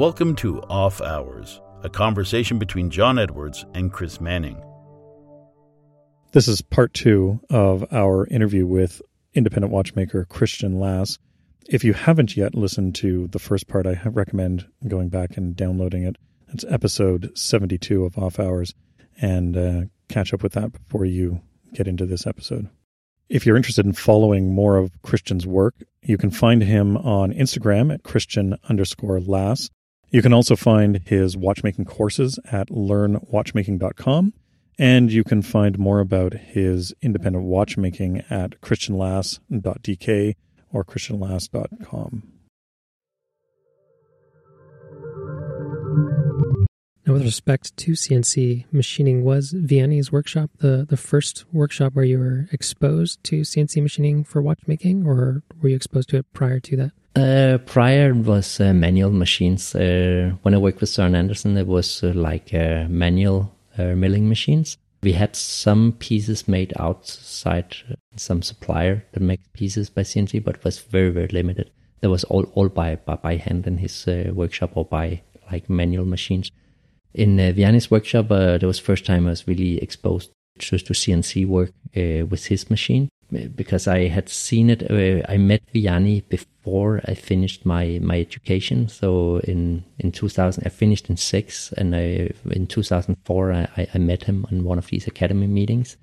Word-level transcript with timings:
Welcome 0.00 0.34
to 0.36 0.62
Off 0.62 1.02
Hours, 1.02 1.60
a 1.82 1.90
conversation 1.90 2.58
between 2.58 2.88
John 2.88 3.18
Edwards 3.18 3.66
and 3.74 3.92
Chris 3.92 4.18
Manning. 4.18 4.64
This 6.32 6.48
is 6.48 6.62
part 6.62 6.94
two 6.94 7.38
of 7.50 7.84
our 7.92 8.26
interview 8.28 8.66
with 8.66 9.02
independent 9.34 9.74
watchmaker 9.74 10.24
Christian 10.24 10.80
Lass. 10.80 11.18
If 11.68 11.84
you 11.84 11.92
haven't 11.92 12.34
yet 12.34 12.54
listened 12.54 12.94
to 12.94 13.28
the 13.28 13.38
first 13.38 13.68
part, 13.68 13.86
I 13.86 14.00
recommend 14.06 14.66
going 14.88 15.10
back 15.10 15.36
and 15.36 15.54
downloading 15.54 16.04
it. 16.04 16.16
It's 16.48 16.64
episode 16.70 17.36
72 17.36 18.02
of 18.02 18.16
Off 18.16 18.40
Hours, 18.40 18.72
and 19.20 19.54
uh, 19.54 19.82
catch 20.08 20.32
up 20.32 20.42
with 20.42 20.54
that 20.54 20.72
before 20.72 21.04
you 21.04 21.42
get 21.74 21.86
into 21.86 22.06
this 22.06 22.26
episode. 22.26 22.70
If 23.28 23.44
you're 23.44 23.58
interested 23.58 23.84
in 23.84 23.92
following 23.92 24.54
more 24.54 24.78
of 24.78 25.02
Christian's 25.02 25.46
work, 25.46 25.74
you 26.00 26.16
can 26.16 26.30
find 26.30 26.62
him 26.62 26.96
on 26.96 27.34
Instagram 27.34 27.92
at 27.92 28.02
Christian 28.02 28.56
underscore 28.66 29.20
Lass. 29.20 29.68
You 30.10 30.22
can 30.22 30.32
also 30.32 30.56
find 30.56 31.00
his 31.04 31.36
watchmaking 31.36 31.84
courses 31.84 32.38
at 32.50 32.68
learnwatchmaking.com. 32.68 34.34
And 34.78 35.12
you 35.12 35.24
can 35.24 35.42
find 35.42 35.78
more 35.78 36.00
about 36.00 36.32
his 36.32 36.94
independent 37.02 37.44
watchmaking 37.44 38.24
at 38.30 38.60
christianlass.dk 38.62 40.34
or 40.72 40.84
christianlass.com. 40.84 42.32
Now, 47.06 47.14
with 47.14 47.24
respect 47.24 47.76
to 47.78 47.92
CNC 47.92 48.66
machining, 48.72 49.22
was 49.22 49.52
Vianney's 49.52 50.10
workshop 50.12 50.50
the, 50.58 50.86
the 50.88 50.96
first 50.96 51.44
workshop 51.52 51.94
where 51.94 52.04
you 52.04 52.18
were 52.18 52.48
exposed 52.52 53.22
to 53.24 53.42
CNC 53.42 53.82
machining 53.82 54.24
for 54.24 54.40
watchmaking, 54.40 55.06
or 55.06 55.42
were 55.60 55.70
you 55.70 55.76
exposed 55.76 56.08
to 56.10 56.18
it 56.18 56.32
prior 56.32 56.60
to 56.60 56.76
that? 56.76 56.92
Uh, 57.16 57.58
prior 57.66 58.14
was 58.14 58.60
uh, 58.60 58.72
manual 58.72 59.10
machines. 59.10 59.74
Uh, 59.74 60.32
when 60.42 60.54
I 60.54 60.58
worked 60.58 60.80
with 60.80 60.90
Søren 60.90 61.16
Andersen, 61.16 61.56
it 61.56 61.66
was 61.66 62.04
uh, 62.04 62.12
like 62.14 62.54
uh, 62.54 62.86
manual 62.88 63.52
uh, 63.76 63.94
milling 63.96 64.28
machines. 64.28 64.76
We 65.02 65.12
had 65.12 65.34
some 65.34 65.92
pieces 65.98 66.46
made 66.46 66.72
outside, 66.78 67.74
some 68.16 68.42
supplier 68.42 69.04
that 69.12 69.20
makes 69.20 69.42
pieces 69.54 69.90
by 69.90 70.02
CNC, 70.02 70.44
but 70.44 70.62
was 70.62 70.78
very 70.78 71.10
very 71.10 71.28
limited. 71.28 71.70
That 72.00 72.10
was 72.10 72.22
all 72.24 72.44
all 72.54 72.68
by 72.68 72.96
by, 72.96 73.16
by 73.16 73.36
hand 73.36 73.66
in 73.66 73.78
his 73.78 74.06
workshop 74.32 74.76
or 74.76 74.84
by 74.84 75.22
like 75.50 75.68
manual 75.68 76.04
machines. 76.04 76.50
In 77.12 77.40
uh, 77.40 77.52
Vianney's 77.56 77.90
workshop, 77.90 78.28
that 78.28 78.62
was 78.62 78.78
first 78.78 79.04
time 79.04 79.26
I 79.26 79.30
was 79.30 79.48
really 79.48 79.82
exposed 79.82 80.30
to, 80.60 80.78
to 80.78 80.92
CNC 80.92 81.46
work 81.46 81.72
with 81.94 82.46
his 82.46 82.70
machine 82.70 83.08
because 83.30 83.86
I 83.86 84.08
had 84.08 84.28
seen 84.28 84.70
it. 84.70 84.90
Uh, 84.90 85.24
I 85.28 85.36
met 85.36 85.62
Vianney 85.74 86.28
before 86.28 87.00
I 87.06 87.14
finished 87.14 87.64
my, 87.64 87.98
my 88.02 88.18
education. 88.18 88.88
So 88.88 89.38
in, 89.38 89.84
in 89.98 90.12
2000, 90.12 90.64
I 90.66 90.68
finished 90.68 91.08
in 91.08 91.16
six, 91.16 91.72
and 91.72 91.94
I, 91.94 92.30
in 92.50 92.66
2004, 92.66 93.52
I, 93.52 93.88
I 93.94 93.98
met 93.98 94.24
him 94.24 94.46
on 94.50 94.64
one 94.64 94.78
of 94.78 94.86
these 94.88 95.06
academy 95.06 95.46
meetings. 95.46 95.96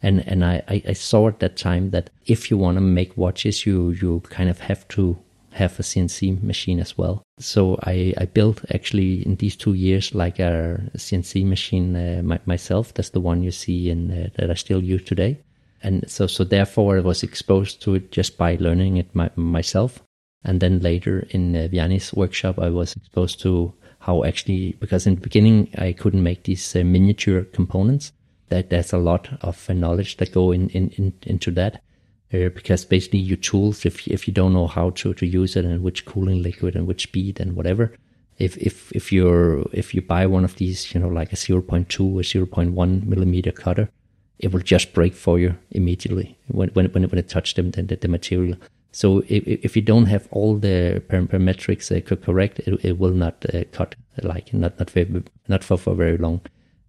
And, 0.00 0.26
and 0.28 0.44
I, 0.44 0.62
I 0.68 0.92
saw 0.92 1.26
at 1.26 1.40
that 1.40 1.56
time 1.56 1.90
that 1.90 2.10
if 2.26 2.50
you 2.50 2.56
want 2.56 2.76
to 2.76 2.80
make 2.80 3.16
watches, 3.16 3.66
you, 3.66 3.90
you 3.90 4.20
kind 4.30 4.48
of 4.48 4.60
have 4.60 4.86
to 4.88 5.18
have 5.50 5.80
a 5.80 5.82
CNC 5.82 6.40
machine 6.40 6.78
as 6.78 6.96
well. 6.96 7.22
So 7.40 7.80
I, 7.82 8.14
I 8.16 8.26
built 8.26 8.64
actually 8.72 9.26
in 9.26 9.34
these 9.36 9.56
two 9.56 9.74
years 9.74 10.14
like 10.14 10.38
a 10.38 10.80
CNC 10.96 11.44
machine 11.44 11.96
uh, 11.96 12.22
my, 12.22 12.38
myself. 12.46 12.94
That's 12.94 13.10
the 13.10 13.20
one 13.20 13.42
you 13.42 13.50
see 13.50 13.90
in 13.90 14.12
uh, 14.12 14.28
that 14.36 14.52
I 14.52 14.54
still 14.54 14.82
use 14.82 15.02
today 15.02 15.40
and 15.82 16.04
so 16.10 16.26
so 16.26 16.44
therefore 16.44 16.96
I 16.96 17.00
was 17.00 17.22
exposed 17.22 17.82
to 17.82 17.94
it 17.94 18.12
just 18.12 18.36
by 18.36 18.56
learning 18.60 18.96
it 18.96 19.14
my, 19.14 19.30
myself. 19.36 20.02
And 20.44 20.60
then 20.60 20.80
later 20.80 21.26
in 21.30 21.56
uh, 21.56 21.68
Vianney's 21.70 22.14
workshop, 22.14 22.58
I 22.58 22.70
was 22.70 22.94
exposed 22.94 23.40
to 23.40 23.74
how 24.00 24.24
actually 24.24 24.72
because 24.80 25.06
in 25.06 25.16
the 25.16 25.20
beginning 25.20 25.70
I 25.76 25.92
couldn't 25.92 26.22
make 26.22 26.44
these 26.44 26.76
uh, 26.76 26.84
miniature 26.84 27.44
components. 27.44 28.12
That 28.48 28.70
there's 28.70 28.94
a 28.94 28.98
lot 28.98 29.28
of 29.42 29.68
uh, 29.68 29.74
knowledge 29.74 30.16
that 30.16 30.32
go 30.32 30.52
in, 30.52 30.70
in, 30.70 30.88
in 30.90 31.12
into 31.24 31.50
that. 31.52 31.82
Uh, 32.32 32.48
because 32.50 32.84
basically 32.84 33.18
your 33.18 33.36
tools, 33.36 33.84
if 33.84 34.06
if 34.08 34.26
you 34.26 34.34
don't 34.34 34.52
know 34.52 34.66
how 34.66 34.90
to, 34.90 35.14
to 35.14 35.26
use 35.26 35.56
it 35.56 35.64
and 35.64 35.82
which 35.82 36.04
cooling 36.06 36.42
liquid 36.42 36.76
and 36.76 36.86
which 36.86 37.04
speed 37.04 37.40
and 37.40 37.56
whatever, 37.56 37.94
if 38.38 38.56
if 38.58 38.92
if 38.92 39.12
you're 39.12 39.66
if 39.72 39.94
you 39.94 40.00
buy 40.00 40.26
one 40.26 40.44
of 40.44 40.56
these, 40.56 40.94
you 40.94 41.00
know, 41.00 41.08
like 41.08 41.32
a 41.32 41.36
0.2 41.36 41.60
or 41.60 42.22
0.1 42.22 43.06
millimeter 43.06 43.52
cutter, 43.52 43.90
it 44.38 44.52
will 44.52 44.60
just 44.60 44.92
break 44.92 45.14
for 45.14 45.38
you 45.38 45.56
immediately 45.70 46.36
when 46.48 46.68
when 46.70 46.86
when, 46.86 47.04
when 47.04 47.18
it 47.18 47.28
touches 47.28 47.54
them 47.54 47.70
the, 47.70 47.82
the, 47.96 48.08
material. 48.08 48.56
So 48.92 49.18
if, 49.28 49.46
if 49.46 49.76
you 49.76 49.82
don't 49.82 50.06
have 50.06 50.28
all 50.30 50.56
the 50.56 51.02
parametrics 51.08 51.90
uh, 51.90 52.16
correct, 52.16 52.60
it, 52.60 52.84
it 52.84 52.98
will 52.98 53.12
not 53.12 53.44
uh, 53.52 53.64
cut 53.72 53.94
like 54.22 54.52
not 54.54 54.78
not 54.78 54.90
very, 54.90 55.22
not 55.48 55.64
for, 55.64 55.76
for 55.76 55.94
very 55.94 56.16
long. 56.16 56.40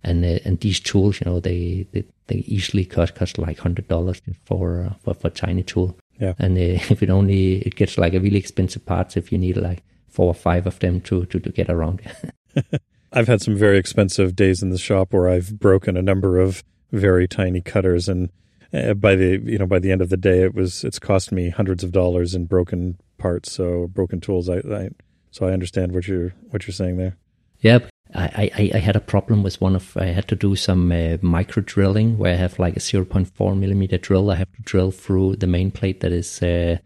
And 0.03 0.23
uh, 0.23 0.39
and 0.45 0.59
these 0.59 0.79
tools, 0.79 1.19
you 1.19 1.29
know, 1.29 1.39
they 1.39 1.87
they, 1.91 2.03
they 2.27 2.37
easily 2.47 2.85
cost 2.85 3.15
cost 3.15 3.37
like 3.37 3.59
hundred 3.59 3.87
dollars 3.87 4.21
for, 4.45 4.85
uh, 4.85 4.93
for 5.03 5.13
for 5.13 5.29
tiny 5.29 5.63
tool. 5.63 5.97
Yeah. 6.19 6.33
And 6.39 6.57
uh, 6.57 6.61
if 6.89 7.03
it 7.03 7.09
only 7.09 7.57
it 7.57 7.75
gets 7.75 7.97
like 7.97 8.13
a 8.13 8.19
really 8.19 8.37
expensive 8.37 8.85
parts 8.85 9.17
if 9.17 9.31
you 9.31 9.37
need 9.37 9.57
like 9.57 9.83
four 10.07 10.27
or 10.27 10.33
five 10.33 10.67
of 10.67 10.79
them 10.79 11.01
to 11.01 11.25
to, 11.25 11.39
to 11.39 11.49
get 11.49 11.69
around. 11.69 12.01
I've 13.11 13.27
had 13.27 13.41
some 13.41 13.55
very 13.55 13.77
expensive 13.77 14.35
days 14.35 14.61
in 14.61 14.69
the 14.69 14.77
shop 14.77 15.13
where 15.13 15.29
I've 15.29 15.59
broken 15.59 15.97
a 15.97 16.01
number 16.01 16.39
of 16.39 16.63
very 16.91 17.27
tiny 17.27 17.61
cutters 17.61 18.09
and 18.09 18.29
uh, 18.73 18.93
by 18.93 19.15
the 19.15 19.39
you 19.43 19.57
know 19.57 19.65
by 19.65 19.79
the 19.79 19.91
end 19.91 20.01
of 20.01 20.09
the 20.09 20.17
day 20.17 20.41
it 20.41 20.53
was 20.53 20.83
it's 20.83 20.99
cost 20.99 21.31
me 21.31 21.49
hundreds 21.49 21.83
of 21.83 21.91
dollars 21.91 22.35
in 22.35 22.45
broken 22.45 22.97
parts 23.17 23.51
so 23.51 23.87
broken 23.87 24.19
tools 24.21 24.49
I, 24.49 24.57
I 24.57 24.89
so 25.31 25.47
I 25.47 25.51
understand 25.51 25.93
what 25.93 26.07
you're 26.07 26.33
what 26.49 26.67
you're 26.67 26.73
saying 26.73 26.97
there. 26.97 27.17
Yep. 27.61 27.89
I, 28.15 28.49
I, 28.57 28.71
I 28.73 28.77
had 28.79 28.95
a 28.95 29.01
problem 29.01 29.43
with 29.43 29.61
one 29.61 29.75
of 29.75 29.95
I 29.95 30.05
had 30.05 30.27
to 30.29 30.35
do 30.35 30.55
some 30.55 30.91
uh, 30.91 31.17
micro 31.21 31.61
drilling 31.61 32.17
where 32.17 32.33
I 32.33 32.37
have 32.37 32.57
like 32.57 32.75
a 32.75 32.79
0.4 32.79 33.57
millimeter 33.57 33.99
drill. 33.99 34.31
I 34.31 34.35
have 34.35 34.51
to 34.53 34.61
drill 34.63 34.89
through 34.91 35.35
the 35.35 35.45
main 35.45 35.69
plate 35.69 35.99
that 35.99 36.11
is 36.11 36.41
uh, 36.41 36.77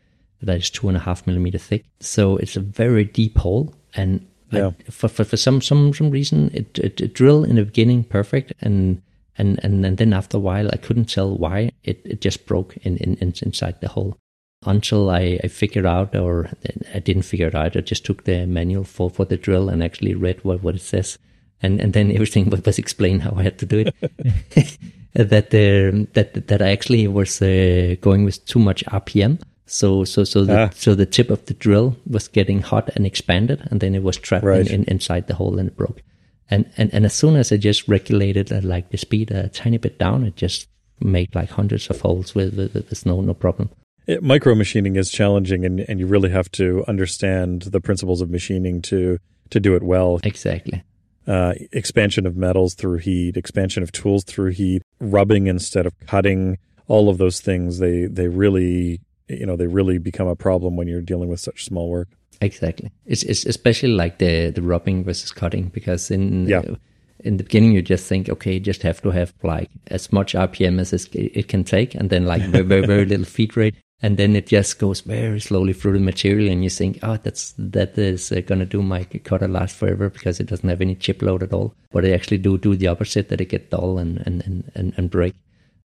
that 0.41 0.57
is 0.57 0.69
two 0.69 0.89
and 0.89 0.97
a 0.97 0.99
half 0.99 1.25
millimeter 1.25 1.57
thick. 1.57 1.85
So 2.01 2.37
it's 2.37 2.57
a 2.57 2.59
very 2.59 3.05
deep 3.05 3.37
hole, 3.37 3.73
and 3.95 4.27
yeah. 4.51 4.67
I, 4.67 4.91
for, 4.91 5.07
for 5.07 5.23
for 5.23 5.37
some 5.37 5.61
some 5.61 5.93
some 5.93 6.09
reason 6.11 6.51
it, 6.53 6.77
it, 6.77 6.99
it 6.99 7.13
drilled 7.13 7.47
in 7.47 7.55
the 7.55 7.63
beginning 7.63 8.03
perfect, 8.03 8.51
and 8.59 9.01
and 9.37 9.59
and, 9.63 9.85
and 9.85 9.97
then 9.97 10.13
after 10.13 10.37
a 10.37 10.39
while 10.39 10.69
I 10.71 10.77
couldn't 10.77 11.09
tell 11.09 11.35
why. 11.35 11.71
It, 11.83 12.01
it 12.05 12.21
just 12.21 12.45
broke 12.45 12.77
in, 12.77 12.97
in, 12.97 13.15
in 13.15 13.33
inside 13.41 13.81
the 13.81 13.89
hole. 13.89 14.17
Until 14.65 15.09
I, 15.09 15.39
I 15.43 15.47
figured 15.47 15.85
out 15.85 16.15
or 16.15 16.49
I 16.93 16.99
didn't 16.99 17.23
figure 17.23 17.47
it 17.47 17.55
out. 17.55 17.75
I 17.75 17.81
just 17.81 18.05
took 18.05 18.23
the 18.23 18.45
manual 18.45 18.85
for, 18.85 19.09
for 19.09 19.25
the 19.25 19.35
drill 19.35 19.67
and 19.67 19.83
actually 19.83 20.13
read 20.13 20.41
what, 20.45 20.63
what 20.63 20.75
it 20.75 20.81
says. 20.81 21.17
And 21.61 21.81
and 21.81 21.93
then 21.93 22.11
everything 22.15 22.49
was 22.49 22.79
explained 22.79 23.23
how 23.23 23.33
I 23.35 23.43
had 23.43 23.59
to 23.59 23.65
do 23.65 23.85
it. 23.85 24.77
That 25.15 25.53
uh, 25.53 26.09
that 26.13 26.47
that 26.47 26.61
I 26.63 26.71
actually 26.71 27.07
was 27.07 27.39
uh, 27.39 27.97
going 28.01 28.25
with 28.25 28.43
too 28.47 28.57
much 28.57 28.83
RPM 28.85 29.37
so 29.65 30.03
so 30.03 30.23
so 30.23 30.43
the, 30.43 30.59
ah. 30.59 30.69
so 30.73 30.93
the 30.93 31.05
tip 31.05 31.29
of 31.29 31.45
the 31.45 31.53
drill 31.53 31.95
was 32.09 32.27
getting 32.27 32.61
hot 32.61 32.89
and 32.95 33.05
expanded 33.05 33.65
and 33.71 33.79
then 33.79 33.95
it 33.95 34.03
was 34.03 34.17
trapped 34.17 34.45
right. 34.45 34.67
in, 34.67 34.81
in, 34.81 34.83
inside 34.85 35.27
the 35.27 35.35
hole 35.35 35.57
and 35.57 35.69
it 35.69 35.77
broke 35.77 36.01
and, 36.49 36.69
and, 36.77 36.93
and 36.93 37.05
as 37.05 37.13
soon 37.13 37.35
as 37.35 37.51
I 37.51 37.57
just 37.57 37.87
regulated 37.87 38.51
uh, 38.51 38.61
like 38.63 38.89
the 38.89 38.97
speed 38.97 39.31
a 39.31 39.49
tiny 39.49 39.77
bit 39.77 39.97
down, 39.97 40.25
it 40.25 40.35
just 40.35 40.67
made 40.99 41.33
like 41.35 41.49
hundreds 41.49 41.89
of 41.89 42.01
holes 42.01 42.35
with, 42.35 42.55
with, 42.55 42.73
with 42.73 43.05
no, 43.05 43.21
no 43.21 43.33
problem. 43.33 43.69
It, 44.05 44.21
micro 44.21 44.53
machining 44.55 44.95
is 44.95 45.09
challenging 45.09 45.65
and, 45.65 45.79
and 45.81 45.99
you 45.99 46.07
really 46.07 46.29
have 46.29 46.51
to 46.53 46.83
understand 46.87 47.63
the 47.63 47.79
principles 47.79 48.21
of 48.21 48.29
machining 48.29 48.81
to, 48.83 49.17
to 49.49 49.59
do 49.59 49.75
it 49.75 49.83
well. 49.83 50.19
Exactly. 50.23 50.83
Uh, 51.25 51.53
expansion 51.71 52.25
of 52.25 52.35
metals 52.35 52.73
through 52.73 52.97
heat, 52.97 53.37
expansion 53.37 53.81
of 53.81 53.91
tools 53.91 54.25
through 54.25 54.51
heat, 54.51 54.81
rubbing 54.99 55.47
instead 55.47 55.85
of 55.85 55.97
cutting, 56.05 56.57
all 56.87 57.09
of 57.09 57.17
those 57.17 57.39
things, 57.39 57.79
they, 57.79 58.05
they 58.05 58.27
really, 58.27 58.99
you 59.29 59.45
know, 59.45 59.55
they 59.55 59.67
really 59.67 59.97
become 59.97 60.27
a 60.27 60.35
problem 60.35 60.75
when 60.75 60.87
you're 60.87 61.01
dealing 61.01 61.29
with 61.29 61.39
such 61.39 61.63
small 61.63 61.89
work. 61.89 62.09
Exactly. 62.43 62.91
It's, 63.05 63.23
it's 63.23 63.45
especially 63.45 63.93
like 63.93 64.19
the 64.19 64.49
the 64.49 64.61
rubbing 64.61 65.03
versus 65.03 65.31
cutting 65.31 65.69
because 65.69 66.11
in 66.11 66.47
yeah. 66.47 66.59
Uh, 66.59 66.75
in 67.19 67.37
the 67.37 67.43
beginning 67.43 67.71
you 67.71 67.81
just 67.81 68.05
think 68.05 68.27
okay, 68.29 68.55
you 68.55 68.59
just 68.59 68.81
have 68.83 69.01
to 69.01 69.09
have 69.11 69.33
like 69.43 69.69
as 69.87 70.11
much 70.11 70.33
RPM 70.33 70.79
as 70.79 70.91
it 70.93 71.47
can 71.47 71.63
take, 71.63 71.95
and 71.95 72.09
then 72.09 72.25
like 72.25 72.41
very 72.41 72.65
very, 72.65 72.85
very 72.85 73.05
little 73.05 73.25
feed 73.25 73.55
rate, 73.55 73.75
and 74.01 74.17
then 74.17 74.35
it 74.35 74.47
just 74.47 74.77
goes 74.77 74.99
very 75.01 75.39
slowly 75.39 75.71
through 75.71 75.93
the 75.93 75.99
material, 75.99 76.51
and 76.51 76.63
you 76.63 76.69
think 76.69 76.99
oh 77.01 77.17
that's 77.23 77.53
that 77.57 77.97
is 77.97 78.31
uh, 78.31 78.41
gonna 78.45 78.65
do 78.65 78.83
my 78.83 79.05
cutter 79.05 79.47
last 79.47 79.77
forever 79.77 80.09
because 80.09 80.41
it 80.41 80.47
doesn't 80.47 80.67
have 80.67 80.81
any 80.81 80.95
chip 80.95 81.21
load 81.21 81.43
at 81.43 81.53
all, 81.53 81.73
but 81.91 82.03
they 82.03 82.13
actually 82.13 82.39
do 82.39 82.57
do 82.57 82.75
the 82.75 82.87
opposite 82.87 83.29
that 83.29 83.39
it 83.39 83.45
get 83.45 83.69
dull 83.69 83.97
and 83.99 84.21
and 84.25 84.45
and 84.45 84.69
and, 84.75 84.93
and 84.97 85.09
break, 85.09 85.33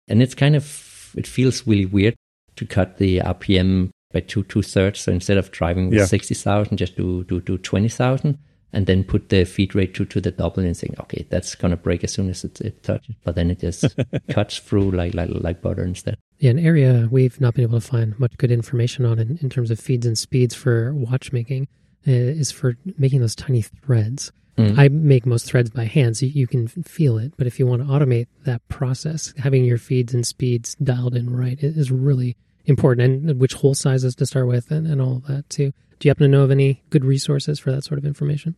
and 0.07 0.23
it's 0.23 0.35
kind 0.37 0.55
of 0.55 1.13
it 1.17 1.27
feels 1.27 1.67
really 1.67 1.87
weird 1.87 2.15
to 2.57 2.65
cut 2.65 2.99
the 2.99 3.19
RPM 3.19 3.91
by 4.15 4.21
two 4.21 4.45
two 4.45 4.63
thirds. 4.63 5.01
So 5.01 5.13
instead 5.13 5.37
of 5.37 5.51
driving 5.51 5.91
with 5.91 5.99
yeah. 5.99 6.05
sixty 6.07 6.35
thousand, 6.35 6.79
just 6.79 6.97
do 6.97 7.25
do 7.25 7.41
do 7.41 7.59
twenty 7.59 7.91
thousand, 7.91 8.39
and 8.73 8.87
then 8.87 9.05
put 9.05 9.29
the 9.29 9.45
feed 9.45 9.75
rate 9.75 9.93
to 9.95 10.07
to 10.07 10.21
the 10.21 10.31
double 10.31 10.63
and 10.63 10.77
think, 10.77 10.99
okay, 11.01 11.27
that's 11.29 11.55
gonna 11.55 11.77
break 11.77 12.03
as 12.05 12.13
soon 12.13 12.31
as 12.31 12.45
it, 12.45 12.61
it 12.63 12.83
touches. 12.83 13.17
But 13.25 13.35
then 13.35 13.51
it 13.51 13.61
just 13.61 13.95
cuts 14.31 14.59
through 14.59 14.93
like 14.93 15.13
like 15.13 15.29
like 15.33 15.61
butter 15.61 15.85
instead. 15.85 16.17
Yeah, 16.39 16.53
an 16.53 16.59
area 16.59 17.09
we've 17.11 17.41
not 17.41 17.55
been 17.55 17.65
able 17.65 17.81
to 17.81 17.87
find 17.87 18.19
much 18.19 18.37
good 18.39 18.51
information 18.51 19.05
on 19.05 19.19
in, 19.19 19.39
in 19.43 19.51
terms 19.51 19.71
of 19.71 19.79
feeds 19.79 20.07
and 20.07 20.17
speeds 20.17 20.55
for 20.55 20.95
watchmaking 20.95 21.69
is 22.07 22.51
for 22.51 22.77
making 22.99 23.21
those 23.21 23.35
tiny 23.35 23.63
threads. 23.63 24.33
Mm. 24.59 24.79
I 24.79 24.89
make 24.89 25.27
most 25.27 25.47
threads 25.47 25.71
by 25.71 25.85
hand, 25.85 26.17
so 26.17 26.27
you 26.27 26.47
can 26.47 26.69
feel 26.69 27.19
it. 27.19 27.33
But 27.37 27.47
if 27.47 27.59
you 27.59 27.67
want 27.67 27.83
to 27.83 27.89
automate 27.89 28.29
that 28.45 28.67
process, 28.69 29.35
having 29.37 29.65
your 29.65 29.79
feeds 29.79 30.15
and 30.15 30.25
speeds 30.25 30.77
dialed 30.77 31.17
in 31.17 31.35
right 31.35 31.59
is 31.61 31.91
really 31.91 32.37
important, 32.67 33.29
and 33.31 33.41
which 33.41 33.55
hole 33.55 33.75
sizes 33.75 34.15
to 34.17 34.27
start 34.27 34.47
with, 34.47 34.71
and, 34.71 34.87
and 34.87 35.01
all 35.01 35.17
of 35.17 35.27
that 35.27 35.49
too. 35.49 35.73
Do 35.99 36.09
you 36.09 36.11
happen 36.11 36.25
to 36.25 36.37
know 36.37 36.45
of 36.45 36.51
any 36.51 36.83
good 36.91 37.05
resources 37.05 37.59
for 37.59 37.71
that 37.73 37.85
sort 37.85 37.99
of 37.99 38.05
information? 38.05 38.57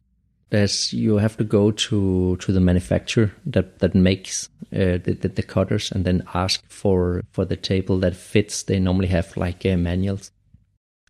There's 0.51 0.93
you 0.93 1.17
have 1.17 1.37
to 1.39 1.45
go 1.45 1.73
to 1.73 2.37
to 2.37 2.53
the 2.53 2.61
manufacturer 2.61 3.33
that 3.47 3.81
that 3.81 3.95
makes 3.95 4.49
uh, 4.73 4.99
the, 5.03 5.19
the, 5.21 5.29
the 5.29 5.43
cutters 5.43 5.91
and 5.91 6.05
then 6.05 6.23
ask 6.35 6.63
for 6.69 7.23
for 7.33 7.45
the 7.45 7.57
table 7.57 7.99
that 8.01 8.15
fits. 8.15 8.63
They 8.63 8.79
normally 8.79 9.09
have 9.09 9.37
like 9.37 9.67
uh, 9.67 9.77
manuals 9.77 10.31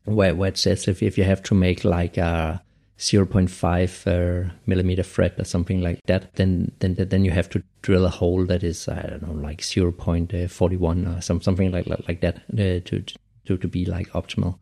where 0.07 0.35
where 0.35 0.49
it 0.49 0.57
says 0.57 0.89
if 0.89 1.03
if 1.03 1.19
you 1.19 1.25
have 1.25 1.43
to 1.43 1.55
make 1.55 1.85
like 1.85 2.17
a 2.17 2.63
0.5 2.99 4.07
uh, 4.07 4.51
millimeter 4.67 5.03
fret 5.03 5.39
or 5.39 5.45
something 5.45 5.81
like 5.81 6.01
that, 6.07 6.35
then 6.37 6.73
then 6.79 6.95
then 6.95 7.25
you 7.25 7.31
have 7.31 7.49
to 7.51 7.63
drill 7.83 8.07
a 8.07 8.11
hole 8.11 8.47
that 8.47 8.63
is 8.63 8.89
I 8.89 9.03
don't 9.03 9.23
know 9.23 9.49
like 9.49 9.61
0.41 9.61 11.19
or 11.19 11.21
some 11.21 11.41
something 11.41 11.71
like 11.73 11.87
like 12.09 12.21
that 12.21 12.37
uh, 12.53 12.81
to 12.85 13.05
to 13.47 13.57
to 13.57 13.69
be 13.69 13.85
like 13.85 14.09
optimal. 14.13 14.59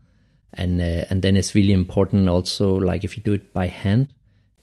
And 0.52 0.81
uh, 0.81 1.04
and 1.10 1.22
then 1.22 1.36
it's 1.36 1.54
really 1.54 1.72
important 1.72 2.28
also 2.28 2.75
like 2.75 3.04
if 3.04 3.16
you 3.16 3.22
do 3.22 3.32
it 3.34 3.52
by 3.52 3.66
hand, 3.69 4.08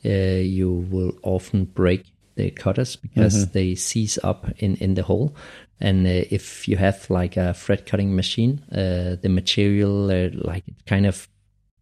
uh, 0.05 0.09
you 0.09 0.85
will 0.89 1.13
often 1.23 1.65
break 1.65 2.05
the 2.35 2.49
cutters 2.51 2.95
because 2.95 3.45
Mhm. 3.45 3.51
they 3.51 3.75
seize 3.75 4.19
up 4.23 4.47
in 4.57 4.75
in 4.77 4.95
the 4.95 5.03
hole. 5.03 5.33
And 5.79 6.05
uh, 6.05 6.25
if 6.29 6.67
you 6.67 6.77
have 6.77 7.09
like 7.09 7.37
a 7.37 7.53
fret 7.53 7.85
cutting 7.85 8.15
machine, 8.15 8.61
uh, 8.71 9.15
the 9.21 9.29
material 9.29 10.11
uh, 10.11 10.29
like 10.33 10.63
it 10.67 10.85
kind 10.85 11.05
of 11.05 11.27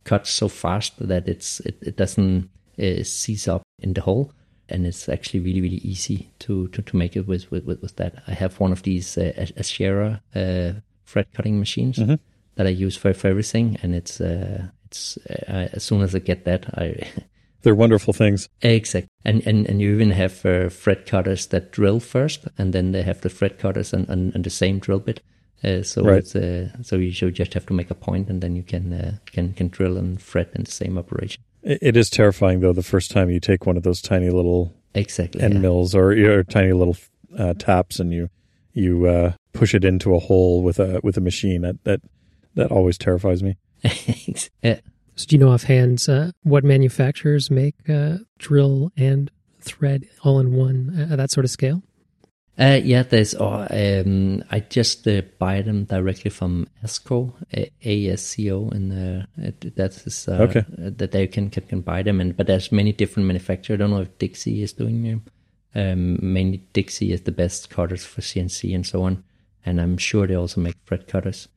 cuts 0.04 0.30
so 0.30 0.48
fast 0.48 0.94
that 1.08 1.28
it's 1.28 1.60
it, 1.62 1.78
it 1.82 1.96
doesn't 1.98 2.50
uh, 2.82 3.04
seize 3.04 3.48
up 3.48 3.62
in 3.82 3.94
the 3.94 4.02
hole, 4.02 4.32
and 4.70 4.86
it's 4.86 5.10
actually 5.10 5.40
really 5.40 5.62
really 5.62 5.82
easy 5.84 6.32
to 6.40 6.68
to, 6.70 6.82
to 6.82 6.98
make 6.98 7.16
it 7.16 7.28
with, 7.28 7.52
with 7.52 7.66
with 7.66 7.96
that. 7.98 8.24
I 8.28 8.34
have 8.34 8.60
one 8.60 8.72
of 8.72 8.84
these 8.84 9.18
uh, 9.18 9.32
Aciera 9.58 10.22
uh, 10.36 10.80
fret 11.06 11.32
cutting 11.34 11.60
machines 11.60 11.98
Mhm. 11.98 12.20
that 12.56 12.68
I 12.68 12.70
use 12.70 12.96
for, 12.98 13.14
for 13.14 13.28
everything, 13.28 13.78
and 13.84 13.96
it's 13.96 14.20
uh, 14.22 14.68
it's 14.86 15.18
uh, 15.30 15.70
as 15.74 15.84
soon 15.84 16.02
as 16.02 16.16
I 16.16 16.20
get 16.20 16.46
that, 16.46 16.66
I 16.78 17.08
They're 17.62 17.76
wonderful 17.76 18.14
things. 18.14 18.48
exactly 18.62 19.10
And, 19.26 19.46
and 19.46 19.68
and 19.70 19.82
you 19.82 19.94
even 19.94 20.12
have 20.12 20.46
uh, 20.46 20.70
fret 20.70 21.06
cutters 21.06 21.48
that 21.48 21.72
drill 21.74 22.00
first, 22.00 22.48
and 22.58 22.72
then 22.74 22.92
they 22.94 23.04
have 23.04 23.20
the 23.20 23.30
fret 23.30 23.60
cutters 23.60 23.94
and, 23.94 24.08
and, 24.10 24.34
and 24.34 24.44
the 24.46 24.50
same 24.50 24.80
drill 24.80 25.00
bit. 25.00 25.22
Uh, 25.64 25.84
so 25.84 26.04
Right. 26.04 26.20
it's 26.20 26.36
uh, 26.36 26.70
so 26.82 26.96
you 26.96 27.12
should 27.12 27.34
just 27.36 27.54
have 27.54 27.66
to 27.66 27.74
make 27.74 27.92
a 27.92 27.96
point, 27.96 28.30
and 28.30 28.42
then 28.42 28.56
you 28.56 28.64
can 28.64 28.94
uh, 28.94 29.18
can 29.26 29.54
can 29.54 29.68
drill 29.70 29.98
and 29.98 30.22
fret 30.22 30.50
in 30.56 30.64
the 30.64 30.72
same 30.72 30.98
operation. 30.98 31.42
It, 31.64 31.80
it 31.82 31.98
is 31.98 32.10
terrifying 32.10 32.62
though 32.62 32.74
the 32.74 32.84
first 32.84 33.12
time 33.12 33.30
you 33.30 33.40
take 33.40 33.66
one 33.66 33.76
of 33.78 33.84
those 33.84 34.02
tiny 34.02 34.30
little 34.30 34.74
Exactly. 34.96 35.42
end 35.42 35.56
yeah. 35.56 35.60
mills 35.60 35.94
or, 35.94 36.12
or 36.12 36.44
tiny 36.44 36.72
little 36.74 36.96
uh, 37.38 37.54
taps 37.56 38.00
and 38.00 38.12
you 38.14 38.30
you 38.74 39.06
uh, 39.08 39.34
push 39.54 39.76
it 39.76 39.84
into 39.84 40.16
a 40.16 40.20
hole 40.20 40.64
with 40.64 40.80
a 40.80 41.00
with 41.04 41.18
a 41.18 41.22
machine 41.22 41.62
that 41.62 41.84
that 41.84 42.02
that 42.56 42.72
always 42.72 42.98
terrifies 42.98 43.44
me. 43.44 43.58
yeah. 44.64 44.80
So 45.16 45.26
do 45.28 45.36
you 45.36 45.38
know 45.38 45.52
offhand 45.52 46.06
uh, 46.08 46.32
what 46.44 46.64
manufacturers 46.64 47.52
make 47.52 47.76
uh, 47.90 48.20
drill 48.38 48.92
and 48.96 49.30
thread 49.60 50.06
all 50.24 50.40
in 50.40 50.54
one 50.54 50.96
uh, 50.98 51.14
at 51.14 51.18
that 51.18 51.32
sort 51.32 51.44
of 51.44 51.52
scale? 51.52 51.84
Uh, 52.60 52.80
yeah, 52.84 53.04
there's. 53.04 53.34
Oh, 53.36 53.66
um, 53.70 54.44
I 54.52 54.60
just 54.60 55.08
uh, 55.08 55.22
buy 55.38 55.62
them 55.62 55.86
directly 55.86 56.30
from 56.30 56.68
ASCO, 56.84 57.32
uh, 57.56 57.66
ASCO, 57.84 58.72
and 58.74 58.92
uh, 58.92 59.26
it, 59.38 59.76
that 59.78 60.06
is 60.06 60.28
uh, 60.28 60.34
Okay. 60.34 60.66
that 60.78 61.12
they 61.12 61.26
can, 61.28 61.50
can 61.50 61.64
can 61.64 61.82
buy 61.82 62.04
them. 62.04 62.20
And 62.20 62.36
but 62.36 62.48
there's 62.48 62.72
many 62.72 62.92
different 62.92 63.28
manufacturers. 63.28 63.78
I 63.78 63.80
don't 63.80 63.92
know 63.92 64.02
if 64.02 64.18
Dixi 64.18 64.62
is 64.62 64.74
doing 64.74 65.04
them. 65.04 65.24
Um, 65.74 66.20
mainly 66.22 66.62
Dixi 66.74 67.12
is 67.12 67.22
the 67.22 67.32
best 67.32 67.70
cutters 67.70 68.04
for 68.04 68.20
CNC 68.22 68.76
and 68.76 68.86
so 68.86 69.04
on, 69.04 69.24
and 69.66 69.80
I'm 69.80 69.98
sure 69.98 70.28
they 70.28 70.36
also 70.36 70.60
make 70.60 70.76
fret 70.84 71.08
cutters. 71.08 71.48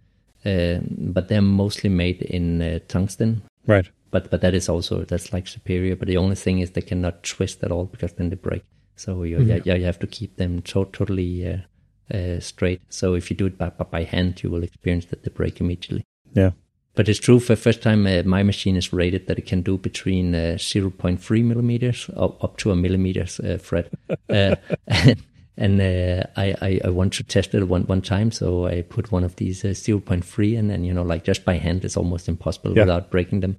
Um, 0.44 0.86
but 1.12 1.28
they're 1.28 1.42
mostly 1.42 1.90
made 1.90 2.22
in 2.22 2.62
uh, 2.62 2.78
tungsten. 2.86 3.42
Right. 3.66 3.88
But 4.12 4.30
but 4.30 4.40
that 4.42 4.54
is 4.54 4.68
also 4.68 5.04
that's 5.04 5.32
like 5.32 5.48
superior. 5.48 5.96
But 5.96 6.06
the 6.06 6.18
only 6.18 6.36
thing 6.36 6.60
is 6.60 6.70
they 6.70 6.80
cannot 6.80 7.24
twist 7.24 7.64
at 7.64 7.72
all 7.72 7.86
because 7.86 8.12
then 8.12 8.28
they 8.28 8.36
break. 8.36 8.62
So 9.02 9.22
you 9.24 9.40
yeah, 9.42 9.60
yeah 9.64 9.74
you 9.80 9.84
have 9.84 9.98
to 10.00 10.06
keep 10.06 10.36
them 10.36 10.62
to- 10.62 10.88
totally 10.92 11.32
uh, 11.52 12.16
uh, 12.16 12.40
straight. 12.40 12.80
So 12.88 13.14
if 13.14 13.30
you 13.30 13.36
do 13.36 13.46
it 13.46 13.58
by, 13.58 13.70
by 13.70 14.04
hand, 14.04 14.42
you 14.42 14.50
will 14.50 14.62
experience 14.62 15.06
that 15.06 15.22
they 15.22 15.30
break 15.30 15.60
immediately. 15.60 16.04
Yeah. 16.34 16.52
But 16.94 17.08
it's 17.08 17.18
true. 17.18 17.40
For 17.40 17.56
first 17.56 17.82
time, 17.82 18.06
uh, 18.06 18.22
my 18.24 18.42
machine 18.42 18.76
is 18.76 18.92
rated 18.92 19.26
that 19.26 19.38
it 19.38 19.46
can 19.46 19.62
do 19.62 19.78
between 19.78 20.34
uh, 20.34 20.56
0.3 20.58 21.44
millimeters 21.44 22.10
up, 22.16 22.42
up 22.44 22.56
to 22.58 22.70
a 22.70 22.76
millimeters 22.76 23.40
uh, 23.40 23.58
fret. 23.58 23.90
uh, 24.28 24.56
and 24.86 25.22
and 25.56 25.80
uh, 25.80 26.24
I, 26.36 26.54
I 26.62 26.80
I 26.84 26.90
want 26.90 27.12
to 27.14 27.24
test 27.24 27.54
it 27.54 27.64
one 27.68 27.82
one 27.88 28.02
time, 28.02 28.30
so 28.30 28.66
I 28.66 28.82
put 28.82 29.10
one 29.12 29.24
of 29.24 29.36
these 29.36 29.64
uh, 29.64 29.68
0.3, 29.68 30.58
and 30.58 30.70
then 30.70 30.84
you 30.84 30.94
know 30.94 31.02
like 31.02 31.24
just 31.24 31.44
by 31.44 31.56
hand, 31.58 31.84
it's 31.84 31.96
almost 31.96 32.28
impossible 32.28 32.74
Yeah. 32.76 32.84
without 32.84 33.10
breaking 33.10 33.40
them. 33.40 33.56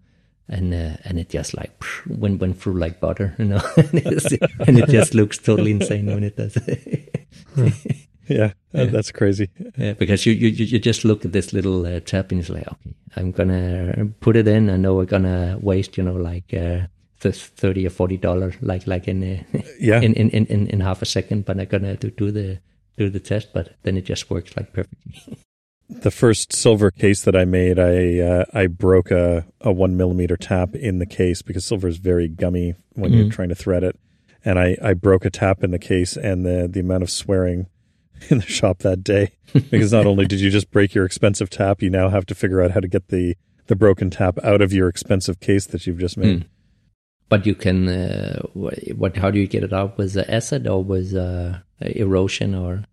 And 0.50 0.74
uh, 0.74 0.98
and 1.06 1.18
it 1.18 1.30
just 1.30 1.56
like 1.56 1.80
pff, 1.80 2.06
went 2.18 2.42
went 2.42 2.60
through 2.60 2.78
like 2.78 3.00
butter, 3.00 3.34
you 3.40 3.46
know, 3.46 3.62
and, 3.78 4.78
it 4.78 4.90
just 4.90 5.14
looks 5.14 5.38
totally 5.38 5.72
insane 5.72 6.08
when 6.08 6.24
it 6.24 6.36
does. 6.36 6.58
Yeah, 8.28 8.54
uh, 8.74 8.86
that's 8.86 9.12
crazy. 9.12 9.50
Yeah, 9.78 9.94
because 9.94 10.26
you, 10.26 10.34
you 10.34 10.50
you 10.50 10.80
just 10.80 11.06
look 11.06 11.26
at 11.26 11.32
this 11.32 11.54
little 11.54 11.86
uh, 11.86 12.00
tab 12.00 12.32
and 12.32 12.42
it's 12.42 12.50
like, 12.50 12.68
okay, 12.68 12.94
I'm 13.16 13.32
gonna 13.32 14.10
put 14.20 14.36
it 14.36 14.48
in. 14.48 14.70
I 14.70 14.78
know 14.78 14.96
we're 14.96 15.06
gonna 15.06 15.58
waste, 15.62 15.98
you 15.98 16.04
know, 16.04 16.16
like 16.16 16.54
uh, 16.54 16.88
thirty 17.20 17.86
or 17.86 17.90
forty 17.90 18.18
dollars, 18.18 18.56
like 18.62 18.88
like 18.88 19.08
in, 19.08 19.24
uh, 19.24 19.60
Yeah. 19.80 20.02
in, 20.02 20.14
in, 20.14 20.30
in, 20.30 20.46
in 20.48 20.68
in 20.68 20.80
half 20.80 21.02
a 21.02 21.06
second. 21.06 21.46
But 21.46 21.60
I'm 21.60 21.68
gonna 21.68 21.96
do, 21.96 22.10
do 22.12 22.32
the 22.32 22.60
do 22.98 23.10
the 23.10 23.20
test, 23.20 23.54
but 23.54 23.76
then 23.84 23.98
it 23.98 24.06
just 24.06 24.30
works 24.30 24.56
like 24.56 24.74
perfectly. 24.74 25.38
The 26.02 26.12
first 26.12 26.54
silver 26.54 26.92
case 26.92 27.22
that 27.24 27.36
I 27.36 27.46
made, 27.46 27.80
I 27.80 28.20
uh, 28.20 28.46
I 28.54 28.68
broke 28.68 29.12
a, 29.12 29.46
a 29.62 29.72
one 29.72 29.96
millimeter 29.96 30.36
tap 30.38 30.76
in 30.76 31.00
the 31.00 31.06
case 31.06 31.42
because 31.42 31.64
silver 31.66 31.88
is 31.88 31.98
very 31.98 32.28
gummy 32.28 32.76
when 32.94 33.14
you're 33.14 33.26
Mhm. 33.28 33.32
trying 33.32 33.50
to 33.50 33.56
thread 33.56 33.84
it, 33.84 33.98
and 34.44 34.60
I, 34.60 34.78
I 34.82 34.94
broke 34.94 35.24
a 35.26 35.30
tap 35.30 35.64
in 35.64 35.72
the 35.72 35.80
case, 35.80 36.18
and 36.18 36.46
the 36.46 36.68
the 36.70 36.80
amount 36.82 37.04
of 37.04 37.10
swearing 37.10 37.68
in 38.30 38.40
the 38.40 38.46
shop 38.46 38.80
that 38.80 39.04
day 39.04 39.32
because 39.72 39.92
not 39.94 40.06
only 40.06 40.26
did 40.26 40.40
you 40.42 40.50
just 40.50 40.72
break 40.72 40.94
your 40.94 41.06
expensive 41.06 41.50
tap, 41.50 41.82
you 41.82 41.90
now 41.90 42.10
have 42.10 42.26
to 42.28 42.36
figure 42.36 42.62
out 42.62 42.72
how 42.72 42.80
to 42.80 42.88
get 42.88 43.08
the 43.08 43.36
the 43.68 43.76
broken 43.76 44.10
tap 44.10 44.38
out 44.44 44.62
of 44.62 44.74
your 44.74 44.90
expensive 44.90 45.40
case 45.40 45.66
that 45.68 45.88
you've 45.88 46.00
just 46.00 46.18
made. 46.18 46.42
Mm. 46.42 46.46
But 47.30 47.46
you 47.46 47.56
can, 47.56 47.88
uh, 47.88 48.42
what? 48.54 49.16
How 49.16 49.32
do 49.32 49.40
you 49.40 49.48
get 49.48 49.64
it 49.64 49.72
out? 49.74 49.98
Was 49.98 50.18
uh, 50.18 50.26
acid 50.28 50.68
or 50.68 50.84
was 50.84 51.16
uh, 51.16 51.60
erosion 51.80 52.54
or? 52.54 52.84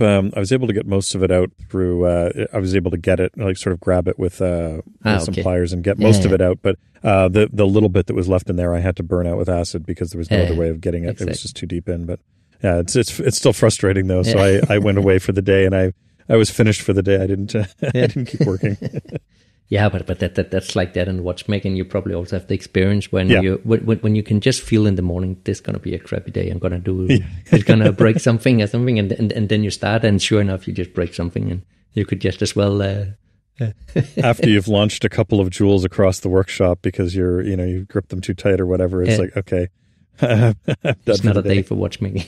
Um, 0.00 0.32
I 0.36 0.38
was 0.40 0.52
able 0.52 0.66
to 0.66 0.72
get 0.72 0.86
most 0.86 1.14
of 1.14 1.22
it 1.22 1.30
out 1.30 1.50
through. 1.68 2.04
Uh, 2.06 2.46
I 2.52 2.58
was 2.58 2.74
able 2.74 2.90
to 2.90 2.96
get 2.98 3.20
it, 3.20 3.36
like, 3.36 3.56
sort 3.56 3.72
of 3.72 3.80
grab 3.80 4.08
it 4.08 4.18
with, 4.18 4.40
uh, 4.40 4.80
Ah, 5.04 5.14
with 5.14 5.22
some 5.24 5.34
pliers 5.34 5.72
and 5.72 5.82
get 5.84 5.98
Yeah, 5.98 6.06
most 6.06 6.24
of 6.24 6.30
yeah. 6.30 6.36
it 6.36 6.40
out. 6.42 6.58
But 6.62 6.76
uh, 7.02 7.28
the 7.28 7.48
the 7.52 7.66
little 7.66 7.88
bit 7.88 8.06
that 8.06 8.14
was 8.14 8.28
left 8.28 8.50
in 8.50 8.56
there, 8.56 8.74
I 8.74 8.80
had 8.80 8.96
to 8.96 9.02
burn 9.02 9.26
out 9.26 9.38
with 9.38 9.48
acid 9.48 9.84
because 9.86 10.10
there 10.10 10.18
was 10.18 10.30
no 10.30 10.38
Yeah, 10.38 10.44
other 10.44 10.54
way 10.54 10.68
of 10.68 10.80
getting 10.80 11.04
it. 11.04 11.20
It 11.20 11.28
was 11.28 11.42
just 11.42 11.56
too 11.56 11.66
deep 11.66 11.88
in. 11.88 12.06
But 12.06 12.20
yeah, 12.62 12.78
it's 12.78 12.94
it's 12.96 13.18
it's 13.20 13.36
still 13.36 13.52
frustrating 13.52 14.06
though. 14.06 14.22
So. 14.22 14.38
I, 14.38 14.60
I 14.74 14.78
went 14.78 14.98
away 14.98 15.18
for 15.18 15.32
the 15.32 15.42
day 15.42 15.64
and 15.64 15.74
I 15.74 15.92
I 16.28 16.36
was 16.36 16.50
finished 16.50 16.82
for 16.82 16.92
the 16.92 17.02
day. 17.02 17.16
I 17.22 17.26
didn't 17.26 17.54
uh, 17.54 17.64
I 17.82 17.90
didn't 17.90 18.26
keep 18.26 18.42
working. 18.46 18.76
Yeah, 19.70 19.88
but 19.88 20.04
but 20.06 20.18
that, 20.18 20.34
that 20.34 20.50
that's 20.50 20.74
like 20.74 20.94
that 20.94 21.06
in 21.08 21.22
watchmaking. 21.22 21.76
You 21.76 21.84
probably 21.84 22.12
also 22.14 22.36
have 22.36 22.48
the 22.48 22.54
experience 22.54 23.12
when 23.12 23.28
Yeah. 23.30 23.40
you 23.40 23.60
when, 23.62 23.80
when 24.02 24.14
you 24.16 24.22
can 24.24 24.40
just 24.40 24.62
feel 24.62 24.84
in 24.86 24.96
the 24.96 25.02
morning 25.02 25.36
this 25.44 25.58
is 25.58 25.60
gonna 25.62 25.78
be 25.78 25.94
a 25.94 25.98
crappy 25.98 26.32
day. 26.32 26.50
I'm 26.50 26.58
gonna 26.58 26.80
do 26.80 27.06
Yeah. 27.08 27.18
it's 27.52 27.64
gonna 27.64 27.92
break 27.92 28.18
something 28.20 28.60
or 28.60 28.66
something, 28.66 28.98
and, 28.98 29.12
and 29.12 29.32
and 29.32 29.48
then 29.48 29.62
you 29.64 29.70
start, 29.70 30.04
and 30.04 30.20
sure 30.20 30.40
enough, 30.40 30.66
you 30.66 30.74
just 30.74 30.92
break 30.92 31.14
something, 31.14 31.50
and 31.52 31.62
you 31.94 32.04
could 32.04 32.20
just 32.20 32.42
as 32.42 32.54
well. 32.56 32.82
Uh, 32.82 33.04
After 34.24 34.48
you've 34.48 34.68
launched 34.68 35.04
a 35.04 35.08
couple 35.08 35.38
of 35.38 35.50
jewels 35.50 35.84
across 35.84 36.20
the 36.20 36.28
workshop 36.30 36.78
because 36.82 37.14
you're 37.14 37.40
you 37.42 37.56
know 37.56 37.64
you 37.66 37.84
grip 37.84 38.08
them 38.08 38.20
too 38.20 38.34
tight 38.34 38.60
or 38.60 38.66
whatever, 38.66 39.02
it's 39.04 39.12
Yeah. 39.12 39.18
like 39.24 39.36
okay, 39.36 39.68
it's 41.06 41.22
not 41.22 41.36
a 41.36 41.42
day 41.42 41.62
for 41.62 41.76
watchmaking. 41.76 42.24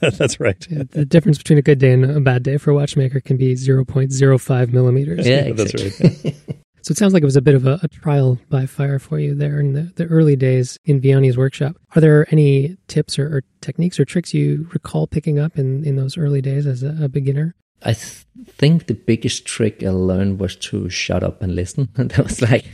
That's 0.18 0.40
right. 0.40 0.66
Yeah, 0.70 0.84
the 0.90 1.04
difference 1.04 1.38
between 1.38 1.58
a 1.58 1.62
good 1.62 1.78
day 1.78 1.92
and 1.92 2.04
a 2.04 2.20
bad 2.20 2.42
day 2.42 2.56
for 2.58 2.70
a 2.70 2.74
watchmaker 2.74 3.20
can 3.20 3.36
be 3.36 3.54
0.05 3.54 4.72
millimeters. 4.72 5.26
yeah, 5.26 5.50
That's 5.52 5.74
exactly. 5.74 6.36
So 6.84 6.92
it 6.92 6.98
sounds 6.98 7.14
like 7.14 7.22
it 7.22 7.24
was 7.24 7.36
a 7.36 7.40
bit 7.40 7.54
of 7.54 7.66
a, 7.66 7.80
a 7.82 7.88
trial 7.88 8.38
by 8.50 8.66
fire 8.66 8.98
for 8.98 9.18
you 9.18 9.34
there 9.34 9.58
in 9.58 9.72
the, 9.72 9.90
the 9.96 10.04
early 10.04 10.36
days 10.36 10.78
in 10.84 11.00
Vianney's 11.00 11.38
workshop. 11.38 11.76
Are 11.96 12.00
there 12.02 12.26
any 12.30 12.76
tips 12.88 13.18
or, 13.18 13.38
or 13.38 13.42
techniques 13.62 13.98
or 13.98 14.04
tricks 14.04 14.34
you 14.34 14.68
recall 14.74 15.06
picking 15.06 15.38
up 15.38 15.58
in, 15.58 15.82
in 15.84 15.96
those 15.96 16.18
early 16.18 16.42
days 16.42 16.66
as 16.66 16.82
a, 16.82 16.94
a 17.04 17.08
beginner? 17.08 17.54
I 17.82 17.94
th- 17.94 18.26
think 18.48 18.86
the 18.86 18.92
biggest 18.92 19.46
trick 19.46 19.82
I 19.82 19.88
learned 19.88 20.38
was 20.38 20.56
to 20.56 20.90
shut 20.90 21.22
up 21.22 21.40
and 21.40 21.54
listen. 21.54 21.88
And 21.96 22.10
that 22.10 22.24
was 22.24 22.42
like 22.42 22.66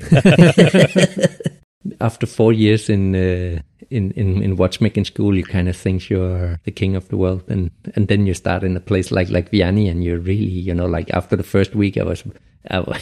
after 2.00 2.27
four 2.27 2.53
years 2.53 2.89
in, 2.91 3.15
uh, 3.15 3.61
in 3.90 4.12
in 4.12 4.42
in 4.42 4.56
watchmaking 4.56 5.04
school, 5.04 5.37
you 5.37 5.44
kind 5.44 5.68
of 5.68 5.76
think 5.76 6.09
you're 6.09 6.61
the 6.64 6.70
king 6.70 6.97
of 6.97 7.09
the 7.09 7.16
world, 7.16 7.42
and 7.49 7.70
and 7.94 8.09
then 8.09 8.26
you 8.26 8.35
start 8.35 8.62
in 8.62 8.76
a 8.76 8.80
place 8.80 9.11
like 9.11 9.28
like 9.30 9.50
Vianney, 9.50 9.90
and 9.90 10.04
you're 10.04 10.18
really 10.18 10.44
you 10.44 10.75
know 10.75 10.87
like 10.87 11.11
after 11.11 11.37
the 11.37 11.42
first 11.42 11.75
week, 11.75 11.99
I 11.99 12.04
was. 12.04 12.25
I, 12.70 12.80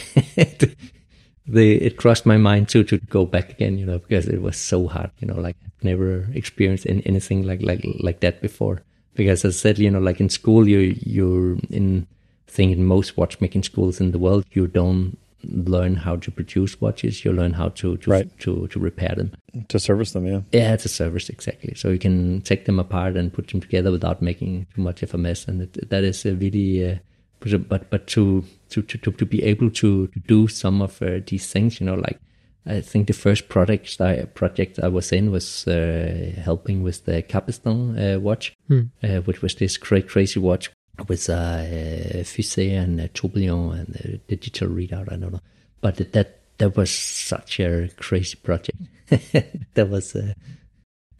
the 1.49 1.83
it 1.83 1.97
crossed 1.97 2.25
my 2.25 2.37
mind 2.37 2.69
too 2.69 2.83
to 2.83 2.97
go 2.97 3.25
back 3.25 3.49
again, 3.49 3.77
you 3.77 3.85
know, 3.85 3.99
because 3.99 4.27
it 4.27 4.41
was 4.41 4.55
so 4.55 4.87
hard, 4.87 5.11
you 5.19 5.27
know, 5.27 5.39
like 5.39 5.57
I've 5.65 5.83
never 5.83 6.27
experienced 6.33 6.85
in 6.85 7.01
anything 7.01 7.45
like 7.45 7.61
like 7.61 7.85
like 7.99 8.19
that 8.21 8.41
before. 8.41 8.83
Because 9.15 9.43
as 9.43 9.55
I 9.55 9.59
said, 9.59 9.79
you 9.79 9.91
know, 9.91 9.99
like 9.99 10.19
in 10.19 10.29
school, 10.29 10.67
you 10.67 10.95
you're 11.01 11.57
in 11.69 12.07
I 12.47 12.51
think 12.51 12.71
in 12.71 12.85
most 12.85 13.17
watchmaking 13.17 13.63
schools 13.63 13.99
in 13.99 14.11
the 14.11 14.19
world, 14.19 14.45
you 14.51 14.67
don't 14.67 15.17
learn 15.43 15.95
how 15.95 16.17
to 16.17 16.31
produce 16.31 16.79
watches. 16.81 17.23
You 17.23 17.33
learn 17.33 17.53
how 17.53 17.69
to 17.69 17.97
to 17.97 18.09
Right. 18.11 18.39
to, 18.39 18.67
to 18.67 18.79
repair 18.79 19.13
them. 19.15 19.31
To 19.69 19.79
service 19.79 20.11
them, 20.11 20.25
yeah. 20.25 20.41
Yeah, 20.51 20.73
it's 20.73 20.85
a 20.85 20.89
service 20.89 21.29
exactly. 21.29 21.73
So 21.75 21.89
you 21.89 21.99
can 21.99 22.41
take 22.41 22.65
them 22.65 22.79
apart 22.79 23.15
and 23.17 23.31
put 23.33 23.47
them 23.47 23.61
together 23.61 23.91
without 23.91 24.21
making 24.21 24.67
too 24.75 24.81
much 24.81 25.03
of 25.03 25.13
a 25.13 25.17
mess, 25.17 25.47
and 25.47 25.61
it, 25.61 25.89
that 25.89 26.03
is 26.03 26.25
a 26.25 26.33
really. 26.35 26.91
Uh, 26.91 26.95
but 27.69 27.89
but 27.89 28.05
to 28.07 28.43
to 28.69 28.81
to 28.81 28.97
to, 28.97 29.11
to 29.11 29.25
be 29.25 29.41
able 29.43 29.69
to, 29.69 30.07
to 30.07 30.19
do 30.27 30.47
some 30.47 30.81
of 30.81 31.01
uh, 31.01 31.19
these 31.25 31.49
things, 31.51 31.79
you 31.79 31.85
know, 31.85 31.95
like 31.95 32.19
I 32.65 32.81
think 32.81 33.07
the 33.07 33.13
first 33.13 33.47
project 33.47 34.01
I 34.01 34.25
project 34.25 34.77
I 34.77 34.89
was 34.89 35.11
in 35.13 35.31
was 35.31 35.65
uh, 35.65 36.33
helping 36.43 36.83
with 36.83 37.05
the 37.05 37.21
Cabestan 37.21 37.97
uh, 37.97 38.19
watch, 38.19 38.53
uh, 38.69 39.21
which 39.23 39.41
was 39.41 39.55
this 39.55 39.77
cra- 39.77 40.01
crazy 40.01 40.39
watch 40.39 40.69
with 41.07 41.29
uh, 41.29 41.63
fusée 42.23 42.71
and 42.71 42.99
a 42.99 43.07
tourbillon 43.09 43.79
and 43.79 43.95
a 43.95 44.17
digital 44.27 44.69
readout. 44.69 45.11
I 45.11 45.17
don't 45.17 45.33
know, 45.33 45.41
but 45.81 45.97
that 46.13 46.39
that 46.57 46.75
was 46.75 46.91
such 46.91 47.59
a 47.59 47.89
crazy 47.97 48.35
project. 48.35 48.77
that 49.73 49.89
was, 49.89 50.15
uh, 50.15 50.33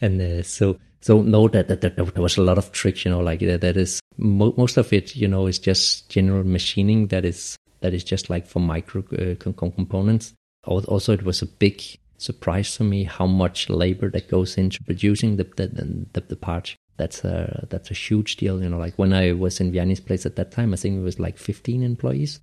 and 0.01 0.21
uh, 0.21 0.43
so 0.43 0.77
so 1.01 1.21
know 1.21 1.47
that, 1.47 1.67
that, 1.69 1.81
that 1.81 1.95
there 1.95 2.23
was 2.23 2.37
a 2.37 2.43
lot 2.43 2.57
of 2.57 2.71
tricks. 2.71 3.05
You 3.05 3.11
know, 3.11 3.21
like 3.21 3.39
that, 3.39 3.61
that 3.61 3.77
is 3.77 3.99
mo- 4.17 4.53
most 4.57 4.77
of 4.77 4.91
it. 4.93 5.15
You 5.15 5.27
know, 5.27 5.47
is 5.47 5.59
just 5.59 6.09
general 6.09 6.43
machining. 6.43 7.07
That 7.07 7.25
is 7.25 7.55
that 7.81 7.93
is 7.93 8.03
just 8.03 8.29
like 8.29 8.45
for 8.45 8.59
micro 8.59 9.03
uh, 9.17 9.35
com- 9.35 9.53
com- 9.53 9.71
components. 9.71 10.33
Also, 10.65 11.13
it 11.13 11.23
was 11.23 11.41
a 11.41 11.47
big 11.47 11.81
surprise 12.17 12.75
to 12.75 12.83
me 12.83 13.05
how 13.05 13.25
much 13.25 13.69
labor 13.69 14.09
that 14.11 14.29
goes 14.29 14.57
into 14.57 14.83
producing 14.83 15.37
the 15.37 15.45
the, 15.55 15.67
the, 16.13 16.21
the 16.21 16.35
part. 16.35 16.75
That's 16.99 17.23
a 17.23 17.65
that's 17.69 17.89
a 17.89 17.93
huge 17.93 18.35
deal. 18.35 18.61
You 18.61 18.69
know, 18.69 18.77
like 18.77 18.95
when 18.99 19.13
I 19.13 19.31
was 19.31 19.59
in 19.61 19.71
Vianney's 19.71 20.01
place 20.01 20.25
at 20.25 20.35
that 20.35 20.51
time, 20.51 20.73
I 20.73 20.77
think 20.77 20.97
it 20.97 21.03
was 21.03 21.17
like 21.17 21.37
15 21.37 21.81
employees, 21.81 22.41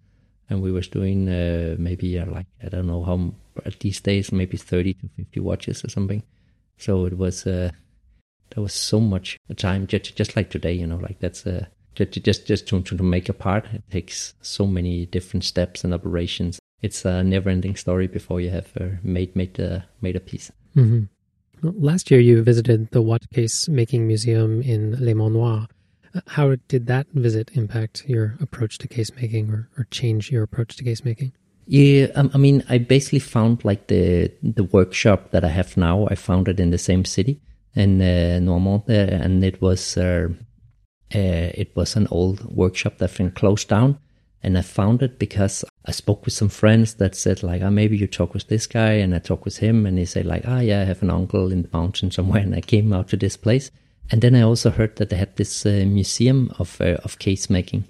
and 0.49 0.63
we 0.63 0.73
was 0.73 0.89
doing 0.89 1.29
uh, 1.29 1.77
maybe 1.79 2.19
uh, 2.19 2.25
like 2.27 2.47
I 2.65 2.71
don't 2.71 2.87
know 2.87 3.05
how 3.05 3.35
at 3.67 3.79
these 3.81 4.01
days 4.01 4.33
maybe 4.33 4.57
30 4.57 4.95
to 4.95 5.09
50 5.17 5.41
watches 5.41 5.85
or 5.85 5.91
something. 5.91 6.23
So 6.79 7.05
it 7.05 7.19
was 7.19 7.47
uh, 7.47 7.71
there 8.55 8.63
was 8.63 8.73
so 8.73 8.99
much 8.99 9.39
time 9.57 9.87
just 9.87 10.17
just 10.17 10.37
like 10.37 10.51
today. 10.51 10.73
You 10.73 10.87
know, 10.87 10.97
like 10.97 11.19
that's 11.21 11.47
uh, 11.47 11.67
just 11.95 12.13
just 12.13 12.47
just 12.47 12.67
to 12.69 12.83
to 12.83 13.03
make 13.03 13.29
a 13.29 13.35
part. 13.35 13.67
It 13.75 13.83
takes 13.91 14.35
so 14.41 14.67
many 14.67 15.07
different 15.07 15.45
steps 15.45 15.85
and 15.85 15.93
operations. 15.93 16.59
It's 16.83 17.05
a 17.05 17.23
never-ending 17.23 17.77
story 17.77 18.07
before 18.07 18.41
you 18.41 18.51
have 18.51 18.69
uh, 18.81 18.97
made 19.03 19.37
made 19.37 19.59
a 19.59 19.85
made 20.01 20.17
a 20.17 20.21
piece. 20.21 20.51
hmm 20.75 21.05
Well, 21.05 21.15
last 21.76 22.11
year, 22.11 22.20
you 22.20 22.42
visited 22.42 22.90
the 22.90 23.02
watch 23.02 23.25
case 23.32 23.68
making 23.68 24.06
museum 24.06 24.62
in 24.62 24.96
Les 25.04 25.14
Monts 25.14 25.35
Noirs. 25.35 25.66
Uh, 26.14 26.20
How 26.26 26.56
did 26.68 26.87
that 26.87 27.06
visit 27.12 27.50
impact 27.54 28.04
your 28.06 28.37
approach 28.40 28.78
to 28.78 28.88
case 28.88 29.11
making 29.14 29.50
or, 29.50 29.68
or 29.78 29.85
change 29.90 30.30
your 30.30 30.42
approach 30.42 30.76
to 30.76 30.85
case 30.85 31.04
making? 31.04 31.32
Yeah, 31.66 32.06
um, 32.14 32.30
I 32.32 32.38
mean, 32.38 32.62
I 32.68 32.78
basically 32.78 33.18
found 33.18 33.64
like 33.64 33.88
the 33.88 34.30
the 34.42 34.64
workshop 34.64 35.32
that 35.32 35.44
I 35.44 35.49
have 35.49 35.76
now. 35.76 36.06
I 36.08 36.14
found 36.14 36.49
it 36.49 36.61
in 36.61 36.70
the 36.70 36.78
same 36.78 37.04
city 37.04 37.40
in 37.75 38.00
uh, 38.00 38.38
Noirmont, 38.40 38.88
uh, 38.88 38.92
and 38.92 39.44
it 39.44 39.61
was 39.61 39.96
uh, 39.96 40.28
uh, 41.14 41.50
it 41.54 41.75
was 41.75 41.96
an 41.96 42.06
old 42.11 42.44
workshop 42.54 42.99
that's 42.99 43.16
been 43.16 43.32
closed 43.32 43.68
down. 43.68 43.99
And 44.43 44.57
I 44.57 44.62
found 44.62 45.02
it 45.02 45.19
because 45.19 45.64
I 45.87 45.90
spoke 45.90 46.25
with 46.25 46.35
some 46.35 46.49
friends 46.49 46.95
that 46.95 47.14
said 47.14 47.43
like, 47.43 47.62
ah, 47.62 47.71
maybe 47.71 47.97
you 47.97 48.07
talk 48.07 48.35
with 48.35 48.47
this 48.49 48.66
guy, 48.66 48.93
and 48.93 49.14
I 49.14 49.19
talk 49.19 49.45
with 49.45 49.59
him, 49.59 49.87
and 49.87 49.99
he 49.99 50.05
said 50.05 50.26
like, 50.26 50.45
ah, 50.47 50.61
yeah, 50.61 50.83
I 50.83 50.85
have 50.85 51.02
an 51.02 51.11
uncle 51.11 51.50
in 51.52 51.62
the 51.62 51.69
mountain 51.73 52.11
somewhere, 52.11 52.43
and 52.43 52.55
I 52.55 52.61
came 52.61 52.93
out 52.93 53.09
to 53.09 53.16
this 53.16 53.37
place. 53.37 53.71
And 54.11 54.23
then 54.23 54.37
I 54.37 54.43
also 54.43 54.71
heard 54.71 54.97
that 54.97 55.11
they 55.11 55.16
had 55.16 55.35
this 55.37 55.66
uh, 55.66 55.85
museum 55.87 56.52
of 56.59 56.81
uh, 56.81 56.99
of 57.02 57.19
case 57.19 57.50
making. 57.50 57.85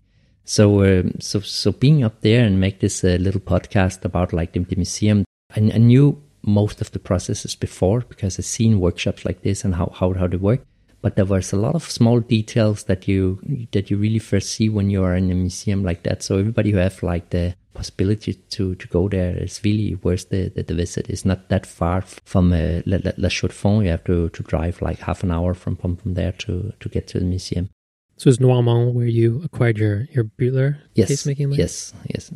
So, 0.49 0.85
um, 0.85 1.15
so, 1.19 1.41
so 1.41 1.73
being 1.73 2.05
up 2.05 2.21
there 2.21 2.45
and 2.45 2.61
make 2.61 2.79
this 2.79 3.03
uh, 3.03 3.19
little 3.21 3.41
podcast 3.41 4.05
about 4.05 4.33
like 4.33 4.53
the, 4.53 4.61
the 4.61 4.77
museum, 4.77 5.25
I, 5.51 5.59
I 5.59 5.79
knew 5.79 6.23
most 6.43 6.81
of 6.81 6.93
the 6.93 7.01
processes 7.01 7.57
before 7.57 8.03
because 8.03 8.39
I've 8.39 8.45
seen 8.45 8.79
workshops 8.79 9.25
like 9.25 9.43
this 9.43 9.65
and 9.65 9.75
how, 9.75 9.93
how, 9.93 10.13
how 10.13 10.29
they 10.29 10.37
work. 10.37 10.61
But 11.03 11.17
there 11.17 11.25
was 11.25 11.53
a 11.53 11.57
lot 11.57 11.75
of 11.75 11.91
small 11.91 12.21
details 12.21 12.85
that 12.85 13.07
you 13.07 13.41
that 13.73 13.91
you 13.91 13.97
really 13.97 14.19
first 14.19 14.51
see 14.51 14.69
when 14.69 14.91
you 14.91 15.05
are 15.05 15.15
in 15.15 15.31
a 15.31 15.35
museum 15.35 15.85
like 15.85 16.03
that. 16.03 16.23
So 16.23 16.39
everybody 16.39 16.73
who 16.73 16.79
have 16.79 17.03
like 17.03 17.31
the 17.31 17.55
possibility 17.75 18.35
to, 18.35 18.75
to 18.75 18.89
go 18.89 19.09
there 19.09 19.37
is 19.37 19.61
really 19.63 19.95
worth 19.97 20.31
the, 20.31 20.49
the, 20.49 20.63
the 20.63 20.75
visit. 20.75 21.11
It's 21.11 21.27
not 21.27 21.51
that 21.51 21.67
far 21.67 22.01
from 22.01 22.53
uh, 22.53 22.81
La, 22.87 22.99
La, 23.05 23.13
La 23.19 23.29
Chaux-de-Fonds. 23.29 23.85
You 23.85 23.91
have 23.91 24.05
to, 24.05 24.31
to 24.31 24.43
drive 24.43 24.81
like 24.81 24.99
half 25.01 25.23
an 25.23 25.31
hour 25.31 25.53
from, 25.53 25.77
from, 25.77 25.97
from 25.97 26.15
there 26.15 26.33
to, 26.33 26.73
to 26.81 26.89
get 26.89 27.07
to 27.09 27.19
the 27.19 27.27
museum. 27.27 27.69
So 28.17 28.31
is 28.31 28.39
Noirmont 28.39 28.95
where 28.95 29.07
you 29.07 29.43
acquired 29.45 29.77
your 29.77 30.07
your 30.11 30.25
Butler 30.25 30.79
yes, 30.95 31.09
case 31.09 31.27
making? 31.27 31.53
Yes, 31.53 31.93
yes. 32.07 32.33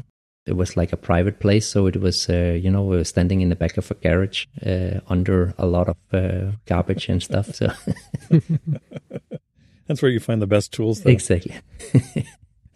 It 0.46 0.56
was 0.56 0.76
like 0.76 0.92
a 0.92 0.96
private 0.96 1.38
place, 1.38 1.66
so 1.66 1.86
it 1.86 1.96
was, 2.00 2.28
uh, 2.28 2.58
you 2.60 2.70
know, 2.70 2.82
we 2.82 2.96
were 2.96 3.04
standing 3.04 3.40
in 3.40 3.50
the 3.50 3.56
back 3.56 3.76
of 3.76 3.90
a 3.90 3.94
garage 3.94 4.46
uh, 4.66 5.00
under 5.08 5.54
a 5.58 5.66
lot 5.66 5.88
of 5.88 5.96
uh, 6.12 6.52
garbage 6.66 7.08
and 7.08 7.22
stuff. 7.22 7.54
So 7.54 7.68
That's 9.86 10.02
where 10.02 10.10
you 10.10 10.20
find 10.20 10.40
the 10.40 10.46
best 10.46 10.72
tools, 10.72 11.02
though. 11.02 11.10
exactly. 11.10 11.56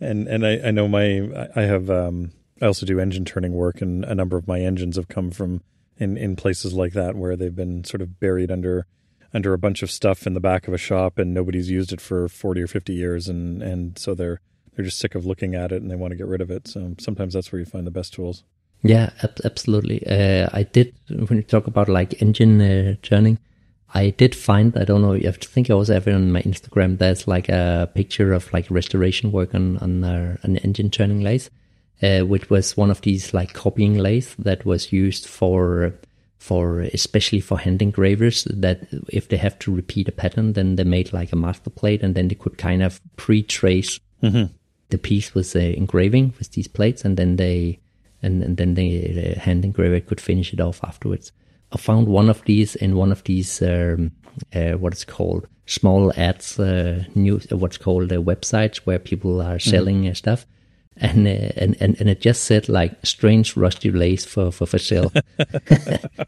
And 0.01 0.27
and 0.29 0.45
I, 0.45 0.59
I 0.67 0.71
know 0.71 0.89
my 0.89 1.49
I 1.57 1.63
have 1.63 1.89
um 1.89 2.33
I 2.61 2.67
also 2.67 2.85
do 2.85 2.99
engine 3.01 3.25
turning 3.25 3.53
work, 3.53 3.81
and 3.81 4.05
a 4.05 4.15
number 4.15 4.37
of 4.37 4.47
my 4.47 4.61
engines 4.61 4.97
have 4.97 5.09
come 5.09 5.31
from 5.31 5.63
in 5.97 6.17
in 6.19 6.37
places 6.37 6.75
like 6.75 6.93
that 6.93 7.15
where 7.17 7.37
they've 7.37 7.55
been 7.55 7.85
sort 7.85 8.03
of 8.03 8.19
buried 8.21 8.51
under 8.51 8.87
under 9.33 9.55
a 9.55 9.59
bunch 9.59 9.83
of 9.83 9.91
stuff 9.91 10.27
in 10.27 10.35
the 10.35 10.41
back 10.41 10.69
of 10.69 10.75
a 10.75 10.79
shop, 10.79 11.19
and 11.19 11.33
nobody's 11.33 11.71
used 11.71 11.93
it 11.93 12.01
for 12.01 12.29
forty 12.29 12.61
or 12.61 12.67
fifty 12.67 12.93
years, 12.93 13.29
and 13.29 13.63
and 13.63 13.99
so 13.99 14.15
they're 14.15 14.41
they're 14.75 14.85
just 14.85 14.99
sick 14.99 15.15
of 15.15 15.27
looking 15.27 15.55
at 15.55 15.73
it 15.73 15.83
and 15.83 15.91
they 15.91 15.97
want 15.97 16.13
to 16.13 16.17
get 16.17 16.27
rid 16.27 16.41
of 16.41 16.51
it. 16.51 16.69
So 16.69 16.95
sometimes 16.99 17.35
that's 17.35 17.51
where 17.53 17.61
you 17.61 17.67
find 17.67 17.87
the 17.87 17.91
best 17.91 18.15
tools. 18.15 18.45
Yeah, 18.83 19.11
ab- 19.23 19.41
absolutely. 19.45 20.07
Uh, 20.07 20.49
I 20.53 20.65
did 20.65 20.95
when 21.09 21.39
you 21.39 21.43
talk 21.43 21.67
about 21.67 21.89
like 21.89 22.21
engine 22.21 22.61
uh, 22.61 22.95
turning. 23.03 23.39
I 23.95 24.11
did 24.11 24.35
find 24.35 24.77
I 24.77 24.85
don't 24.85 25.03
know. 25.03 25.15
I 25.15 25.31
think 25.31 25.71
I 25.71 25.75
was 25.75 25.91
ever 25.91 26.13
on 26.13 26.33
my 26.33 26.43
Instagram. 26.43 26.99
There's 26.99 27.27
like 27.27 27.49
a 27.49 27.91
picture 27.95 28.33
of 28.33 28.53
like 28.53 28.71
restoration 28.71 29.33
work 29.33 29.55
on 29.55 29.79
on 29.79 30.05
uh, 30.05 30.37
an 30.43 30.59
engine 30.59 30.91
turning 30.91 31.21
lathe, 31.21 31.49
uh, 32.03 32.21
which 32.21 32.51
was 32.51 32.77
one 32.77 32.91
of 32.91 33.01
these 33.01 33.33
like 33.33 33.55
copying 33.55 33.97
lathes 33.97 34.35
that 34.39 34.67
was 34.67 34.93
used 34.93 35.27
for 35.27 35.95
for 36.39 36.81
especially 36.81 37.41
for 37.41 37.59
hand 37.59 37.81
engravers. 37.81 38.45
That 38.45 38.81
if 39.09 39.29
they 39.29 39.39
have 39.39 39.59
to 39.61 39.75
repeat 39.75 40.09
a 40.09 40.13
pattern, 40.13 40.53
then 40.53 40.77
they 40.77 40.85
made 40.85 41.13
like 41.13 41.33
a 41.33 41.37
master 41.37 41.71
plate, 41.71 42.03
and 42.03 42.15
then 42.15 42.29
they 42.29 42.35
could 42.35 42.59
kind 42.59 42.83
of 42.83 43.01
pre-trace 43.17 43.99
the 44.95 45.09
piece 45.11 45.35
with 45.35 45.53
the 45.53 45.77
engraving 45.77 46.33
with 46.39 46.53
these 46.53 46.69
plates, 46.69 47.05
and 47.05 47.17
then 47.17 47.37
they 47.37 47.81
and, 48.23 48.43
and 48.43 48.57
then 48.57 48.75
the, 48.75 48.89
the 49.19 49.39
hand 49.39 49.65
engraver 49.65 50.01
could 50.01 50.21
finish 50.21 50.53
it 50.53 50.61
off 50.61 50.81
afterwards. 50.85 51.33
I 51.73 51.79
found 51.79 52.07
one 52.07 52.31
of 52.31 52.43
these 52.45 52.77
in 52.77 52.95
one 52.95 53.11
of 53.11 53.25
these 53.25 53.61
um, 53.61 54.13
uh, 54.55 54.73
what 54.73 54.93
it's 54.93 55.05
called 55.05 55.49
small 55.67 56.13
ads, 56.17 56.59
uh, 56.59 57.05
news, 57.15 57.47
uh, 57.51 57.57
what's 57.57 57.79
called 57.79 58.13
uh, 58.13 58.17
websites 58.17 58.79
where 58.87 58.99
people 58.99 59.43
are 59.43 59.59
selling 59.59 60.09
uh, 60.09 60.15
stuff. 60.15 60.47
And, 60.97 61.27
uh, 61.27 61.51
and 61.57 61.77
and 61.81 62.01
and 62.01 62.09
it 62.09 62.21
just 62.21 62.45
said 62.45 62.69
like 62.69 62.93
strange 63.05 63.57
rusty 63.57 63.91
lace 63.91 64.25
for 64.25 64.53
for, 64.53 64.65
for 64.65 64.79
sale, 64.79 65.13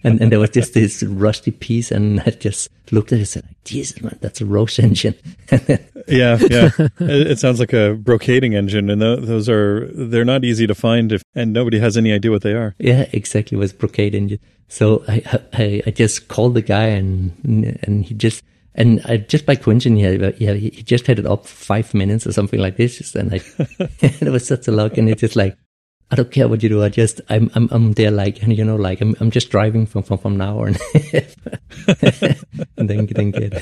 and 0.02 0.20
and 0.20 0.32
there 0.32 0.40
was 0.40 0.50
just 0.50 0.74
this 0.74 1.04
rusty 1.04 1.52
piece, 1.52 1.92
and 1.92 2.20
I 2.26 2.30
just 2.30 2.68
looked 2.90 3.12
at 3.12 3.16
it 3.16 3.20
and 3.20 3.28
said, 3.28 3.54
"Jesus, 3.64 4.02
man, 4.02 4.18
that's 4.20 4.40
a 4.40 4.44
Rose 4.44 4.78
engine." 4.78 5.14
Yeah, 6.08 6.38
yeah. 6.50 6.70
it 7.00 7.32
it 7.32 7.38
sounds 7.40 7.58
like 7.58 7.72
a 7.72 7.98
brocading 8.00 8.54
engine, 8.54 8.90
and 8.90 9.02
tho- 9.02 9.16
those 9.16 9.48
are 9.48 9.88
they're 9.92 10.24
not 10.24 10.44
easy 10.44 10.64
to 10.66 10.74
find, 10.74 11.10
if 11.10 11.22
and 11.34 11.52
nobody 11.52 11.80
has 11.80 11.96
any 11.96 12.12
idea 12.12 12.30
what 12.30 12.42
they 12.42 12.52
are. 12.52 12.76
Yeah, 12.78 13.08
exactly. 13.12 13.56
It 13.56 13.58
was 13.58 13.72
brocade 13.72 14.14
engine. 14.14 14.38
So 14.68 15.04
I, 15.08 15.40
I, 15.52 15.82
I 15.86 15.90
just 15.90 16.28
called 16.28 16.54
the 16.54 16.62
guy 16.62 16.86
and 16.86 17.78
and 17.82 18.04
he 18.04 18.14
just 18.14 18.44
and 18.76 19.00
I 19.04 19.16
just 19.16 19.46
by 19.46 19.56
coincidence, 19.56 20.36
yeah, 20.38 20.52
he 20.52 20.68
he 20.68 20.82
just 20.82 21.06
had 21.06 21.18
it 21.18 21.26
up 21.26 21.46
for 21.46 21.56
five 21.56 21.94
minutes 21.94 22.26
or 22.26 22.32
something 22.32 22.60
like 22.60 22.76
this, 22.76 23.14
and 23.14 23.34
I, 23.34 23.40
it 24.00 24.30
was 24.30 24.46
such 24.46 24.68
a 24.68 24.72
luck, 24.72 24.98
and 24.98 25.08
it's 25.08 25.20
just 25.20 25.36
like. 25.36 25.56
I 26.08 26.14
don't 26.14 26.30
care 26.30 26.46
what 26.46 26.62
you 26.62 26.68
do. 26.68 26.84
I 26.84 26.88
just 26.88 27.20
I'm 27.28 27.50
I'm 27.56 27.68
I'm 27.72 27.92
there 27.94 28.12
like 28.12 28.40
and 28.40 28.56
you 28.56 28.64
know 28.64 28.76
like 28.76 29.00
I'm 29.00 29.16
I'm 29.18 29.32
just 29.32 29.50
driving 29.50 29.86
from 29.86 30.04
from 30.04 30.18
from 30.18 30.36
now 30.36 30.60
on, 30.60 30.76
and 32.76 32.88
then 32.88 33.06
then 33.06 33.32
get. 33.32 33.60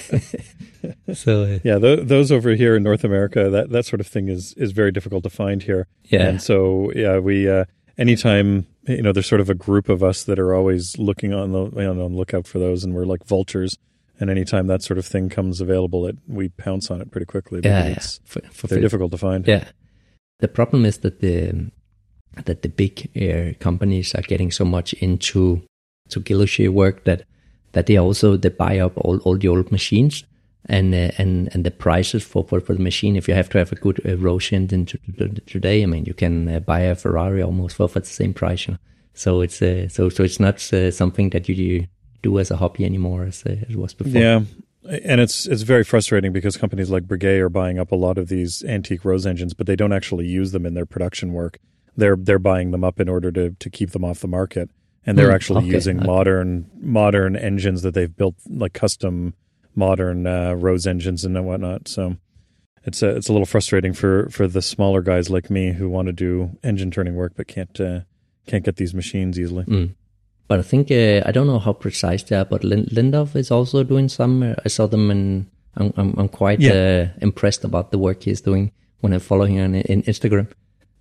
so 1.15 1.45
uh, 1.45 1.59
Yeah, 1.65 1.79
th- 1.79 2.01
those 2.07 2.31
over 2.31 2.51
here 2.51 2.77
in 2.77 2.83
North 2.83 3.03
America, 3.03 3.49
that 3.49 3.71
that 3.71 3.87
sort 3.87 4.01
of 4.01 4.07
thing 4.07 4.29
is 4.29 4.53
is 4.59 4.73
very 4.73 4.93
difficult 4.93 5.25
to 5.25 5.31
find 5.31 5.63
here. 5.63 5.87
Yeah. 6.05 6.29
and 6.29 6.43
so 6.43 6.93
yeah, 6.95 7.19
we 7.19 7.49
uh, 7.49 7.65
anytime 7.97 8.67
you 8.87 9.01
know, 9.01 9.13
there's 9.13 9.27
sort 9.27 9.41
of 9.41 9.49
a 9.49 9.55
group 9.55 9.89
of 9.89 10.03
us 10.03 10.25
that 10.25 10.39
are 10.39 10.55
always 10.55 10.99
looking 10.99 11.33
on 11.33 11.53
the 11.53 11.65
you 11.71 11.95
know, 11.95 12.05
on 12.05 12.13
the 12.13 12.19
lookout 12.19 12.47
for 12.47 12.59
those, 12.59 12.85
and 12.85 12.95
we're 12.95 13.07
like 13.07 13.25
vultures. 13.25 13.79
And 14.21 14.31
anytime 14.31 14.69
that 14.69 14.83
sort 14.83 14.99
of 14.99 15.07
thing 15.07 15.29
comes 15.29 15.61
available, 15.61 16.07
it 16.07 16.17
we 16.29 16.49
pounce 16.49 16.91
on 16.91 17.01
it 17.01 17.11
pretty 17.11 17.27
quickly. 17.27 17.61
yeah, 17.65 17.87
yeah. 17.87 17.93
it's, 17.93 18.21
For, 18.25 18.41
for, 18.53 18.67
they're 18.69 18.81
difficult 18.81 19.11
to 19.13 19.19
find. 19.19 19.47
Yeah. 19.47 19.65
The 20.41 20.49
problem 20.49 20.85
is 20.85 20.99
that 20.99 21.21
the 21.21 21.71
that 22.45 22.63
the 22.63 22.69
big 22.69 23.11
uh, 23.17 23.59
companies 23.59 24.15
are 24.15 24.23
getting 24.23 24.51
so 24.51 24.65
much 24.65 24.93
into 24.95 25.63
to 26.09 26.21
Guilloche 26.21 26.69
work 26.69 27.05
that 27.05 27.25
that 27.73 27.87
they 27.87 27.97
also 27.97 28.37
they 28.37 28.51
buy 28.51 28.79
up 28.79 28.93
all, 28.97 29.19
all 29.19 29.37
the 29.37 29.49
old 29.49 29.71
machines 29.73 30.25
and 30.67 30.95
uh, 30.95 31.11
and 31.19 31.49
and 31.53 31.65
the 31.65 31.71
prices 31.71 32.25
for, 32.25 32.45
for, 32.45 32.61
for 32.61 32.75
the 32.75 32.83
machine. 32.83 33.17
If 33.17 33.29
you 33.29 33.35
have 33.35 33.49
to 33.51 33.59
have 33.59 33.73
a 33.73 33.77
good 33.77 34.01
uh, 34.07 34.17
to, 34.17 34.85
to, 34.85 34.99
to 35.19 35.29
today, 35.41 35.83
I 35.83 35.87
mean, 35.87 36.05
you 36.05 36.15
can 36.15 36.49
uh, 36.49 36.61
buy 36.61 36.81
a 36.81 36.95
Ferrari 36.95 37.43
almost 37.43 37.77
for, 37.77 37.89
for 37.89 38.01
the 38.01 38.07
same 38.07 38.35
price. 38.35 38.67
You 38.67 38.75
know? 38.75 38.79
So 39.15 39.41
it's 39.41 39.61
uh, 39.61 39.89
so 39.89 40.09
so 40.09 40.25
it's 40.25 40.41
not 40.41 40.57
uh, 40.73 40.91
something 40.91 41.31
that 41.31 41.49
you, 41.49 41.55
you 41.55 41.87
do 42.25 42.39
as 42.39 42.51
a 42.51 42.57
hobby 42.57 42.85
anymore 42.85 43.25
as, 43.25 43.43
it 43.45 43.77
was 43.77 43.95
before. 43.95 44.21
Yeah, 44.21 44.41
and 44.83 45.21
it's 45.21 45.47
it's 45.47 45.63
very 45.63 45.85
frustrating 45.85 46.33
because 46.33 46.57
companies 46.57 46.91
like 46.91 47.05
Breguet 47.05 47.39
are 47.39 47.49
buying 47.49 47.79
up 47.79 47.93
a 47.93 47.97
lot 47.97 48.19
of 48.19 48.29
these 48.29 48.65
antique 48.65 49.05
Rose 49.05 49.27
engines, 49.27 49.55
but 49.55 49.67
they 49.67 49.77
don't 49.77 49.93
actually 49.93 50.27
use 50.27 50.53
them 50.53 50.67
in 50.67 50.75
their 50.75 50.87
production 50.87 51.33
work. 51.33 51.59
They're 51.97 52.17
they're 52.17 52.39
buying 52.39 52.71
them 52.71 52.83
up 52.83 52.99
in 53.01 53.09
order 53.09 53.31
to 53.33 53.51
to 53.51 53.71
keep 53.71 53.91
them 53.91 54.05
off 54.05 54.21
the 54.21 54.29
market, 54.29 54.71
and 55.07 55.17
they're 55.17 55.31
mm, 55.31 55.35
actually 55.35 55.65
okay, 55.65 55.75
using 55.75 55.99
okay. 55.99 56.07
modern 56.07 56.71
modern 56.81 57.37
engines 57.37 57.83
that 57.83 57.95
they've 57.95 58.15
built 58.15 58.35
like 58.49 58.73
custom 58.73 59.35
modern 59.75 60.27
uh, 60.27 60.55
Rose 60.55 60.87
engines 60.87 61.25
and 61.25 61.47
whatnot. 61.47 61.89
So 61.89 62.17
it's 62.85 63.03
a 63.03 63.11
it's 63.17 63.29
a 63.29 63.33
little 63.33 63.47
frustrating 63.47 63.93
for 63.93 64.29
for 64.31 64.47
the 64.47 64.63
smaller 64.63 65.03
guys 65.03 65.31
like 65.31 65.51
me 65.51 65.73
who 65.73 65.89
want 65.89 66.07
to 66.07 66.13
do 66.13 66.59
engine 66.63 66.91
turning 66.91 67.15
work 67.15 67.33
but 67.37 67.47
can't 67.47 67.81
uh, 67.81 68.01
can't 68.47 68.65
get 68.65 68.77
these 68.77 68.95
machines 68.95 69.39
easily. 69.39 69.65
Mm. 69.65 69.95
But 70.47 70.59
I 70.59 70.63
think 70.63 70.91
uh, 70.91 71.23
I 71.27 71.33
don't 71.33 71.47
know 71.47 71.59
how 71.59 71.73
precise 71.73 72.23
they 72.23 72.37
are. 72.37 72.45
But 72.45 72.63
Lindow 72.63 73.35
is 73.35 73.51
also 73.51 73.83
doing 73.83 74.09
some. 74.09 74.43
Uh, 74.43 74.55
I 74.65 74.69
saw 74.69 74.87
them, 74.87 75.11
and 75.11 75.47
I'm 75.77 75.93
I'm, 75.97 76.15
I'm 76.19 76.29
quite 76.29 76.61
yeah. 76.61 76.73
Uh, 76.73 77.19
impressed 77.21 77.65
about 77.65 77.91
the 77.91 77.99
work 77.99 78.23
he's 78.23 78.41
doing 78.41 78.73
when 79.01 79.13
I'm 79.13 79.21
following 79.21 79.55
him 79.55 79.65
on 79.65 79.75
in 79.75 80.03
Instagram. 80.03 80.49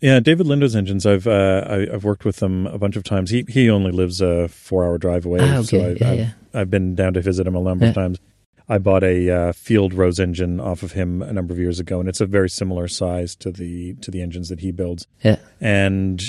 Yeah, 0.04 0.20
David 0.20 0.48
Lindow's 0.48 0.76
engines. 0.76 1.06
I've 1.06 1.28
uh, 1.28 1.66
I, 1.66 1.92
have 1.92 2.04
worked 2.04 2.26
with 2.26 2.44
him 2.44 2.68
a 2.68 2.78
bunch 2.78 2.98
of 2.98 3.04
times. 3.04 3.30
He 3.30 3.46
he 3.48 3.70
only 3.70 3.92
lives 3.92 4.20
a 4.20 4.50
four 4.50 4.84
hour 4.84 4.98
drive 4.98 5.26
away, 5.26 5.40
ah, 5.42 5.60
okay. 5.60 5.64
so 5.64 5.78
I, 5.78 5.82
yeah, 5.82 6.12
I've, 6.12 6.20
yeah. 6.20 6.30
I've 6.54 6.70
been 6.70 6.94
down 6.94 7.14
to 7.14 7.22
visit 7.22 7.48
him 7.48 7.56
a 7.56 7.62
number 7.62 7.88
of 7.88 7.94
times. 7.94 8.20
I 8.68 8.78
bought 8.80 9.04
a 9.04 9.30
uh, 9.30 9.52
Field 9.54 9.94
Rose 9.94 10.20
engine 10.20 10.60
off 10.60 10.84
of 10.84 10.94
him 10.94 11.22
a 11.22 11.32
number 11.32 11.54
of 11.54 11.60
years 11.60 11.80
ago, 11.80 12.00
and 12.00 12.10
it's 12.10 12.22
a 12.22 12.26
very 12.26 12.50
similar 12.50 12.90
size 12.90 13.36
to 13.38 13.52
the 13.52 13.94
to 13.96 14.12
the 14.12 14.22
engines 14.22 14.50
that 14.50 14.60
he 14.60 14.72
builds. 14.72 15.08
Yeah, 15.24 15.38
and 15.62 16.22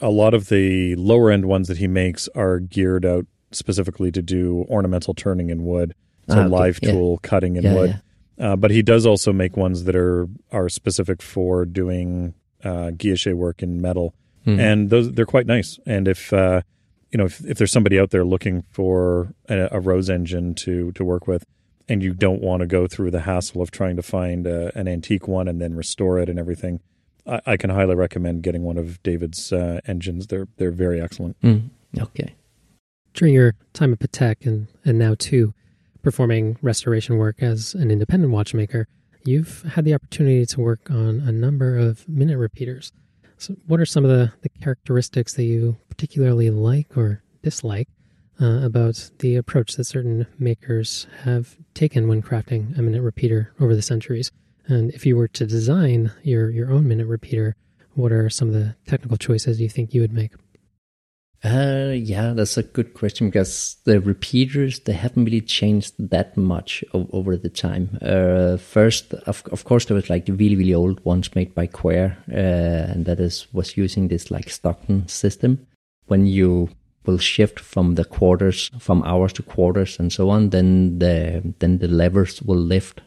a 0.00 0.10
lot 0.10 0.34
of 0.34 0.48
the 0.48 0.94
lower 0.96 1.30
end 1.30 1.46
ones 1.46 1.68
that 1.68 1.78
he 1.78 1.86
makes 1.86 2.28
are 2.34 2.58
geared 2.58 3.04
out 3.04 3.26
specifically 3.52 4.10
to 4.12 4.22
do 4.22 4.66
ornamental 4.68 5.14
turning 5.14 5.50
in 5.50 5.64
wood, 5.64 5.94
so 6.28 6.36
ah, 6.36 6.40
okay. 6.40 6.48
live 6.48 6.80
tool 6.80 7.18
yeah. 7.22 7.28
cutting 7.28 7.56
in 7.56 7.64
yeah, 7.64 7.74
wood. 7.74 8.00
Yeah. 8.38 8.52
Uh, 8.52 8.56
but 8.56 8.70
he 8.70 8.82
does 8.82 9.04
also 9.04 9.32
make 9.32 9.56
ones 9.56 9.84
that 9.84 9.94
are 9.94 10.26
are 10.50 10.68
specific 10.68 11.20
for 11.20 11.64
doing 11.64 12.34
uh, 12.64 12.90
guilloche 12.96 13.34
work 13.34 13.62
in 13.62 13.80
metal, 13.80 14.14
mm-hmm. 14.46 14.58
and 14.58 14.90
those 14.90 15.12
they're 15.12 15.26
quite 15.26 15.46
nice. 15.46 15.78
And 15.84 16.08
if 16.08 16.32
uh, 16.32 16.62
you 17.10 17.18
know 17.18 17.26
if, 17.26 17.44
if 17.44 17.58
there's 17.58 17.72
somebody 17.72 17.98
out 17.98 18.10
there 18.10 18.24
looking 18.24 18.64
for 18.70 19.34
a, 19.48 19.68
a 19.72 19.80
rose 19.80 20.08
engine 20.08 20.54
to 20.56 20.92
to 20.92 21.04
work 21.04 21.26
with, 21.26 21.44
and 21.88 22.02
you 22.02 22.14
don't 22.14 22.40
want 22.40 22.60
to 22.60 22.66
go 22.66 22.86
through 22.86 23.10
the 23.10 23.20
hassle 23.20 23.60
of 23.60 23.70
trying 23.70 23.96
to 23.96 24.02
find 24.02 24.46
a, 24.46 24.76
an 24.78 24.88
antique 24.88 25.28
one 25.28 25.48
and 25.48 25.60
then 25.60 25.74
restore 25.74 26.18
it 26.18 26.28
and 26.30 26.38
everything, 26.38 26.80
I, 27.30 27.40
I 27.46 27.56
can 27.56 27.70
highly 27.70 27.94
recommend 27.94 28.42
getting 28.42 28.62
one 28.62 28.76
of 28.76 29.02
David's 29.02 29.52
uh, 29.52 29.80
engines. 29.86 30.26
They're 30.26 30.48
they're 30.56 30.70
very 30.70 31.00
excellent. 31.00 31.40
Mm, 31.40 31.70
okay. 31.98 32.34
During 33.14 33.34
your 33.34 33.54
time 33.72 33.92
at 33.92 34.00
Patek 34.00 34.46
and 34.46 34.66
and 34.84 34.98
now 34.98 35.14
too, 35.18 35.54
performing 36.02 36.58
restoration 36.62 37.16
work 37.16 37.42
as 37.42 37.74
an 37.74 37.90
independent 37.90 38.32
watchmaker, 38.32 38.86
you've 39.24 39.62
had 39.62 39.84
the 39.84 39.94
opportunity 39.94 40.44
to 40.46 40.60
work 40.60 40.90
on 40.90 41.20
a 41.20 41.32
number 41.32 41.76
of 41.76 42.08
minute 42.08 42.38
repeaters. 42.38 42.92
So, 43.38 43.56
what 43.66 43.80
are 43.80 43.86
some 43.86 44.04
of 44.04 44.10
the, 44.10 44.32
the 44.42 44.48
characteristics 44.48 45.34
that 45.34 45.44
you 45.44 45.76
particularly 45.88 46.50
like 46.50 46.96
or 46.96 47.22
dislike 47.42 47.88
uh, 48.40 48.60
about 48.62 49.10
the 49.20 49.36
approach 49.36 49.76
that 49.76 49.84
certain 49.84 50.26
makers 50.38 51.06
have 51.22 51.56
taken 51.74 52.08
when 52.08 52.22
crafting 52.22 52.76
a 52.78 52.82
minute 52.82 53.02
repeater 53.02 53.54
over 53.60 53.74
the 53.74 53.82
centuries? 53.82 54.30
And 54.66 54.90
if 54.92 55.04
you 55.06 55.16
were 55.16 55.28
to 55.28 55.46
design 55.46 56.12
your, 56.22 56.50
your 56.50 56.70
own 56.70 56.86
minute 56.88 57.06
repeater, 57.06 57.56
what 57.94 58.12
are 58.12 58.30
some 58.30 58.48
of 58.48 58.54
the 58.54 58.76
technical 58.86 59.16
choices 59.16 59.60
you 59.60 59.68
think 59.68 59.94
you 59.94 60.00
would 60.00 60.12
make? 60.12 60.32
Uh, 61.42 61.92
yeah, 61.94 62.34
that's 62.34 62.58
a 62.58 62.62
good 62.62 62.92
question 62.92 63.28
because 63.28 63.76
the 63.84 63.98
repeaters 63.98 64.80
they 64.80 64.92
haven't 64.92 65.24
really 65.24 65.40
changed 65.40 65.94
that 65.98 66.36
much 66.36 66.84
o- 66.92 67.08
over 67.12 67.34
the 67.34 67.48
time. 67.48 67.98
Uh, 68.02 68.58
first, 68.58 69.14
of 69.26 69.42
of 69.50 69.64
course, 69.64 69.86
there 69.86 69.94
was 69.94 70.10
like 70.10 70.26
the 70.26 70.34
really 70.34 70.56
really 70.56 70.74
old 70.74 71.02
ones 71.02 71.34
made 71.34 71.54
by 71.54 71.66
Quare, 71.66 72.18
uh, 72.30 72.92
and 72.92 73.06
that 73.06 73.20
is 73.20 73.46
was 73.54 73.78
using 73.78 74.08
this 74.08 74.30
like 74.30 74.50
Stockton 74.50 75.08
system. 75.08 75.66
When 76.08 76.26
you 76.26 76.68
will 77.06 77.18
shift 77.18 77.58
from 77.58 77.94
the 77.94 78.04
quarters, 78.04 78.70
from 78.78 79.02
hours 79.04 79.32
to 79.34 79.42
quarters, 79.42 79.98
and 79.98 80.12
so 80.12 80.28
on, 80.28 80.50
then 80.50 80.98
the 80.98 81.54
then 81.60 81.78
the 81.78 81.88
levers 81.88 82.42
will 82.42 82.60
lift 82.60 83.00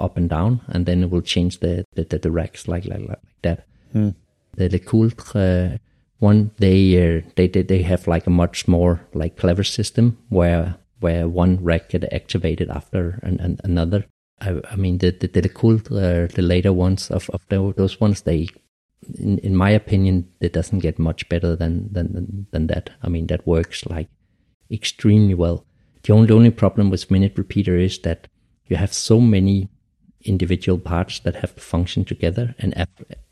up 0.00 0.16
and 0.16 0.28
down, 0.28 0.60
and 0.68 0.86
then 0.86 1.02
it 1.02 1.10
will 1.10 1.22
change 1.22 1.60
the 1.60 1.84
the, 1.94 2.04
the, 2.04 2.18
the 2.18 2.30
racks 2.30 2.68
like 2.68 2.84
like 2.86 3.08
like 3.08 3.18
that. 3.42 3.66
Hmm. 3.92 4.10
The 4.56 4.68
the 4.68 4.78
Coultre 4.78 5.78
one 6.18 6.50
they, 6.58 7.18
uh, 7.18 7.22
they 7.36 7.46
they 7.46 7.62
they 7.62 7.82
have 7.82 8.08
like 8.08 8.26
a 8.26 8.30
much 8.30 8.66
more 8.66 9.06
like 9.14 9.36
clever 9.36 9.64
system 9.64 10.18
where 10.28 10.76
where 11.00 11.28
one 11.28 11.62
rack 11.62 11.90
get 11.90 12.12
activated 12.12 12.68
after 12.70 13.20
an, 13.22 13.38
an, 13.40 13.58
another. 13.62 14.04
I, 14.40 14.60
I 14.70 14.76
mean 14.76 14.98
the 14.98 15.10
the, 15.10 15.28
the 15.28 15.48
Coultre 15.48 15.96
uh, 15.96 16.26
the 16.34 16.42
later 16.42 16.72
ones 16.72 17.10
of 17.10 17.30
of 17.30 17.42
those 17.48 18.00
ones 18.00 18.22
they 18.22 18.48
in, 19.18 19.38
in 19.38 19.56
my 19.56 19.70
opinion, 19.70 20.28
it 20.40 20.52
doesn't 20.52 20.80
get 20.80 20.98
much 20.98 21.28
better 21.28 21.54
than, 21.56 21.92
than 21.92 22.46
than 22.50 22.66
that. 22.68 22.90
I 23.02 23.08
mean, 23.08 23.26
that 23.28 23.46
works 23.46 23.86
like 23.86 24.08
extremely 24.70 25.34
well. 25.34 25.64
The 26.02 26.12
only 26.12 26.32
only 26.32 26.50
problem 26.50 26.90
with 26.90 27.10
minute 27.10 27.36
repeater 27.36 27.76
is 27.76 27.98
that 28.00 28.28
you 28.66 28.76
have 28.76 28.92
so 28.92 29.20
many 29.20 29.68
individual 30.22 30.78
parts 30.78 31.20
that 31.20 31.36
have 31.36 31.54
to 31.54 31.60
function 31.60 32.04
together 32.04 32.54
and 32.58 32.74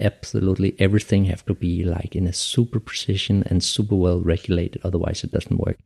absolutely 0.01 0.75
everything 0.79 1.25
have 1.25 1.45
to 1.45 1.55
be 1.55 1.85
like 1.85 2.15
in 2.15 2.27
a 2.27 2.33
super 2.33 2.79
precision 2.79 3.43
and 3.47 3.63
super 3.63 3.97
well 3.97 4.21
regulated 4.21 4.81
otherwise 4.85 5.25
it 5.25 5.33
doesn't 5.33 5.59
work. 5.59 5.79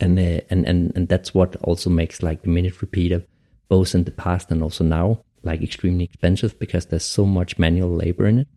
And 0.00 0.18
uh, 0.18 0.40
and 0.50 0.66
and 0.66 0.92
and 0.96 1.08
that's 1.08 1.34
what 1.34 1.56
also 1.56 1.88
makes 1.90 2.22
like 2.22 2.42
the 2.42 2.48
minute 2.48 2.80
repeater 2.80 3.24
both 3.68 3.94
in 3.94 4.04
the 4.04 4.10
past 4.10 4.50
and 4.50 4.62
also 4.62 4.84
now 4.84 5.24
like 5.42 5.62
extremely 5.62 6.04
expensive 6.04 6.58
because 6.58 6.86
there's 6.86 7.04
so 7.04 7.24
much 7.24 7.58
manual 7.58 7.94
labor 7.94 8.26
in 8.26 8.40
it 8.40 8.48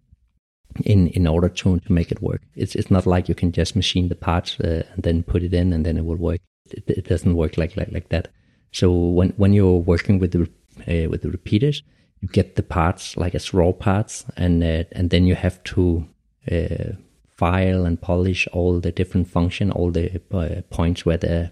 in 0.85 1.07
in 1.09 1.27
order 1.27 1.49
to 1.49 1.79
to 1.79 1.91
make 1.91 2.11
it 2.11 2.21
work. 2.21 2.41
It's 2.55 2.75
it's 2.75 2.91
not 2.91 3.05
like 3.05 3.29
you 3.29 3.35
can 3.35 3.51
just 3.51 3.75
machine 3.75 4.09
the 4.09 4.15
parts 4.15 4.59
uh, 4.59 4.83
and 4.93 5.03
then 5.03 5.23
put 5.23 5.43
it 5.43 5.53
in 5.53 5.73
and 5.73 5.85
then 5.85 5.97
it 5.97 6.05
will 6.05 6.17
work. 6.17 6.41
It, 6.71 6.83
it 6.87 7.07
doesn't 7.07 7.35
work 7.35 7.57
like 7.57 7.77
like 7.77 7.91
like 7.91 8.09
that. 8.09 8.29
So 8.71 8.91
when 8.91 9.29
when 9.37 9.53
you're 9.53 9.77
working 9.77 10.19
with 10.19 10.31
the 10.31 10.49
uh, 10.81 11.09
with 11.09 11.21
the 11.21 11.29
repeaters, 11.29 11.83
you 12.21 12.27
get 12.27 12.55
the 12.55 12.63
parts 12.63 13.15
like 13.17 13.35
as 13.35 13.53
raw 13.53 13.71
parts, 13.71 14.25
and 14.35 14.63
uh, 14.63 14.83
and 14.91 15.09
then 15.09 15.25
you 15.25 15.35
have 15.35 15.63
to 15.63 16.07
uh, 16.51 16.93
file 17.35 17.85
and 17.85 18.01
polish 18.01 18.47
all 18.53 18.79
the 18.79 18.91
different 18.91 19.27
function, 19.27 19.71
all 19.71 19.91
the 19.91 20.21
uh, 20.31 20.61
points 20.69 21.05
where 21.05 21.17
the 21.17 21.51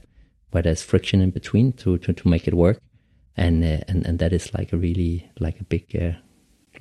where 0.51 0.63
there's 0.63 0.83
friction 0.83 1.21
in 1.21 1.31
between 1.31 1.73
to 1.73 1.97
to, 1.99 2.13
to 2.13 2.27
make 2.27 2.47
it 2.47 2.53
work, 2.53 2.79
and 3.37 3.63
uh, 3.63 3.83
and 3.87 4.05
and 4.05 4.19
that 4.19 4.33
is 4.33 4.53
like 4.53 4.73
a 4.73 4.77
really 4.77 5.29
like 5.39 5.59
a 5.59 5.63
big 5.63 5.95
uh, 5.95 6.13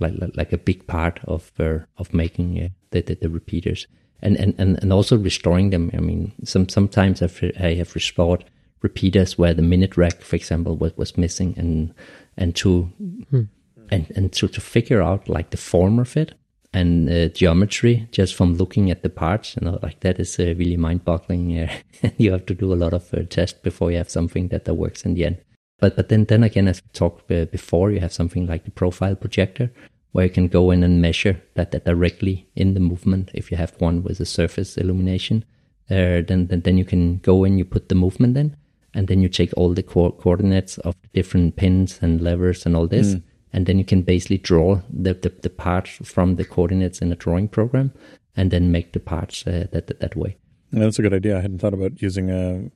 like 0.00 0.14
like 0.34 0.52
a 0.52 0.58
big 0.58 0.86
part 0.86 1.20
of 1.24 1.52
of 1.58 2.14
making 2.14 2.70
the, 2.90 3.02
the, 3.02 3.14
the 3.14 3.30
repeaters. 3.30 3.86
And, 4.22 4.38
and, 4.38 4.54
and, 4.56 4.82
and 4.82 4.90
also 4.90 5.18
restoring 5.18 5.68
them. 5.68 5.90
I 5.92 5.98
mean, 5.98 6.32
some 6.44 6.66
sometimes 6.70 7.20
I've, 7.20 7.42
I 7.60 7.74
have 7.74 7.94
restored 7.94 8.44
repeaters 8.80 9.36
where 9.36 9.52
the 9.52 9.60
minute 9.60 9.98
rack, 9.98 10.22
for 10.22 10.36
example, 10.36 10.76
was, 10.76 10.96
was 10.96 11.18
missing, 11.18 11.54
and 11.58 11.92
and 12.36 12.54
to 12.56 12.82
hmm. 13.30 13.42
and 13.90 14.12
and 14.16 14.32
to, 14.32 14.48
to 14.48 14.60
figure 14.60 15.02
out 15.02 15.28
like 15.28 15.50
the 15.50 15.56
form 15.56 15.98
of 15.98 16.16
it 16.16 16.34
and 16.74 17.08
uh, 17.08 17.28
geometry 17.28 18.08
just 18.10 18.34
from 18.34 18.56
looking 18.56 18.90
at 18.90 19.02
the 19.02 19.08
parts 19.08 19.56
you 19.56 19.64
know 19.64 19.78
like 19.82 20.00
that 20.00 20.18
is 20.18 20.38
uh, 20.38 20.54
really 20.56 20.76
mind-boggling 20.76 21.58
uh, 21.60 21.72
you 22.18 22.32
have 22.32 22.44
to 22.46 22.54
do 22.54 22.72
a 22.72 22.80
lot 22.82 22.92
of 22.92 23.14
uh, 23.14 23.22
tests 23.30 23.58
before 23.62 23.90
you 23.90 23.96
have 23.96 24.10
something 24.10 24.48
that, 24.48 24.64
that 24.64 24.74
works 24.74 25.04
in 25.04 25.14
the 25.14 25.24
end 25.24 25.38
but 25.78 25.96
but 25.96 26.08
then 26.08 26.24
then 26.24 26.42
again 26.42 26.68
as 26.68 26.82
we 26.82 26.88
talked 26.92 27.30
uh, 27.30 27.44
before 27.46 27.90
you 27.90 28.00
have 28.00 28.12
something 28.12 28.46
like 28.46 28.64
the 28.64 28.70
profile 28.70 29.14
projector 29.14 29.72
where 30.12 30.26
you 30.26 30.30
can 30.30 30.48
go 30.48 30.70
in 30.70 30.84
and 30.84 31.02
measure 31.02 31.42
that, 31.54 31.70
that 31.72 31.84
directly 31.84 32.48
in 32.54 32.74
the 32.74 32.80
movement 32.80 33.30
if 33.34 33.50
you 33.50 33.56
have 33.56 33.74
one 33.80 34.02
with 34.02 34.20
a 34.20 34.26
surface 34.26 34.76
illumination 34.76 35.44
uh, 35.90 36.22
then, 36.26 36.46
then 36.48 36.60
then 36.62 36.78
you 36.78 36.84
can 36.84 37.18
go 37.18 37.44
in 37.44 37.56
you 37.58 37.64
put 37.64 37.88
the 37.88 37.94
movement 37.94 38.36
in 38.36 38.56
and 38.94 39.08
then 39.08 39.20
you 39.20 39.28
take 39.28 39.52
all 39.56 39.74
the 39.74 39.82
co- 39.82 40.12
coordinates 40.12 40.78
of 40.78 40.94
the 41.02 41.08
different 41.12 41.56
pins 41.56 41.98
and 42.00 42.20
levers 42.20 42.64
and 42.66 42.76
all 42.76 42.86
this, 42.86 43.14
mm. 43.14 43.22
and 43.52 43.66
then 43.66 43.78
you 43.78 43.84
can 43.84 44.02
basically 44.02 44.38
draw 44.38 44.80
the, 44.88 45.14
the, 45.14 45.32
the 45.42 45.50
parts 45.50 45.98
from 46.04 46.36
the 46.36 46.44
coordinates 46.44 47.00
in 47.00 47.12
a 47.12 47.16
drawing 47.16 47.48
program, 47.48 47.92
and 48.36 48.50
then 48.50 48.72
make 48.72 48.92
the 48.92 49.00
parts 49.00 49.46
uh, 49.46 49.66
that, 49.72 49.86
that, 49.86 50.00
that 50.00 50.16
way. 50.16 50.36
That's 50.72 50.98
a 50.98 51.02
good 51.02 51.14
idea. 51.14 51.38
I 51.38 51.40
hadn't 51.40 51.58
thought 51.58 51.74
about 51.74 52.02
using 52.02 52.30
a 52.30 52.70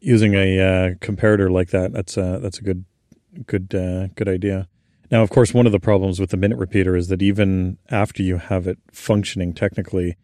using 0.00 0.34
a 0.34 0.60
uh, 0.60 0.90
comparator 1.00 1.50
like 1.50 1.70
that. 1.70 1.92
That's 1.92 2.16
a, 2.16 2.38
that's 2.42 2.58
a 2.58 2.62
good 2.62 2.84
good 3.46 3.74
uh, 3.74 4.08
good 4.14 4.28
idea. 4.28 4.68
Now, 5.10 5.22
of 5.22 5.30
course, 5.30 5.52
one 5.52 5.66
of 5.66 5.72
the 5.72 5.80
problems 5.80 6.18
with 6.18 6.30
the 6.30 6.36
minute 6.36 6.58
repeater 6.58 6.96
is 6.96 7.08
that 7.08 7.22
even 7.22 7.78
after 7.90 8.22
you 8.22 8.38
have 8.38 8.66
it 8.66 8.78
functioning 8.92 9.52
technically, 9.52 10.16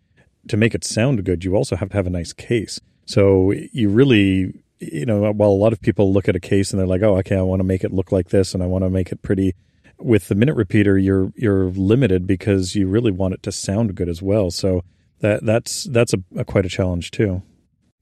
to 0.49 0.57
make 0.57 0.75
it 0.75 0.85
sound 0.85 1.23
good, 1.25 1.45
you 1.45 1.55
also 1.55 1.77
have 1.77 1.91
to 1.91 1.97
have 1.97 2.07
a 2.07 2.11
nice 2.11 2.33
case. 2.33 2.81
So 3.05 3.53
you 3.73 3.91
really, 3.91 4.55
you 4.81 5.07
know, 5.07 5.31
while 5.33 5.51
a 5.51 5.53
lot 5.53 5.73
of 5.73 5.81
people 5.81 6.13
look 6.13 6.29
at 6.29 6.37
a 6.37 6.41
case 6.41 6.73
and 6.73 6.81
they're 6.81 6.87
like, 6.87 7.03
oh, 7.03 7.19
okay, 7.19 7.37
I 7.37 7.43
want 7.43 7.61
to 7.61 7.65
make 7.65 7.85
it 7.85 7.93
look 7.93 8.13
like 8.13 8.31
this 8.31 8.55
and 8.55 8.63
I 8.63 8.67
want 8.67 8.85
to 8.85 8.91
make 8.91 9.13
it 9.13 9.23
pretty. 9.23 9.55
With 9.99 10.29
the 10.29 10.35
minute 10.35 10.55
repeater, 10.55 10.97
you're 10.97 11.31
you're 11.37 11.67
limited 11.71 12.27
because 12.27 12.75
you 12.75 12.89
really 12.89 13.11
want 13.11 13.35
it 13.35 13.43
to 13.43 13.53
sound 13.53 13.95
good 13.95 14.09
as 14.09 14.23
well. 14.23 14.51
So 14.51 14.83
that 15.21 15.45
that's 15.45 15.85
that's 15.85 16.15
a, 16.15 16.19
a 16.37 16.45
quite 16.45 16.65
a 16.65 16.71
challenge 16.71 17.11
too. 17.11 17.43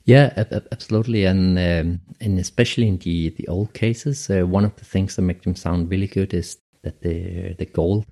Yeah, 0.05 0.33
absolutely, 0.73 1.25
and 1.25 1.59
um, 1.59 2.01
and 2.21 2.39
especially 2.39 2.87
in 2.87 2.99
the 2.99 3.31
the 3.31 3.49
old 3.49 3.75
cases, 3.75 4.31
uh, 4.31 4.47
one 4.47 4.65
of 4.65 4.77
the 4.77 4.85
things 4.85 5.17
that 5.17 5.23
make 5.23 5.43
them 5.43 5.57
sound 5.57 5.91
really 5.91 6.07
good 6.07 6.33
is 6.33 6.57
that 6.83 7.03
the 7.03 7.55
the 7.55 7.67
gold 7.67 8.07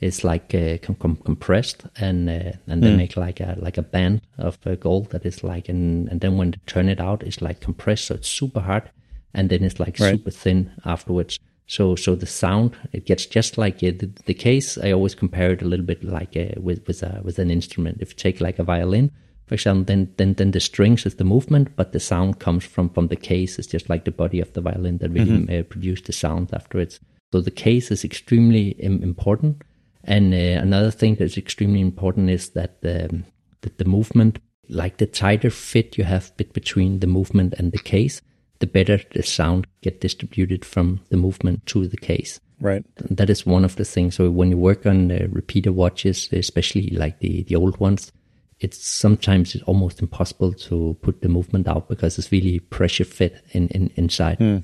is 0.00 0.24
like 0.24 0.54
uh, 0.54 0.78
com- 0.78 0.96
com- 0.96 1.16
compressed 1.16 1.84
and 1.96 2.28
uh, 2.28 2.52
and 2.66 2.82
they 2.82 2.92
mm. 2.92 2.96
make 2.96 3.16
like 3.16 3.40
a 3.40 3.56
like 3.58 3.78
a 3.78 3.82
band 3.82 4.22
of 4.38 4.58
uh, 4.66 4.74
gold 4.76 5.10
that 5.10 5.26
is 5.26 5.44
like 5.44 5.68
and 5.68 6.08
and 6.08 6.20
then 6.20 6.36
when 6.36 6.52
they 6.52 6.58
turn 6.66 6.88
it 6.88 7.00
out 7.00 7.22
it's 7.22 7.42
like 7.42 7.60
compressed 7.60 8.06
so 8.06 8.14
it's 8.14 8.28
super 8.28 8.60
hard 8.60 8.90
and 9.34 9.50
then 9.50 9.62
it's 9.62 9.78
like 9.78 9.98
right. 10.00 10.12
super 10.12 10.30
thin 10.30 10.72
afterwards 10.84 11.38
so 11.66 11.94
so 11.94 12.14
the 12.14 12.26
sound 12.26 12.76
it 12.92 13.06
gets 13.06 13.26
just 13.26 13.58
like 13.58 13.78
the, 13.80 14.10
the 14.24 14.34
case 14.34 14.78
I 14.78 14.92
always 14.92 15.14
compare 15.14 15.52
it 15.52 15.62
a 15.62 15.66
little 15.66 15.86
bit 15.86 16.02
like 16.02 16.36
uh, 16.36 16.58
with 16.60 16.86
with 16.86 17.02
a, 17.02 17.20
with 17.22 17.38
an 17.38 17.50
instrument 17.50 17.98
if 18.00 18.10
you 18.10 18.16
take 18.16 18.40
like 18.40 18.58
a 18.58 18.64
violin 18.64 19.12
for 19.46 19.54
example 19.54 19.84
then 19.84 20.12
then 20.16 20.34
then 20.34 20.52
the 20.52 20.60
strings 20.60 21.04
is 21.04 21.16
the 21.16 21.24
movement 21.24 21.76
but 21.76 21.92
the 21.92 22.00
sound 22.00 22.38
comes 22.38 22.64
from 22.64 22.88
from 22.88 23.08
the 23.08 23.16
case 23.16 23.58
it's 23.58 23.68
just 23.68 23.90
like 23.90 24.04
the 24.04 24.10
body 24.10 24.40
of 24.40 24.52
the 24.54 24.62
violin 24.62 24.98
that 24.98 25.10
really 25.10 25.46
mm-hmm. 25.46 25.68
Produce 25.68 26.00
the 26.00 26.12
sound 26.12 26.48
afterwards 26.54 27.00
so 27.32 27.40
the 27.40 27.50
case 27.50 27.90
is 27.90 28.02
extremely 28.02 28.74
important 28.82 29.62
and 30.04 30.32
uh, 30.32 30.62
another 30.62 30.90
thing 30.90 31.16
that's 31.16 31.36
extremely 31.36 31.80
important 31.80 32.30
is 32.30 32.50
that 32.50 32.78
um, 32.84 33.24
that 33.62 33.78
the 33.78 33.84
movement, 33.84 34.38
like 34.68 34.96
the 34.96 35.06
tighter 35.06 35.50
fit 35.50 35.98
you 35.98 36.04
have 36.04 36.36
bit 36.36 36.52
between 36.52 37.00
the 37.00 37.06
movement 37.06 37.54
and 37.58 37.72
the 37.72 37.78
case, 37.78 38.22
the 38.60 38.66
better 38.66 39.00
the 39.12 39.22
sound 39.22 39.66
get 39.82 40.00
distributed 40.00 40.64
from 40.64 41.00
the 41.10 41.16
movement 41.16 41.66
to 41.66 41.86
the 41.86 41.96
case. 41.96 42.40
Right. 42.60 42.84
And 42.98 43.16
that 43.16 43.30
is 43.30 43.46
one 43.46 43.64
of 43.64 43.76
the 43.76 43.84
things. 43.84 44.14
So 44.14 44.30
when 44.30 44.50
you 44.50 44.58
work 44.58 44.86
on 44.86 45.10
uh, 45.10 45.26
repeater 45.30 45.72
watches, 45.72 46.28
especially 46.32 46.90
like 46.90 47.18
the 47.20 47.42
the 47.44 47.56
old 47.56 47.78
ones, 47.80 48.12
it's 48.60 48.86
sometimes 48.86 49.54
it's 49.54 49.64
almost 49.64 50.00
impossible 50.00 50.52
to 50.52 50.96
put 51.02 51.22
the 51.22 51.28
movement 51.28 51.66
out 51.66 51.88
because 51.88 52.18
it's 52.18 52.32
really 52.32 52.58
pressure 52.60 53.04
fit 53.04 53.42
in, 53.52 53.68
in 53.68 53.90
inside. 53.96 54.38
Mm. 54.38 54.62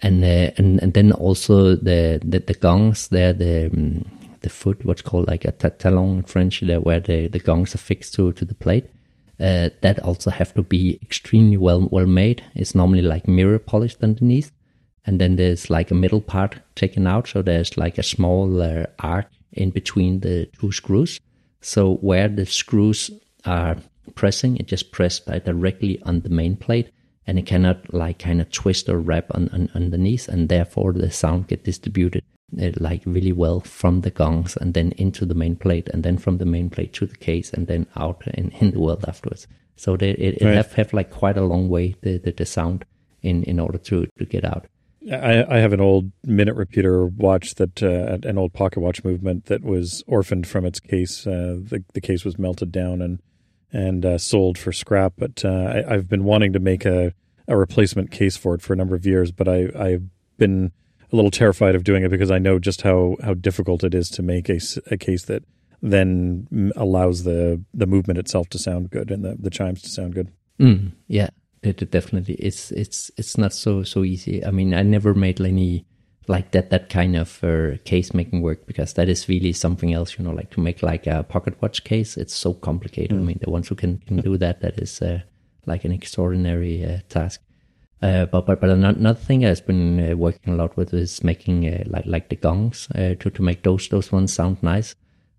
And, 0.00 0.22
uh, 0.22 0.52
and 0.56 0.80
and 0.80 0.94
then 0.94 1.10
also 1.12 1.74
the 1.74 2.20
the, 2.24 2.38
the 2.38 2.54
gongs 2.54 3.08
there 3.08 3.32
the 3.32 3.66
um, 3.66 4.04
the 4.40 4.48
foot, 4.48 4.84
what's 4.84 5.02
called 5.02 5.28
like 5.28 5.44
a 5.44 5.52
talon 5.52 6.18
in 6.18 6.22
French, 6.22 6.60
there 6.60 6.80
where 6.80 7.00
the, 7.00 7.28
the 7.28 7.38
gongs 7.38 7.74
are 7.74 7.78
fixed 7.78 8.14
to, 8.14 8.32
to 8.32 8.44
the 8.44 8.54
plate. 8.54 8.86
Uh, 9.40 9.70
that 9.82 10.00
also 10.00 10.30
have 10.30 10.52
to 10.54 10.62
be 10.62 10.98
extremely 11.00 11.56
well 11.56 11.88
well 11.92 12.06
made. 12.06 12.42
It's 12.54 12.74
normally 12.74 13.02
like 13.02 13.28
mirror 13.28 13.60
polished 13.60 14.02
underneath, 14.02 14.50
and 15.06 15.20
then 15.20 15.36
there's 15.36 15.70
like 15.70 15.92
a 15.92 15.94
middle 15.94 16.20
part 16.20 16.56
taken 16.74 17.06
out, 17.06 17.28
so 17.28 17.42
there's 17.42 17.76
like 17.76 17.98
a 17.98 18.02
small 18.02 18.60
uh, 18.60 18.86
arc 18.98 19.28
in 19.52 19.70
between 19.70 20.20
the 20.20 20.46
two 20.58 20.72
screws. 20.72 21.20
So 21.60 21.94
where 21.96 22.28
the 22.28 22.46
screws 22.46 23.10
are 23.44 23.76
pressing, 24.16 24.56
it 24.56 24.66
just 24.66 24.90
pressed 24.90 25.26
directly 25.26 26.02
on 26.02 26.20
the 26.22 26.30
main 26.30 26.56
plate, 26.56 26.90
and 27.24 27.38
it 27.38 27.46
cannot 27.46 27.94
like 27.94 28.18
kind 28.18 28.40
of 28.40 28.50
twist 28.50 28.88
or 28.88 28.98
wrap 28.98 29.26
on, 29.36 29.48
on 29.52 29.70
underneath, 29.72 30.26
and 30.28 30.48
therefore 30.48 30.92
the 30.92 31.12
sound 31.12 31.46
get 31.46 31.62
distributed 31.62 32.24
like 32.52 33.02
really 33.04 33.32
well 33.32 33.60
from 33.60 34.00
the 34.00 34.10
gongs 34.10 34.56
and 34.56 34.74
then 34.74 34.92
into 34.92 35.26
the 35.26 35.34
main 35.34 35.56
plate 35.56 35.88
and 35.92 36.02
then 36.02 36.16
from 36.16 36.38
the 36.38 36.46
main 36.46 36.70
plate 36.70 36.92
to 36.94 37.06
the 37.06 37.16
case 37.16 37.52
and 37.52 37.66
then 37.66 37.86
out 37.96 38.26
in, 38.28 38.50
in 38.52 38.70
the 38.70 38.80
world 38.80 39.04
afterwards. 39.06 39.46
So 39.76 39.96
they, 39.96 40.10
it, 40.10 40.40
it 40.40 40.44
right. 40.44 40.54
have, 40.54 40.72
have 40.72 40.92
like 40.92 41.10
quite 41.10 41.36
a 41.36 41.44
long 41.44 41.68
way 41.68 41.94
the, 42.00 42.18
the, 42.18 42.32
the 42.32 42.46
sound 42.46 42.84
in, 43.22 43.42
in 43.44 43.60
order 43.60 43.78
to, 43.78 44.06
to 44.18 44.24
get 44.24 44.44
out. 44.44 44.66
I, 45.12 45.44
I 45.48 45.58
have 45.58 45.72
an 45.72 45.80
old 45.80 46.10
minute 46.24 46.54
repeater 46.54 47.06
watch 47.06 47.54
that 47.54 47.82
uh, 47.82 48.18
an 48.28 48.36
old 48.36 48.52
pocket 48.52 48.80
watch 48.80 49.04
movement 49.04 49.46
that 49.46 49.62
was 49.62 50.02
orphaned 50.06 50.46
from 50.46 50.64
its 50.64 50.80
case. 50.80 51.26
Uh, 51.26 51.58
the 51.62 51.82
the 51.94 52.00
case 52.00 52.24
was 52.24 52.38
melted 52.38 52.72
down 52.72 53.00
and 53.00 53.20
and 53.72 54.04
uh, 54.04 54.18
sold 54.18 54.58
for 54.58 54.72
scrap. 54.72 55.14
But 55.16 55.44
uh, 55.44 55.84
I, 55.88 55.94
have 55.94 56.08
been 56.08 56.24
wanting 56.24 56.52
to 56.52 56.58
make 56.58 56.84
a, 56.84 57.14
a 57.46 57.56
replacement 57.56 58.10
case 58.10 58.36
for 58.36 58.54
it 58.54 58.62
for 58.62 58.72
a 58.72 58.76
number 58.76 58.94
of 58.94 59.06
years. 59.06 59.30
But 59.30 59.48
I 59.48 59.68
I've 59.78 60.04
been 60.36 60.72
a 61.12 61.16
little 61.16 61.30
terrified 61.30 61.74
of 61.74 61.84
doing 61.84 62.04
it 62.04 62.10
because 62.10 62.30
I 62.30 62.38
know 62.38 62.58
just 62.58 62.82
how, 62.82 63.16
how 63.22 63.34
difficult 63.34 63.84
it 63.84 63.94
is 63.94 64.10
to 64.10 64.22
make 64.22 64.48
a, 64.48 64.58
a 64.90 64.96
case 64.96 65.24
that 65.24 65.44
then 65.80 66.72
allows 66.76 67.24
the, 67.24 67.62
the 67.72 67.86
movement 67.86 68.18
itself 68.18 68.48
to 68.50 68.58
sound 68.58 68.90
good 68.90 69.10
and 69.10 69.24
the, 69.24 69.36
the 69.38 69.50
chimes 69.50 69.82
to 69.82 69.88
sound 69.88 70.14
good. 70.14 70.32
Mm, 70.60 70.92
yeah, 71.06 71.30
it, 71.62 71.80
it 71.82 71.90
definitely. 71.90 72.34
It's 72.34 72.72
it's 72.72 73.10
it's 73.16 73.38
not 73.38 73.52
so 73.52 73.82
so 73.84 74.04
easy. 74.04 74.44
I 74.44 74.50
mean, 74.50 74.74
I 74.74 74.82
never 74.82 75.14
made 75.14 75.40
any 75.40 75.86
like 76.26 76.50
that 76.50 76.70
that 76.70 76.88
kind 76.90 77.16
of 77.16 77.42
uh, 77.44 77.78
case 77.84 78.12
making 78.12 78.42
work 78.42 78.66
because 78.66 78.94
that 78.94 79.08
is 79.08 79.28
really 79.28 79.52
something 79.52 79.94
else. 79.94 80.18
You 80.18 80.24
know, 80.24 80.32
like 80.32 80.50
to 80.50 80.60
make 80.60 80.82
like 80.82 81.06
a 81.06 81.22
pocket 81.22 81.60
watch 81.62 81.84
case, 81.84 82.16
it's 82.16 82.34
so 82.34 82.54
complicated. 82.54 83.16
Mm. 83.16 83.20
I 83.20 83.24
mean, 83.24 83.38
the 83.40 83.50
ones 83.50 83.68
who 83.68 83.76
can 83.76 83.98
can 83.98 84.20
do 84.20 84.36
that, 84.36 84.60
that 84.60 84.78
is 84.78 85.00
uh, 85.00 85.20
like 85.66 85.84
an 85.84 85.92
extraordinary 85.92 86.84
uh, 86.84 86.98
task. 87.08 87.40
Uh, 88.00 88.26
but 88.26 88.46
but 88.46 88.60
but 88.60 88.70
another 88.70 89.14
thing 89.14 89.44
I've 89.44 89.66
been 89.66 90.12
uh, 90.12 90.16
working 90.16 90.54
a 90.54 90.56
lot 90.56 90.76
with 90.76 90.94
is 90.94 91.24
making 91.24 91.66
uh, 91.66 91.82
like 91.86 92.06
like 92.06 92.28
the 92.28 92.36
gongs 92.36 92.88
uh, 92.94 93.14
to 93.18 93.30
to 93.30 93.42
make 93.42 93.62
those 93.64 93.88
those 93.88 94.12
ones 94.12 94.32
sound 94.32 94.62
nice, 94.62 94.94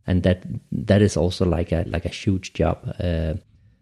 and 0.05 0.23
that 0.23 0.43
that 0.71 1.01
is 1.01 1.15
also 1.15 1.45
like 1.45 1.71
a 1.71 1.85
like 1.87 2.05
a 2.05 2.09
huge 2.09 2.51
job. 2.51 2.77
Uh, 2.99 3.35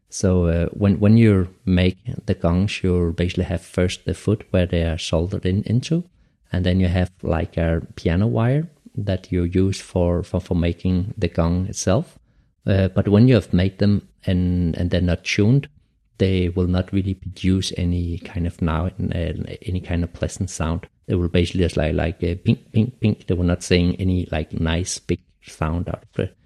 so 0.09 0.45
uh, 0.45 0.67
when 0.73 0.99
when 0.99 1.17
you 1.17 1.47
make 1.65 1.97
the 2.27 2.35
gongs, 2.35 2.83
you 2.83 3.13
basically 3.17 3.45
have 3.45 3.61
first 3.61 4.05
the 4.05 4.13
foot 4.13 4.45
where 4.51 4.67
they 4.67 4.83
are 4.83 4.99
soldered 4.99 5.45
in 5.45 5.63
into, 5.63 6.03
and 6.51 6.63
then 6.63 6.79
you 6.79 6.87
have 6.87 7.11
like 7.23 7.57
a 7.57 7.81
piano 7.95 8.27
wire 8.27 8.67
that 8.95 9.31
you 9.31 9.43
use 9.43 9.81
for 9.81 10.21
for, 10.21 10.39
for 10.39 10.55
making 10.55 11.15
the 11.17 11.27
gong 11.27 11.65
itself. 11.65 12.19
but 12.65 13.07
when 13.07 13.27
you 13.27 13.33
have 13.33 13.53
made 13.53 13.79
them 13.79 14.07
and 14.27 14.75
and 14.77 14.91
they're 14.91 15.01
not 15.01 15.23
tuned, 15.23 15.67
they 16.17 16.49
will 16.49 16.67
not 16.67 16.91
really 16.91 17.13
produce 17.13 17.71
any 17.77 18.17
kind 18.19 18.47
of 18.47 18.61
now 18.61 18.87
uh, 18.87 19.33
any 19.61 19.81
kind 19.81 20.03
of 20.03 20.13
pleasant 20.13 20.49
sound. 20.49 20.87
They 21.05 21.15
will 21.15 21.27
basically 21.27 21.61
just 21.61 21.77
like 21.77 21.93
like 21.93 22.23
uh, 22.23 22.35
pink 22.43 22.71
pink 22.71 22.99
pink. 22.99 23.27
They 23.27 23.35
will 23.35 23.43
not 23.43 23.63
saying 23.63 23.95
any 23.95 24.27
like 24.31 24.53
nice 24.53 24.99
big 24.99 25.19
sound 25.41 25.89
out 25.89 26.03
of 26.13 26.19
it. 26.19 26.37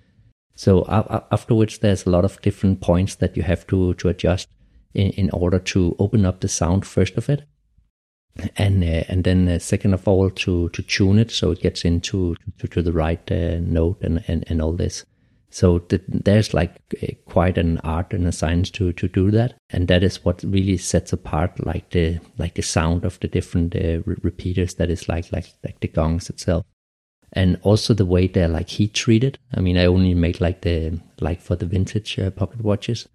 So 0.56 0.82
uh, 0.84 1.24
afterwards, 1.32 1.80
there's 1.80 2.06
a 2.06 2.10
lot 2.10 2.26
of 2.26 2.42
different 2.42 2.82
points 2.82 3.16
that 3.16 3.36
you 3.38 3.44
have 3.44 3.66
to 3.68 3.94
to 3.96 4.10
adjust 4.10 4.50
in, 4.94 5.12
in 5.12 5.30
order 5.32 5.60
to 5.60 5.96
open 6.00 6.26
up 6.26 6.42
the 6.42 6.48
sound 6.48 6.86
first 6.86 7.18
of 7.18 7.30
it, 7.30 7.44
and 8.58 8.84
uh, 8.84 9.04
and 9.08 9.24
then 9.24 9.48
uh, 9.48 9.60
second 9.60 9.94
of 9.94 10.08
all 10.08 10.30
to 10.30 10.70
to 10.70 10.84
tune 10.84 11.20
it 11.20 11.32
so 11.32 11.52
it 11.52 11.62
gets 11.62 11.86
into 11.86 12.36
to, 12.60 12.68
to 12.68 12.82
the 12.82 12.92
right 12.92 13.32
uh, 13.32 13.60
note 13.60 14.02
and, 14.02 14.24
and 14.28 14.44
and 14.48 14.62
all 14.62 14.74
this. 14.74 15.06
So 15.54 15.80
th- 15.80 16.02
there's 16.08 16.54
like 16.54 16.82
a, 17.02 17.18
quite 17.26 17.58
an 17.58 17.78
art 17.80 18.14
and 18.14 18.26
a 18.26 18.32
science 18.32 18.70
to 18.72 18.94
to 18.94 19.08
do 19.10 19.32
that, 19.32 19.54
and 19.70 19.88
that 19.90 20.02
is 20.02 20.24
what 20.24 20.44
really 20.44 20.78
sets 20.78 21.12
apart 21.12 21.66
like 21.66 21.90
the 21.90 22.20
like 22.38 22.56
the 22.56 22.62
sound 22.62 23.04
of 23.04 23.20
the 23.20 23.28
different 23.28 23.76
uh, 23.76 24.02
re- 24.06 24.16
repeaters. 24.24 24.76
That 24.76 24.90
is 24.90 25.10
like 25.10 25.32
like 25.32 25.48
like 25.64 25.82
the 25.82 25.90
gongs 25.90 26.30
itself, 26.30 26.66
and 27.34 27.60
also 27.64 27.94
the 27.94 28.06
way 28.06 28.28
they're 28.28 28.48
like 28.48 28.70
heat 28.70 28.94
treated. 28.94 29.38
I 29.54 29.60
mean, 29.60 29.78
I 29.78 29.86
only 29.86 30.14
make 30.14 30.40
like 30.40 30.62
the 30.62 31.00
like 31.20 31.42
for 31.42 31.58
the 31.58 31.66
vintage 31.66 32.18
uh, 32.18 32.32
pocket 32.32 32.64
watches. 32.64 33.10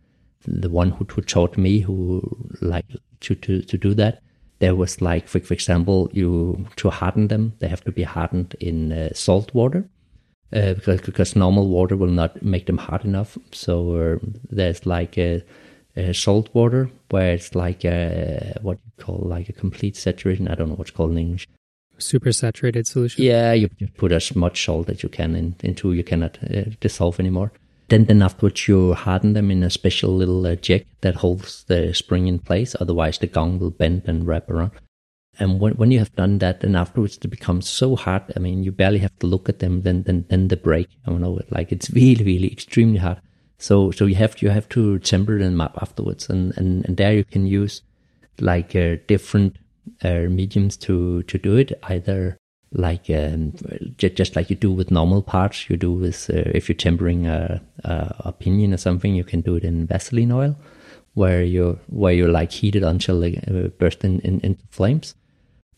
The 0.46 0.70
one 0.70 0.90
who, 0.90 1.04
who 1.04 1.22
taught 1.22 1.56
me 1.56 1.80
who 1.80 2.22
like 2.60 2.86
to 3.20 3.34
to 3.34 3.62
to 3.62 3.78
do 3.78 3.94
that. 3.94 4.22
There 4.58 4.74
was 4.74 5.02
like, 5.02 5.28
for, 5.28 5.40
for 5.40 5.52
example, 5.52 6.08
you 6.12 6.66
to 6.76 6.88
harden 6.88 7.28
them, 7.28 7.52
they 7.58 7.68
have 7.68 7.84
to 7.84 7.92
be 7.92 8.04
hardened 8.04 8.56
in 8.58 8.92
uh, 8.92 9.10
salt 9.12 9.52
water 9.54 9.88
uh, 10.52 10.74
because, 10.74 11.00
because 11.00 11.36
normal 11.36 11.68
water 11.68 11.96
will 11.96 12.06
not 12.06 12.42
make 12.42 12.66
them 12.66 12.78
hard 12.78 13.04
enough. 13.04 13.36
So 13.52 13.96
uh, 13.96 14.18
there's 14.50 14.86
like 14.86 15.18
a, 15.18 15.42
a, 15.96 16.12
salt 16.14 16.48
water 16.54 16.90
where 17.10 17.32
it's 17.32 17.54
like 17.54 17.84
a, 17.84 18.56
what 18.62 18.78
you 18.84 19.04
call 19.04 19.22
like 19.24 19.48
a 19.48 19.52
complete 19.52 19.96
saturation. 19.96 20.48
I 20.48 20.54
don't 20.54 20.68
know 20.68 20.76
what's 20.76 20.90
called 20.90 21.12
in 21.12 21.18
English. 21.18 21.48
Super 21.98 22.32
saturated 22.32 22.86
solution. 22.86 23.24
Yeah, 23.24 23.52
you 23.54 23.68
put 23.96 24.12
as 24.12 24.36
much 24.36 24.64
salt 24.64 24.86
that 24.86 25.02
you 25.02 25.08
can 25.08 25.34
in, 25.34 25.56
into 25.62 25.92
you 25.92 26.04
cannot 26.04 26.38
uh, 26.42 26.64
dissolve 26.80 27.18
anymore. 27.18 27.52
Then, 27.88 28.04
then 28.06 28.20
afterwards 28.20 28.66
you 28.66 28.94
harden 28.94 29.32
them 29.32 29.50
in 29.50 29.62
a 29.62 29.70
special 29.70 30.10
little 30.10 30.44
uh, 30.46 30.56
jack 30.56 30.82
that 31.02 31.14
holds 31.14 31.64
the 31.64 31.94
spring 31.94 32.26
in 32.26 32.38
place. 32.40 32.74
Otherwise, 32.80 33.18
the 33.18 33.28
gong 33.28 33.58
will 33.58 33.70
bend 33.70 34.02
and 34.06 34.26
wrap 34.26 34.50
around. 34.50 34.72
And 35.38 35.60
when, 35.60 35.74
when 35.74 35.90
you 35.90 35.98
have 35.98 36.14
done 36.16 36.38
that, 36.38 36.60
then 36.60 36.76
afterwards 36.76 37.18
it 37.22 37.28
becomes 37.28 37.68
so 37.68 37.96
hard. 37.96 38.22
I 38.34 38.38
mean, 38.38 38.62
you 38.62 38.72
barely 38.72 38.98
have 38.98 39.18
to 39.18 39.26
look 39.26 39.48
at 39.48 39.58
them. 39.58 39.82
Then 39.82 40.02
then 40.04 40.24
then 40.28 40.48
the 40.48 40.56
break. 40.56 40.88
I 41.06 41.10
don't 41.10 41.20
know. 41.20 41.40
Like 41.50 41.72
it's 41.72 41.90
really 41.90 42.24
really 42.24 42.52
extremely 42.52 42.98
hard. 42.98 43.20
So 43.58 43.90
so 43.90 44.06
you 44.06 44.14
have 44.16 44.40
you 44.42 44.50
have 44.50 44.68
to 44.70 44.98
temper 45.00 45.38
them 45.38 45.60
up 45.60 45.78
afterwards, 45.80 46.28
and 46.28 46.56
and, 46.56 46.84
and 46.86 46.96
there 46.96 47.12
you 47.12 47.24
can 47.24 47.46
use 47.46 47.82
like 48.40 48.76
uh, 48.76 48.96
different 49.06 49.56
uh, 50.02 50.28
mediums 50.28 50.76
to 50.78 51.22
to 51.24 51.38
do 51.38 51.56
it. 51.56 51.72
Either 51.82 52.38
like 52.72 53.08
um, 53.10 53.54
just 53.96 54.36
like 54.36 54.50
you 54.50 54.56
do 54.56 54.72
with 54.72 54.90
normal 54.90 55.22
parts. 55.22 55.68
You 55.70 55.76
do 55.76 55.92
with 55.92 56.30
uh, 56.30 56.50
if 56.54 56.68
you're 56.68 56.76
tempering 56.76 57.26
a, 57.26 57.62
a, 57.84 58.32
pinion 58.32 58.74
or 58.74 58.76
something, 58.76 59.14
you 59.14 59.24
can 59.24 59.40
do 59.40 59.56
it 59.56 59.64
in 59.64 59.86
Vaseline 59.86 60.32
oil, 60.32 60.56
where 61.14 61.42
you 61.42 61.78
where 61.88 62.12
you 62.12 62.28
like 62.28 62.52
heat 62.52 62.76
it 62.76 62.82
until 62.82 63.22
it 63.22 63.44
uh, 63.48 63.68
burst 63.78 64.04
in, 64.04 64.20
in, 64.20 64.40
into 64.40 64.62
flames. 64.70 65.14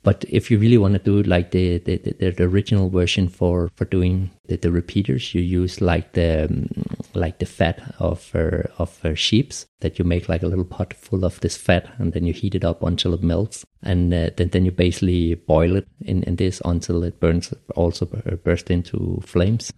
But 0.05 0.25
if 0.29 0.51
you 0.51 0.59
really 0.59 0.79
want 0.79 0.95
to 0.95 1.01
do 1.01 1.23
like 1.23 1.51
the, 1.51 1.79
the, 1.79 1.97
the, 1.97 2.31
the 2.31 2.45
original 2.45 2.89
version 2.89 3.29
for, 3.29 3.71
for 3.75 3.85
doing 3.85 4.31
the, 4.47 4.57
the 4.57 4.71
repeaters, 4.71 5.35
you 5.35 5.41
use 5.41 5.81
like 5.81 6.13
the 6.13 6.45
um, 6.45 6.69
like 7.15 7.39
the 7.39 7.47
fat 7.47 7.95
of 7.99 8.31
uh, 8.35 8.63
of 8.79 9.05
uh, 9.05 9.15
sheep's 9.15 9.67
that 9.81 9.99
you 9.99 10.05
make 10.05 10.29
like 10.29 10.43
a 10.43 10.47
little 10.47 10.65
pot 10.65 10.95
full 10.95 11.25
of 11.25 11.41
this 11.41 11.57
fat, 11.57 11.89
and 11.99 12.13
then 12.13 12.25
you 12.25 12.33
heat 12.33 12.55
it 12.55 12.65
up 12.65 12.83
until 12.83 13.13
it 13.13 13.23
melts, 13.23 13.65
and 13.83 14.15
uh, 14.15 14.31
then 14.37 14.49
then 14.51 14.65
you 14.65 14.71
basically 14.71 15.35
boil 15.35 15.77
it 15.77 15.89
in, 16.01 16.23
in 16.23 16.37
this 16.37 16.63
until 16.65 17.03
it 17.03 17.19
burns, 17.19 17.53
also 17.75 18.07
burst 18.45 18.71
into 18.71 19.21
flames, 19.27 19.73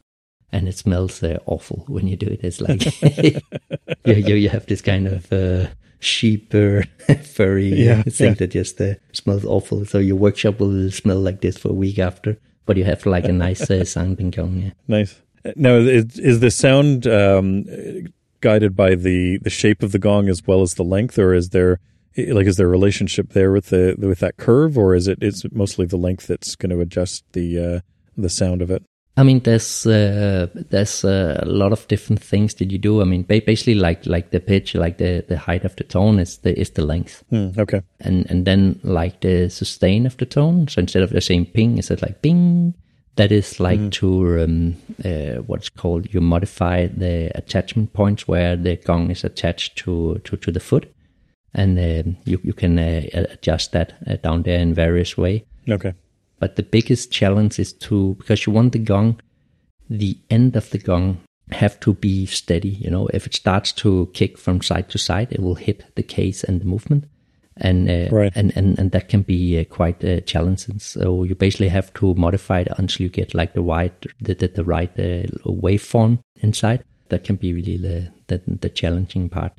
and 0.53 0.69
it 0.69 0.77
smells 0.77 1.23
uh, 1.23 1.39
awful 1.47 1.85
when 1.89 2.07
you 2.07 2.17
do 2.17 2.27
it. 2.27 2.41
It's 2.43 2.61
like 2.61 2.85
you, 4.05 4.15
you 4.15 4.35
you 4.35 4.49
have 4.51 4.67
this 4.67 4.83
kind 4.83 5.07
of 5.07 5.33
uh, 5.33 5.69
sheep 6.01 6.55
uh, 6.55 6.83
furry 7.23 7.69
yeah, 7.69 8.03
thing 8.03 8.29
yeah. 8.29 8.35
that 8.35 8.51
just 8.51 8.81
uh, 8.81 8.95
smells 9.13 9.45
awful. 9.45 9.85
So 9.85 9.99
your 9.99 10.17
workshop 10.17 10.61
will 10.61 10.91
smell 10.91 11.19
like 11.19 11.41
this 11.41 11.59
for 11.59 11.69
a 11.69 11.75
week 11.75 11.99
after, 11.99 12.39
but 12.67 12.77
you 12.77 12.85
have 12.85 13.07
like 13.07 13.25
a 13.25 13.33
nice 13.33 13.71
uh, 13.71 13.85
sounding 13.97 14.31
gong. 14.31 14.59
Yeah. 14.59 14.71
Nice. 14.89 15.21
Now, 15.57 15.77
is, 15.77 16.19
is 16.19 16.41
the 16.41 16.51
sound 16.51 17.07
um, 17.07 17.65
guided 18.41 18.75
by 18.77 18.95
the 18.95 19.39
the 19.39 19.51
shape 19.51 19.83
of 19.83 19.93
the 19.93 19.99
gong 19.99 20.29
as 20.29 20.47
well 20.47 20.63
as 20.63 20.75
the 20.75 20.85
length, 20.85 21.19
or 21.19 21.33
is 21.33 21.51
there 21.51 21.81
like 22.17 22.47
is 22.47 22.57
there 22.57 22.67
a 22.67 22.71
relationship 22.71 23.33
there 23.33 23.53
with 23.53 23.67
the 23.67 23.95
with 23.99 24.19
that 24.21 24.37
curve, 24.37 24.77
or 24.77 24.95
is 24.95 25.09
it 25.09 25.23
is 25.23 25.45
it 25.45 25.55
mostly 25.55 25.87
the 25.87 25.97
length 25.97 26.27
that's 26.27 26.57
going 26.57 26.71
to 26.71 26.81
adjust 26.81 27.25
the 27.33 27.59
uh, 27.59 27.81
the 28.17 28.29
sound 28.29 28.63
of 28.63 28.71
it? 28.71 28.85
I 29.21 29.23
mean, 29.23 29.41
there's 29.41 29.87
uh, 29.87 30.47
there's 30.55 31.05
uh, 31.05 31.41
a 31.43 31.47
lot 31.47 31.73
of 31.73 31.87
different 31.89 32.23
things 32.23 32.55
that 32.55 32.73
you 32.73 32.79
do. 32.79 33.03
I 33.03 33.05
mean, 33.05 33.25
basically, 33.25 33.75
like 33.75 34.07
like 34.07 34.31
the 34.31 34.41
pitch, 34.41 34.75
like 34.75 34.97
the, 34.97 35.23
the 35.29 35.37
height 35.37 35.67
of 35.67 35.77
the 35.77 35.85
tone 35.85 36.19
is 36.19 36.39
the 36.39 36.59
is 36.59 36.71
the 36.71 36.87
length. 36.87 37.23
Mm, 37.31 37.59
okay. 37.59 37.83
And 38.01 38.25
and 38.31 38.47
then 38.47 38.81
like 38.83 39.21
the 39.21 39.51
sustain 39.51 40.07
of 40.07 40.17
the 40.17 40.25
tone. 40.25 40.69
So 40.69 40.81
instead 40.81 41.03
of 41.03 41.11
the 41.11 41.21
same 41.21 41.45
ping, 41.45 41.77
is 41.77 41.91
it 41.91 42.01
like 42.01 42.23
ping? 42.23 42.75
That 43.17 43.31
is 43.31 43.61
like 43.61 43.81
mm. 43.81 43.93
to 43.93 44.43
um, 44.43 44.77
uh, 45.05 45.43
what's 45.43 45.69
called 45.69 46.15
you 46.15 46.23
modify 46.23 46.87
the 46.87 47.31
attachment 47.35 47.93
points 47.93 48.27
where 48.27 48.57
the 48.57 48.77
gong 48.77 49.11
is 49.11 49.23
attached 49.23 49.77
to 49.85 50.19
to, 50.25 50.37
to 50.39 50.51
the 50.51 50.61
foot, 50.61 50.91
and 51.53 51.79
um, 51.79 52.17
you 52.25 52.41
you 52.43 52.55
can 52.55 52.79
uh, 52.79 53.03
adjust 53.13 53.73
that 53.73 53.99
uh, 54.07 54.17
down 54.17 54.45
there 54.45 54.61
in 54.61 54.73
various 54.73 55.19
way. 55.19 55.45
Okay. 55.69 55.93
But 56.41 56.57
the 56.57 56.65
biggest 56.65 57.13
challenge 57.13 57.61
is 57.61 57.73
to, 57.75 58.17
because 58.19 58.47
you 58.47 58.53
want 58.53 58.73
the 58.73 58.79
gong, 58.81 59.21
the 59.89 60.19
end 60.31 60.57
of 60.57 60.71
the 60.71 60.79
gong 60.79 61.21
have 61.53 61.79
to 61.81 61.95
be 61.95 62.27
steady. 62.27 62.71
You 62.71 62.91
know, 62.91 63.07
if 63.09 63.27
it 63.27 63.35
starts 63.35 63.73
to 63.73 64.11
kick 64.15 64.39
from 64.39 64.63
side 64.63 64.89
to 64.89 64.99
side, 64.99 65.31
it 65.31 65.41
will 65.41 65.55
hit 65.55 65.85
the 65.95 66.03
case 66.03 66.43
and 66.43 66.61
the 66.61 66.65
movement. 66.65 67.05
And, 67.57 67.91
uh, 67.91 68.09
right. 68.11 68.33
and, 68.35 68.57
and, 68.57 68.79
and 68.79 68.91
that 68.93 69.11
can 69.11 69.21
be 69.21 69.61
uh, 69.61 69.65
quite 69.65 70.03
uh, 70.03 70.21
challenging. 70.21 70.79
So 70.79 71.25
you 71.25 71.35
basically 71.35 71.69
have 71.69 71.93
to 71.95 72.15
modify 72.15 72.61
it 72.61 72.69
until 72.79 73.05
you 73.05 73.11
get 73.11 73.35
like 73.35 73.53
the 73.53 73.61
right, 73.61 73.93
the, 74.21 74.35
the, 74.35 74.49
the 74.49 74.65
right 74.65 74.91
uh, 74.99 75.29
waveform 75.45 76.21
inside. 76.37 76.85
That 77.11 77.25
can 77.25 77.37
be 77.37 77.53
really 77.53 77.77
the, 77.77 78.09
the, 78.29 78.41
the 78.47 78.71
challenging 78.71 79.29
part. 79.29 79.53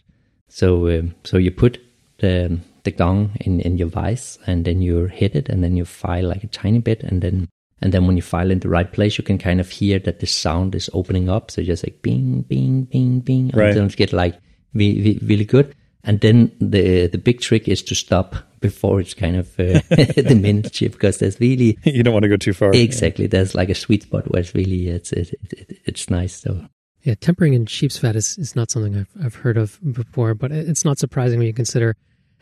So, 0.48 0.88
um, 0.88 1.14
so 1.24 1.38
you 1.38 1.52
put 1.52 1.80
the, 2.18 2.60
the 2.84 2.92
gong 2.92 3.32
in, 3.42 3.60
in 3.62 3.78
your 3.78 3.88
vise 3.88 4.40
and 4.48 4.66
then 4.66 4.82
you 4.82 5.06
hit 5.06 5.36
it 5.36 5.50
and 5.50 5.64
then 5.64 5.76
you 5.76 5.86
file 5.86 6.28
like 6.28 6.44
a 6.44 6.48
tiny 6.48 6.80
bit 6.80 7.04
and 7.04 7.22
then 7.22 7.48
and 7.82 7.94
then 7.94 8.06
when 8.06 8.16
you 8.16 8.22
file 8.22 8.52
in 8.52 8.60
the 8.60 8.70
right 8.70 8.92
place 8.92 9.18
you 9.18 9.24
can 9.24 9.38
kind 9.38 9.60
of 9.60 9.70
hear 9.70 10.00
that 10.00 10.20
the 10.20 10.28
sound 10.28 10.76
is 10.76 10.90
opening 10.94 11.30
up 11.30 11.52
so 11.52 11.62
just 11.62 11.84
like 11.84 12.02
bing 12.02 12.42
bing 12.42 12.84
bing 12.84 13.20
bing 13.20 13.52
right. 13.54 13.70
until 13.70 13.86
it 13.86 13.96
get 13.96 14.14
like 14.14 14.38
really, 14.74 15.20
really 15.22 15.46
good 15.46 15.76
and 16.04 16.20
then 16.22 16.52
the 16.60 17.08
the 17.08 17.18
big 17.18 17.42
trick 17.42 17.68
is 17.68 17.82
to 17.84 17.96
stop 17.96 18.36
before 18.60 19.00
it's 19.00 19.14
kind 19.14 19.36
of 19.36 19.48
uh, 19.60 19.82
the 19.90 20.38
miniature 20.40 20.90
because 20.90 21.18
there's 21.18 21.40
really 21.40 21.78
you 21.84 22.04
don't 22.04 22.14
want 22.14 22.24
to 22.24 22.30
go 22.30 22.38
too 22.38 22.54
far 22.54 22.72
exactly 22.74 23.26
yeah. 23.26 23.30
there's 23.30 23.56
like 23.56 23.70
a 23.70 23.76
sweet 23.76 24.04
spot 24.04 24.30
where 24.32 24.42
it's 24.42 24.56
really 24.56 24.88
it's 24.88 25.12
it, 25.12 25.34
it, 25.52 25.80
it's 25.86 26.10
nice 26.10 26.36
so 26.36 26.66
yeah 27.04 27.16
tempering 27.20 27.54
in 27.54 27.66
sheep's 27.66 27.98
fat 27.98 28.16
is, 28.16 28.38
is 28.38 28.56
not 28.56 28.70
something 28.70 28.98
I've, 28.98 29.26
I've 29.26 29.36
heard 29.36 29.58
of 29.58 29.80
before 29.92 30.34
but 30.34 30.52
it's 30.52 30.86
not 30.86 31.00
surprising 31.00 31.40
when 31.40 31.48
you 31.48 31.54
consider 31.54 31.96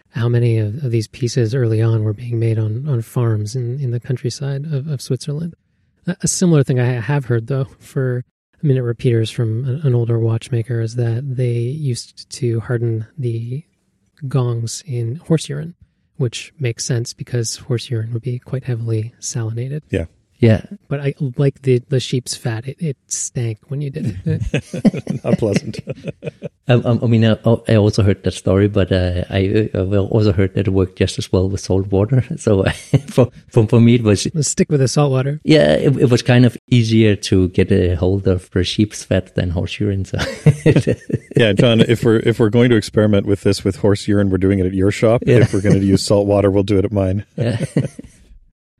how 0.09 0.27
many 0.27 0.57
of, 0.57 0.83
of, 0.83 0.91
these 0.91 1.07
pieces 1.07 1.53
early 1.53 1.81
on 1.81 2.03
were 2.03 2.13
being 2.13 2.39
made 2.39 2.57
on, 2.57 2.87
on 2.87 3.01
farms 3.01 3.55
in, 3.55 3.79
in 3.79 3.91
the 3.91 3.99
countryside 3.99 4.65
of, 4.65 4.87
of 4.87 5.01
Switzerland. 5.01 5.55
A, 6.07 6.17
a 6.23 6.27
similar 6.27 6.63
thing 6.63 6.79
I 6.79 6.85
have 6.85 7.25
heard, 7.25 7.47
though, 7.47 7.65
for 7.79 8.23
minute 8.61 8.83
repeaters 8.83 9.29
from 9.31 9.65
an, 9.65 9.81
an 9.83 9.95
older 9.95 10.19
watchmaker 10.19 10.81
is 10.81 10.95
that 10.95 11.35
they 11.35 11.53
used 11.53 12.29
to 12.31 12.59
harden 12.59 13.07
the 13.17 13.63
gongs 14.27 14.83
in 14.85 15.15
horse 15.15 15.47
urine, 15.47 15.75
which 16.17 16.53
makes 16.59 16.85
sense 16.85 17.13
because 17.13 17.57
horse 17.57 17.89
urine 17.89 18.13
would 18.13 18.21
be 18.21 18.39
quite 18.39 18.65
heavily 18.65 19.13
salinated. 19.19 19.81
Yeah. 19.89 20.05
Yeah. 20.39 20.63
But 20.87 21.01
I 21.01 21.13
like 21.37 21.61
the, 21.61 21.79
the 21.89 21.99
sheep's 21.99 22.35
fat. 22.35 22.67
It, 22.67 22.77
it 22.79 22.97
stank 23.07 23.59
when 23.67 23.81
you 23.81 23.89
did 23.89 24.19
it. 24.25 25.23
Not 25.23 25.37
pleasant. 25.37 25.79
Um, 26.69 26.85
um, 26.85 26.99
I 27.01 27.07
mean, 27.07 27.25
I, 27.25 27.35
I, 27.67 27.77
also 27.77 28.03
heard 28.03 28.21
that 28.21 28.31
story, 28.31 28.67
but 28.67 28.91
uh, 28.91 29.23
I, 29.31 29.71
I 29.73 29.79
also 29.79 30.31
heard 30.31 30.53
that 30.53 30.67
it 30.67 30.69
worked 30.69 30.99
just 30.99 31.17
as 31.17 31.31
well 31.31 31.49
with 31.49 31.61
salt 31.61 31.87
water. 31.87 32.23
So 32.37 32.63
for, 33.07 33.31
for, 33.47 33.65
for 33.65 33.81
me, 33.81 33.95
it 33.95 34.03
was. 34.03 34.27
Let's 34.35 34.49
stick 34.49 34.69
with 34.69 34.79
the 34.79 34.87
salt 34.87 35.09
water. 35.11 35.41
Yeah, 35.43 35.73
it, 35.73 35.97
it, 35.97 36.11
was 36.11 36.21
kind 36.21 36.45
of 36.45 36.55
easier 36.69 37.15
to 37.15 37.47
get 37.49 37.71
a 37.71 37.95
hold 37.95 38.27
of 38.27 38.51
the 38.51 38.63
sheep's 38.63 39.03
fat 39.03 39.33
than 39.33 39.49
horse 39.49 39.79
urine. 39.79 40.05
So. 40.05 40.19
yeah, 41.35 41.53
John, 41.53 41.81
if 41.81 42.03
we're, 42.03 42.17
if 42.17 42.39
we're 42.39 42.51
going 42.51 42.69
to 42.69 42.75
experiment 42.75 43.25
with 43.25 43.41
this 43.41 43.63
with 43.63 43.77
horse 43.77 44.07
urine, 44.07 44.29
we're 44.29 44.37
doing 44.37 44.59
it 44.59 44.67
at 44.67 44.75
your 44.75 44.91
shop. 44.91 45.23
Yeah. 45.25 45.37
If 45.37 45.53
we're 45.55 45.61
going 45.61 45.79
to 45.79 45.85
use 45.85 46.03
salt 46.03 46.27
water, 46.27 46.51
we'll 46.51 46.61
do 46.61 46.77
it 46.77 46.85
at 46.85 46.91
mine. 46.91 47.25
Yeah. 47.35 47.65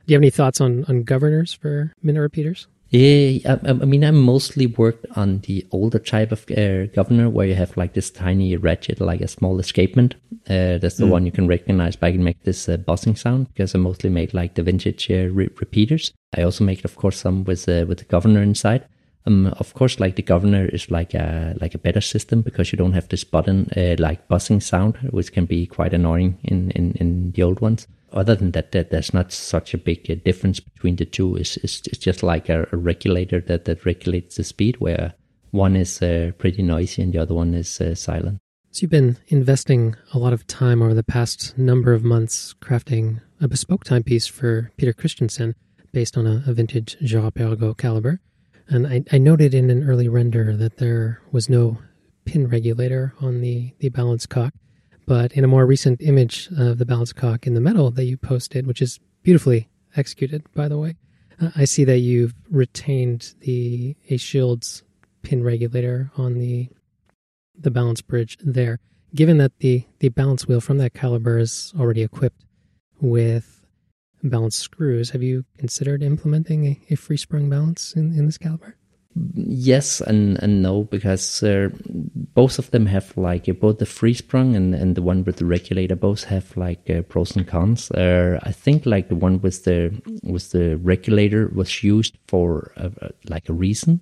Do 0.10 0.14
you 0.14 0.16
have 0.16 0.24
any 0.24 0.32
thoughts 0.32 0.60
on, 0.60 0.86
on 0.86 1.04
governors 1.04 1.54
for 1.54 1.94
minute 2.02 2.22
repeaters? 2.22 2.66
Yeah, 2.90 3.38
I, 3.48 3.70
I, 3.70 3.74
mean, 3.74 4.04
I 4.04 4.10
mostly 4.10 4.66
worked 4.66 5.06
on 5.16 5.42
the 5.42 5.68
older 5.70 6.00
type 6.00 6.32
of 6.32 6.50
uh, 6.50 6.88
governor 6.96 7.30
where 7.30 7.46
you 7.46 7.54
have 7.54 7.78
like 7.78 7.94
this 7.94 8.10
tiny 8.10 8.58
ratchet, 8.58 9.00
like 9.00 9.22
a 9.22 9.28
small 9.28 9.60
escapement. 9.60 10.16
Uh, 10.50 10.80
that's 10.80 10.98
the 10.98 11.06
mm. 11.06 11.12
one 11.12 11.28
you 11.28 11.32
can 11.32 11.48
recognize, 11.48 11.96
can 11.96 12.24
make 12.24 12.42
this 12.42 12.68
uh, 12.68 12.78
buzzing 12.78 13.16
sound 13.16 13.50
because 13.50 13.76
I 13.76 13.78
mostly 13.78 14.10
make 14.10 14.34
like 14.34 14.56
the 14.56 14.64
vintage 14.64 15.12
uh, 15.12 15.30
re- 15.30 15.52
repeaters. 15.60 16.12
I 16.36 16.42
also 16.42 16.64
make, 16.64 16.84
of 16.84 16.96
course, 16.96 17.18
some 17.18 17.44
with 17.44 17.70
uh, 17.70 17.86
with 17.88 18.00
the 18.00 18.06
governor 18.06 18.42
inside. 18.42 18.88
Um, 19.28 19.46
of 19.60 19.76
course, 19.76 20.00
like 20.00 20.16
the 20.16 20.24
governor 20.24 20.66
is 20.66 20.90
like 20.90 21.14
a 21.14 21.56
like 21.62 21.76
a 21.76 21.78
better 21.78 22.02
system 22.02 22.42
because 22.42 22.72
you 22.72 22.78
don't 22.78 22.94
have 22.94 23.10
this 23.10 23.24
button 23.24 23.70
uh, 23.78 23.96
like 24.00 24.28
buzzing 24.28 24.60
sound, 24.60 24.98
which 25.12 25.32
can 25.32 25.46
be 25.46 25.68
quite 25.68 25.94
annoying 25.94 26.40
in 26.42 26.72
in, 26.72 26.94
in 26.94 27.32
the 27.34 27.44
old 27.44 27.62
ones 27.62 27.86
other 28.12 28.36
than 28.36 28.52
that, 28.52 28.72
that 28.72 28.90
there's 28.90 29.14
not 29.14 29.32
such 29.32 29.74
a 29.74 29.78
big 29.78 30.10
uh, 30.10 30.16
difference 30.26 30.60
between 30.60 30.96
the 30.96 31.06
two. 31.06 31.36
It's, 31.36 31.58
it's, 31.58 31.82
it's 31.88 31.98
just 31.98 32.24
like 32.24 32.50
a, 32.50 32.68
a, 32.72 32.78
regulator 32.78 33.42
that, 33.42 33.66
that 33.66 33.86
regulates 33.86 34.36
the 34.36 34.44
speed, 34.44 34.78
where 34.80 35.14
one 35.52 35.76
is 35.76 36.02
uh, 36.02 36.32
pretty 36.38 36.62
noisy 36.62 37.02
and 37.02 37.14
the 37.14 37.20
other 37.20 37.34
one 37.34 37.54
is 37.54 37.80
uh, 37.82 37.96
silent. 37.96 38.40
So 38.72 38.84
you've 38.84 38.92
been 38.92 39.18
investing 39.28 39.96
a 40.14 40.20
lot 40.20 40.34
of 40.34 40.46
time 40.46 40.82
over 40.82 40.94
the 40.94 41.04
past 41.04 41.58
number 41.58 41.94
of 41.94 42.04
months 42.04 42.54
crafting 42.62 43.22
a 43.42 43.48
bespoke 43.48 43.84
timepiece 43.84 44.28
for 44.28 44.72
Peter 44.78 44.94
Christensen 44.94 45.56
based 45.92 46.18
on 46.18 46.28
a, 46.28 46.44
a 46.46 46.54
vintage 46.54 46.96
Girard-Perregaux 47.04 47.78
caliber. 47.78 48.20
And 48.68 48.86
I, 48.86 49.04
I 49.12 49.18
noted 49.18 49.56
in 49.56 49.72
an 49.72 49.90
early 49.90 50.08
render 50.08 50.56
that 50.56 50.78
there 50.78 51.22
was 51.32 51.50
no 51.50 51.80
pin 52.26 52.48
regulator 52.48 53.16
on 53.20 53.42
the, 53.42 53.74
the 53.80 53.90
balance 53.90 54.28
cock. 54.28 54.54
But 55.10 55.32
in 55.32 55.44
a 55.44 55.48
more 55.48 55.66
recent 55.66 56.04
image 56.04 56.50
of 56.56 56.78
the 56.78 56.86
balance 56.86 57.14
cock 57.14 57.48
in 57.48 57.56
the 57.56 57.60
metal 57.60 57.90
that 57.90 58.06
you 58.06 58.16
posted, 58.16 58.68
which 58.68 58.80
is 58.80 59.00
beautifully 59.24 59.68
executed, 59.96 60.44
by 60.54 60.68
the 60.68 60.78
way, 60.78 60.98
uh, 61.42 61.50
I 61.56 61.66
see 61.66 61.84
that 61.86 61.98
you've 61.98 62.36
retained 62.52 63.34
the 63.40 63.96
a 64.10 64.18
shields 64.18 64.84
pin 65.24 65.44
regulator 65.44 66.12
on 66.16 66.38
the 66.38 66.70
the 67.58 67.72
balance 67.72 68.02
bridge 68.02 68.38
there. 68.44 68.78
Given 69.16 69.40
that 69.40 69.58
the 69.58 69.84
the 69.98 70.10
balance 70.10 70.48
wheel 70.48 70.62
from 70.62 70.78
that 70.78 70.94
caliber 70.94 71.40
is 71.40 71.74
already 71.80 72.04
equipped 72.04 72.46
with 73.02 73.66
balance 74.22 74.58
screws, 74.58 75.10
have 75.10 75.24
you 75.24 75.44
considered 75.58 76.04
implementing 76.04 76.68
a, 76.68 76.80
a 76.92 76.96
free 76.96 77.18
sprung 77.18 77.50
balance 77.50 77.94
in, 77.94 78.14
in 78.14 78.28
this 78.28 78.38
caliber? 78.38 78.76
Yes 79.16 80.02
and 80.02 80.38
and 80.42 80.62
no 80.62 80.84
because 80.84 81.42
uh, 81.44 81.70
both 82.36 82.60
of 82.60 82.70
them 82.72 82.86
have 82.86 83.16
like 83.18 83.50
uh, 83.50 83.54
both 83.54 83.80
the 83.80 83.86
free 83.86 84.14
sprung 84.14 84.56
and 84.56 84.76
and 84.76 84.96
the 84.96 85.02
one 85.02 85.24
with 85.24 85.38
the 85.38 85.46
regulator 85.46 85.96
both 85.96 86.26
have 86.26 86.56
like 86.56 86.90
uh, 86.90 87.02
pros 87.04 87.36
and 87.36 87.48
cons. 87.48 87.92
Uh, 87.92 88.40
i 88.44 88.52
think 88.52 88.86
like 88.86 89.10
the 89.10 89.16
one 89.16 89.42
with 89.42 89.64
the 89.64 89.92
with 90.24 90.52
the 90.52 90.78
regulator 90.78 91.50
was 91.54 91.84
used 91.84 92.18
for 92.28 92.72
like 93.28 93.50
a 93.50 93.54
reason. 93.54 94.00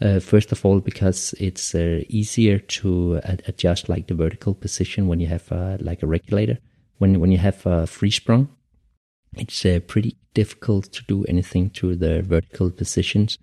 Uh, 0.00 0.20
first 0.20 0.52
of 0.52 0.64
all 0.64 0.78
because 0.78 1.34
it's 1.40 1.74
uh, 1.74 2.00
easier 2.08 2.58
to 2.60 3.20
adjust 3.46 3.88
like 3.88 4.06
the 4.06 4.14
vertical 4.14 4.54
position 4.54 5.08
when 5.08 5.18
you 5.18 5.26
have 5.26 5.50
like 5.80 6.02
a 6.02 6.06
regulator. 6.06 6.58
When 6.98 7.20
when 7.20 7.30
you 7.30 7.38
have 7.38 7.64
a 7.64 7.86
free 7.86 8.10
sprung 8.10 8.48
it's 9.36 9.62
pretty 9.86 10.16
difficult 10.34 10.92
to 10.92 11.04
do 11.04 11.24
anything 11.24 11.70
to 11.70 11.94
the 11.94 12.22
vertical 12.22 12.70
positions. 12.70 13.38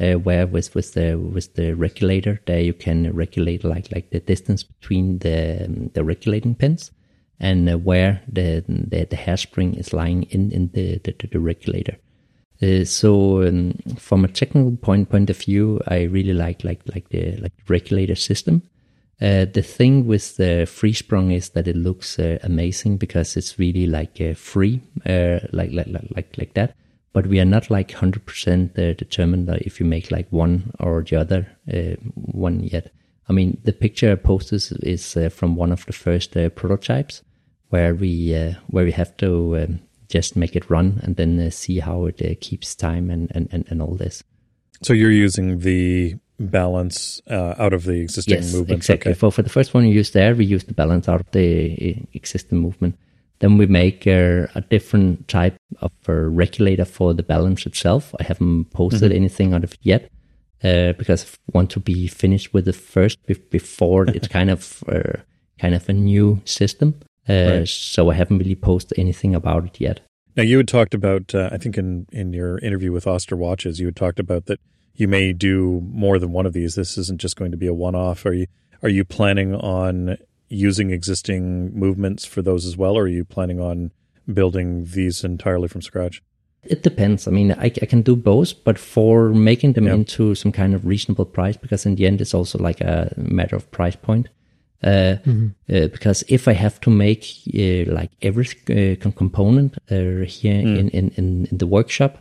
Uh, 0.00 0.14
where 0.14 0.46
with 0.46 0.74
with 0.74 0.94
the 0.94 1.16
with 1.16 1.54
the 1.56 1.74
regulator, 1.74 2.40
there 2.46 2.60
you 2.60 2.72
can 2.72 3.12
regulate 3.12 3.64
like 3.64 3.92
like 3.92 4.08
the 4.10 4.20
distance 4.20 4.62
between 4.62 5.18
the 5.18 5.66
um, 5.66 5.90
the 5.92 6.02
regulating 6.02 6.54
pins, 6.54 6.90
and 7.38 7.68
uh, 7.68 7.76
where 7.76 8.22
the, 8.26 8.64
the 8.66 9.04
the 9.04 9.16
hairspring 9.16 9.78
is 9.78 9.92
lying 9.92 10.22
in 10.30 10.50
in 10.52 10.70
the 10.72 10.98
the, 11.04 11.28
the 11.30 11.38
regulator. 11.38 11.98
Uh, 12.62 12.84
so 12.84 13.42
um, 13.46 13.74
from 13.98 14.24
a 14.24 14.28
technical 14.28 14.76
point 14.76 15.10
point 15.10 15.28
of 15.28 15.36
view, 15.36 15.80
I 15.86 16.02
really 16.02 16.32
like 16.34 16.64
like 16.64 16.80
like 16.94 17.10
the 17.10 17.36
like 17.36 17.52
regulator 17.68 18.14
system. 18.14 18.62
Uh, 19.20 19.44
the 19.44 19.62
thing 19.62 20.06
with 20.06 20.36
the 20.38 20.64
free 20.64 20.94
sprung 20.94 21.30
is 21.30 21.50
that 21.50 21.68
it 21.68 21.76
looks 21.76 22.18
uh, 22.18 22.38
amazing 22.42 22.96
because 22.96 23.36
it's 23.36 23.58
really 23.58 23.86
like 23.86 24.18
uh, 24.18 24.32
free, 24.32 24.80
uh, 25.04 25.40
like, 25.52 25.72
like 25.72 25.88
like 26.16 26.34
like 26.38 26.54
that. 26.54 26.74
But 27.12 27.26
we 27.26 27.40
are 27.40 27.44
not 27.44 27.70
like 27.70 27.92
hundred 27.92 28.24
percent 28.24 28.78
uh, 28.78 28.94
determined 28.94 29.48
that 29.48 29.62
if 29.62 29.80
you 29.80 29.86
make 29.86 30.10
like 30.10 30.28
one 30.30 30.72
or 30.78 31.02
the 31.02 31.16
other 31.16 31.46
one 32.14 32.60
yet. 32.60 32.92
I 33.28 33.32
mean, 33.32 33.60
the 33.64 33.72
picture 33.72 34.12
I 34.12 34.16
posted 34.16 34.82
is 34.84 35.16
from 35.30 35.56
one 35.56 35.72
of 35.72 35.86
the 35.86 35.92
first 35.92 36.36
prototypes 36.54 37.22
where 37.70 37.94
we 37.94 38.32
where 38.68 38.84
we 38.84 38.92
have 38.92 39.16
to 39.18 39.58
um, 39.58 39.80
just 40.08 40.36
make 40.36 40.56
it 40.56 40.68
run 40.70 41.00
and 41.02 41.16
then 41.16 41.50
see 41.50 41.78
how 41.78 42.06
it 42.06 42.40
keeps 42.40 42.74
time 42.74 43.10
and, 43.10 43.30
and, 43.34 43.48
and, 43.52 43.64
and 43.70 43.80
all 43.80 43.94
this. 43.94 44.22
So 44.82 44.92
you're 44.92 45.10
using 45.10 45.60
the 45.60 46.16
balance 46.38 47.20
uh, 47.30 47.54
out 47.58 47.72
of 47.72 47.84
the 47.84 48.00
existing 48.00 48.34
yes, 48.34 48.52
movement. 48.52 48.78
Exactly. 48.78 49.12
Okay. 49.12 49.18
For 49.18 49.30
for 49.30 49.42
the 49.42 49.50
first 49.50 49.74
one 49.74 49.86
you 49.86 49.94
use 49.94 50.10
there, 50.10 50.34
we 50.34 50.44
use 50.44 50.64
the 50.64 50.74
balance 50.74 51.08
out 51.08 51.20
of 51.20 51.30
the 51.32 51.96
uh, 51.98 52.06
existing 52.14 52.58
movement. 52.58 52.96
Then 53.40 53.56
we 53.56 53.66
make 53.66 54.06
uh, 54.06 54.46
a 54.54 54.62
different 54.68 55.26
type 55.28 55.56
of 55.80 55.92
uh, 56.08 56.12
regulator 56.12 56.84
for 56.84 57.14
the 57.14 57.22
balance 57.22 57.66
itself. 57.66 58.14
I 58.20 58.24
haven't 58.24 58.66
posted 58.66 59.10
mm-hmm. 59.10 59.16
anything 59.16 59.54
on 59.54 59.64
it 59.64 59.76
yet 59.80 60.10
uh, 60.62 60.92
because 60.92 61.24
I 61.24 61.58
want 61.58 61.70
to 61.70 61.80
be 61.80 62.06
finished 62.06 62.52
with 62.52 62.66
the 62.66 62.74
first 62.74 63.18
before 63.50 64.04
it's 64.08 64.28
kind 64.38 64.50
of 64.50 64.84
uh, 64.88 65.20
kind 65.58 65.74
of 65.74 65.88
a 65.88 65.92
new 65.92 66.40
system. 66.44 67.00
Right. 67.28 67.66
So 67.68 68.10
I 68.10 68.14
haven't 68.14 68.38
really 68.38 68.56
posted 68.56 68.98
anything 68.98 69.34
about 69.34 69.64
it 69.64 69.80
yet. 69.80 70.00
Now 70.36 70.42
you 70.42 70.56
had 70.56 70.68
talked 70.68 70.94
about, 70.94 71.34
I 71.34 71.56
think 71.58 71.78
in 71.78 72.06
in 72.12 72.32
your 72.32 72.58
interview 72.58 72.92
with 72.92 73.06
Oster 73.06 73.36
Watches, 73.36 73.80
you 73.80 73.86
had 73.86 73.96
talked 73.96 74.18
about 74.18 74.46
that 74.46 74.60
you 74.94 75.08
may 75.08 75.32
do 75.32 75.80
more 75.90 76.18
than 76.18 76.32
one 76.32 76.44
of 76.44 76.52
these. 76.52 76.74
This 76.74 76.98
isn't 76.98 77.20
just 77.20 77.36
going 77.36 77.52
to 77.52 77.56
be 77.56 77.66
a 77.66 77.74
one-off. 77.74 78.26
Are 78.26 78.32
you 78.32 78.46
are 78.82 78.88
you 78.88 79.04
planning 79.04 79.54
on 79.54 80.18
using 80.50 80.90
existing 80.90 81.72
movements 81.78 82.26
for 82.26 82.42
those 82.42 82.66
as 82.66 82.76
well, 82.76 82.96
or 82.96 83.04
are 83.04 83.08
you 83.08 83.24
planning 83.24 83.60
on 83.60 83.92
building 84.32 84.84
these 84.84 85.24
entirely 85.24 85.68
from 85.68 85.80
scratch? 85.80 86.22
It 86.62 86.82
depends. 86.82 87.26
I 87.26 87.30
mean, 87.30 87.52
I, 87.52 87.66
I 87.66 87.86
can 87.86 88.02
do 88.02 88.14
both, 88.14 88.64
but 88.64 88.78
for 88.78 89.30
making 89.30 89.72
them 89.72 89.86
into 89.88 90.34
some 90.34 90.52
kind 90.52 90.74
of 90.74 90.84
reasonable 90.84 91.24
price, 91.24 91.56
because 91.56 91.86
in 91.86 91.94
the 91.94 92.06
end, 92.06 92.20
it's 92.20 92.34
also 92.34 92.58
like 92.58 92.82
a 92.82 93.12
matter 93.16 93.56
of 93.56 93.70
price 93.70 93.96
point. 93.96 94.28
Uh, 94.82 95.16
mm-hmm. 95.26 95.48
uh, 95.74 95.88
because 95.88 96.24
if 96.28 96.48
I 96.48 96.52
have 96.52 96.80
to 96.80 96.90
make 96.90 97.26
uh, 97.54 97.92
like 97.92 98.10
every 98.22 98.46
uh, 98.70 98.96
component 99.12 99.76
uh, 99.90 100.24
here 100.24 100.54
mm. 100.54 100.78
in, 100.78 100.88
in, 100.88 101.10
in, 101.16 101.48
the 101.52 101.66
workshop, 101.66 102.16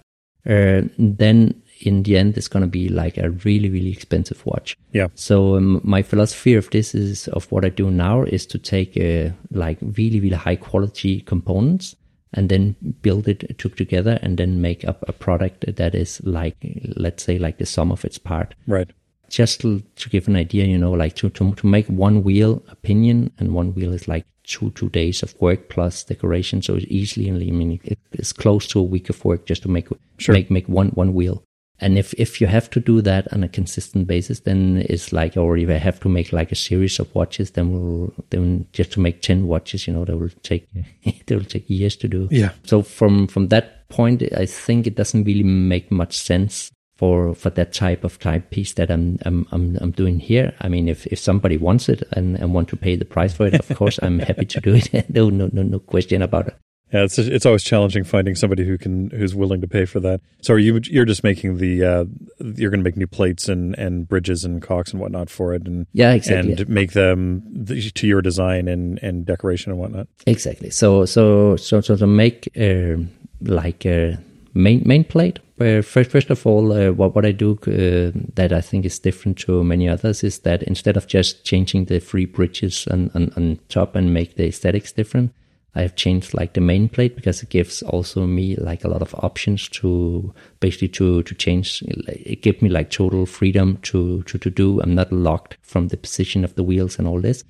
uh, 0.46 0.82
then 0.98 1.62
in 1.80 2.04
the 2.04 2.18
end, 2.18 2.38
it's 2.38 2.48
going 2.48 2.62
to 2.62 2.68
be 2.68 2.90
like 2.90 3.18
a 3.18 3.32
really, 3.46 3.70
really 3.70 3.92
expensive 3.92 4.46
watch. 4.46 4.78
Yeah. 4.92 5.08
So 5.16 5.56
um, 5.56 5.82
my 5.84 6.02
philosophy 6.02 6.56
of 6.56 6.70
this 6.72 6.94
is 6.94 7.28
of 7.30 7.52
what 7.52 7.66
I 7.66 7.70
do 7.70 7.90
now 7.90 8.24
is 8.24 8.46
to 8.48 8.58
take 8.58 8.98
uh, 8.98 9.34
like 9.52 9.78
really, 9.82 10.20
really 10.20 10.36
high 10.36 10.58
quality 10.58 11.22
components 11.22 11.96
and 12.34 12.50
then 12.50 12.76
build 13.02 13.28
it 13.28 13.58
took 13.58 13.76
together 13.76 14.20
and 14.22 14.38
then 14.38 14.62
make 14.62 14.86
up 14.86 15.04
a 15.08 15.14
product 15.14 15.66
that 15.76 15.96
is 15.96 16.22
like, 16.24 16.58
let's 16.96 17.24
say, 17.24 17.40
like 17.40 17.58
the 17.58 17.66
sum 17.66 17.92
of 17.92 18.06
its 18.06 18.18
part. 18.18 18.54
Right. 18.68 18.90
Just 19.30 19.62
to, 19.62 19.82
to 19.96 20.10
give 20.10 20.28
an 20.28 20.36
idea, 20.36 20.66
you 20.66 20.78
know, 20.78 20.92
like 20.92 21.16
to, 21.18 21.30
to, 21.30 21.54
to 21.56 21.68
make 21.68 21.88
one 21.88 22.24
wheel 22.24 22.64
a 22.70 22.76
pinion 22.76 23.32
and 23.38 23.54
one 23.54 23.74
wheel 23.74 23.94
is 23.94 24.08
like 24.08 24.26
two 24.44 24.72
two 24.72 24.90
days 24.90 25.22
of 25.22 25.40
work 25.40 25.70
plus 25.70 26.04
decoration. 26.04 26.62
So 26.62 26.76
it's 26.76 26.86
easily, 26.90 27.30
I 27.30 27.32
mean, 27.34 27.80
it's 28.12 28.34
close 28.34 28.68
to 28.68 28.80
a 28.80 28.84
week 28.84 29.10
of 29.10 29.24
work 29.24 29.46
just 29.46 29.62
to 29.64 29.70
make 29.70 29.88
sure. 30.18 30.34
make 30.34 30.50
make 30.50 30.68
one 30.68 30.90
one 30.90 31.14
wheel. 31.14 31.44
And 31.82 31.98
if, 31.98 32.14
if 32.16 32.42
you 32.42 32.48
have 32.48 32.70
to 32.72 32.80
do 32.80 33.02
that 33.02 33.32
on 33.34 33.44
a 33.44 33.50
consistent 33.50 34.08
basis, 34.08 34.42
then 34.42 34.84
it's 34.90 35.14
like, 35.14 35.38
or 35.38 35.58
if 35.58 35.70
I 35.70 35.74
have 35.74 36.00
to 36.02 36.10
make 36.10 36.34
like 36.34 36.52
a 36.52 36.56
series 36.56 37.00
of 37.00 37.14
watches, 37.16 37.52
then 37.52 37.72
we'll, 37.72 38.14
then 38.30 38.68
just 38.74 38.92
to 38.94 39.00
make 39.00 39.22
10 39.22 39.48
watches, 39.48 39.88
you 39.88 39.94
know, 39.94 40.06
that 40.06 40.18
will 40.18 40.30
take, 40.44 40.68
that 41.26 41.36
will 41.36 41.46
take 41.46 41.70
years 41.70 41.96
to 41.98 42.08
do. 42.08 42.28
Yeah. 42.32 42.52
So 42.64 42.82
from, 42.82 43.28
from 43.28 43.48
that 43.48 43.88
point, 43.90 44.24
I 44.36 44.46
think 44.46 44.88
it 44.88 44.96
doesn't 44.96 45.24
really 45.24 45.44
make 45.44 45.92
much 45.92 46.18
sense 46.18 46.72
for, 46.98 47.34
for 47.34 47.50
that 47.52 47.72
type 47.72 48.04
of 48.04 48.20
timepiece 48.20 48.74
that 48.74 48.92
I'm, 48.92 49.18
I'm, 49.22 49.48
I'm, 49.52 49.78
I'm 49.80 49.92
doing 49.92 50.20
here. 50.20 50.54
I 50.60 50.68
mean, 50.68 50.90
if, 50.90 51.08
if 51.08 51.18
somebody 51.18 51.56
wants 51.56 51.88
it 51.88 52.04
and, 52.12 52.38
and 52.38 52.54
want 52.54 52.68
to 52.70 52.76
pay 52.76 52.98
the 52.98 53.06
price 53.06 53.34
for 53.34 53.48
it, 53.48 53.54
of 53.54 53.78
course, 53.78 54.00
I'm 54.02 54.20
happy 54.20 54.46
to 54.46 54.60
do 54.60 54.76
it. 54.76 55.10
no, 55.10 55.30
no, 55.30 55.50
no, 55.54 55.62
no 55.62 55.80
question 55.80 56.22
about 56.22 56.50
it. 56.50 56.56
Yeah, 56.92 57.04
it's 57.04 57.20
it's 57.20 57.46
always 57.46 57.64
challenging 57.64 58.04
finding 58.04 58.36
somebody 58.36 58.66
who 58.66 58.78
can 58.78 59.12
who's 59.12 59.36
willing 59.36 59.62
to 59.62 59.68
pay 59.68 59.86
for 59.86 60.00
that. 60.00 60.22
So 60.42 60.56
are 60.56 60.60
you 60.60 60.80
you're 60.86 61.06
just 61.06 61.24
making 61.24 61.58
the 61.58 61.84
uh, 61.84 62.06
you're 62.40 62.72
going 62.72 62.80
to 62.80 62.84
make 62.84 62.98
new 62.98 63.08
plates 63.08 63.48
and, 63.48 63.78
and 63.78 64.08
bridges 64.08 64.44
and 64.44 64.62
cocks 64.62 64.92
and 64.92 65.00
whatnot 65.00 65.30
for 65.30 65.54
it, 65.54 65.68
and 65.68 65.86
yeah, 65.94 66.14
exactly, 66.14 66.54
and 66.54 66.68
make 66.68 66.94
them 66.94 67.66
to 67.94 68.08
your 68.08 68.22
design 68.22 68.68
and, 68.68 68.98
and 69.04 69.26
decoration 69.26 69.72
and 69.72 69.80
whatnot. 69.80 70.08
Exactly. 70.26 70.72
So 70.72 71.06
so 71.06 71.56
so 71.58 71.82
so 71.82 71.96
to 71.96 72.08
make 72.08 72.50
uh, 72.60 72.98
like 73.42 73.86
a 73.86 74.18
main 74.54 74.82
main 74.86 75.04
plate. 75.04 75.40
First 75.60 76.12
first 76.12 76.30
of 76.30 76.48
all, 76.48 76.72
uh, 76.72 76.92
what 76.92 77.14
what 77.16 77.26
I 77.26 77.34
do 77.34 77.52
uh, 77.68 78.18
that 78.36 78.54
I 78.54 78.62
think 78.62 78.86
is 78.86 78.98
different 78.98 79.38
to 79.40 79.64
many 79.64 79.90
others 79.90 80.24
is 80.24 80.40
that 80.40 80.64
instead 80.64 80.96
of 80.98 81.06
just 81.06 81.44
changing 81.44 81.86
the 81.86 82.00
free 82.00 82.26
bridges 82.26 82.88
on, 82.88 83.12
on, 83.14 83.34
on 83.36 83.60
top 83.68 83.96
and 83.96 84.14
make 84.14 84.38
the 84.38 84.48
aesthetics 84.48 84.94
different. 84.94 85.34
I 85.76 85.82
have 85.82 85.96
changed 85.96 86.34
like 86.34 86.54
the 86.54 86.62
main 86.62 86.90
plate 86.90 87.16
because 87.16 87.44
it 87.44 87.50
gives 87.50 87.84
also 87.84 88.26
me 88.26 88.56
like 88.56 88.84
a 88.84 88.88
lot 88.88 89.02
of 89.02 89.14
options 89.16 89.70
to 89.70 90.34
basically 90.60 90.88
to 90.90 91.24
to 91.24 91.36
change. 91.36 91.84
It 92.08 92.42
gives 92.42 92.62
me 92.62 92.70
like 92.70 92.90
total 92.90 93.26
freedom 93.26 93.78
to 93.84 94.24
to 94.24 94.38
to 94.38 94.50
do. 94.50 94.82
I'm 94.82 94.96
not 94.96 95.12
locked 95.12 95.58
from 95.62 95.90
the 95.90 95.98
position 95.98 96.44
of 96.44 96.56
the 96.56 96.64
wheels 96.64 96.98
and 96.98 97.08
all 97.08 97.22
this, 97.22 97.44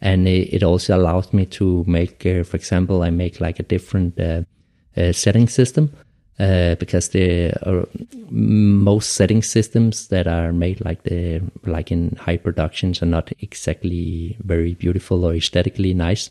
and 0.00 0.28
it, 0.28 0.54
it 0.54 0.62
also 0.62 0.96
allows 0.96 1.32
me 1.32 1.46
to 1.46 1.84
make, 1.86 2.24
uh, 2.24 2.44
for 2.44 2.56
example, 2.56 3.02
I 3.02 3.10
make 3.10 3.40
like 3.40 3.58
a 3.58 3.64
different 3.64 4.18
uh, 4.20 4.42
uh, 4.96 5.12
setting 5.12 5.48
system. 5.48 5.92
Uh, 6.38 6.74
because 6.74 7.08
the 7.08 7.50
uh, 7.66 7.86
most 8.28 9.14
setting 9.14 9.42
systems 9.42 10.08
that 10.08 10.26
are 10.26 10.52
made 10.52 10.84
like 10.84 11.02
the 11.04 11.40
like 11.64 11.90
in 11.90 12.14
high 12.20 12.36
productions 12.36 13.02
are 13.02 13.06
not 13.06 13.32
exactly 13.40 14.36
very 14.40 14.74
beautiful 14.74 15.24
or 15.24 15.34
aesthetically 15.34 15.94
nice. 15.94 16.30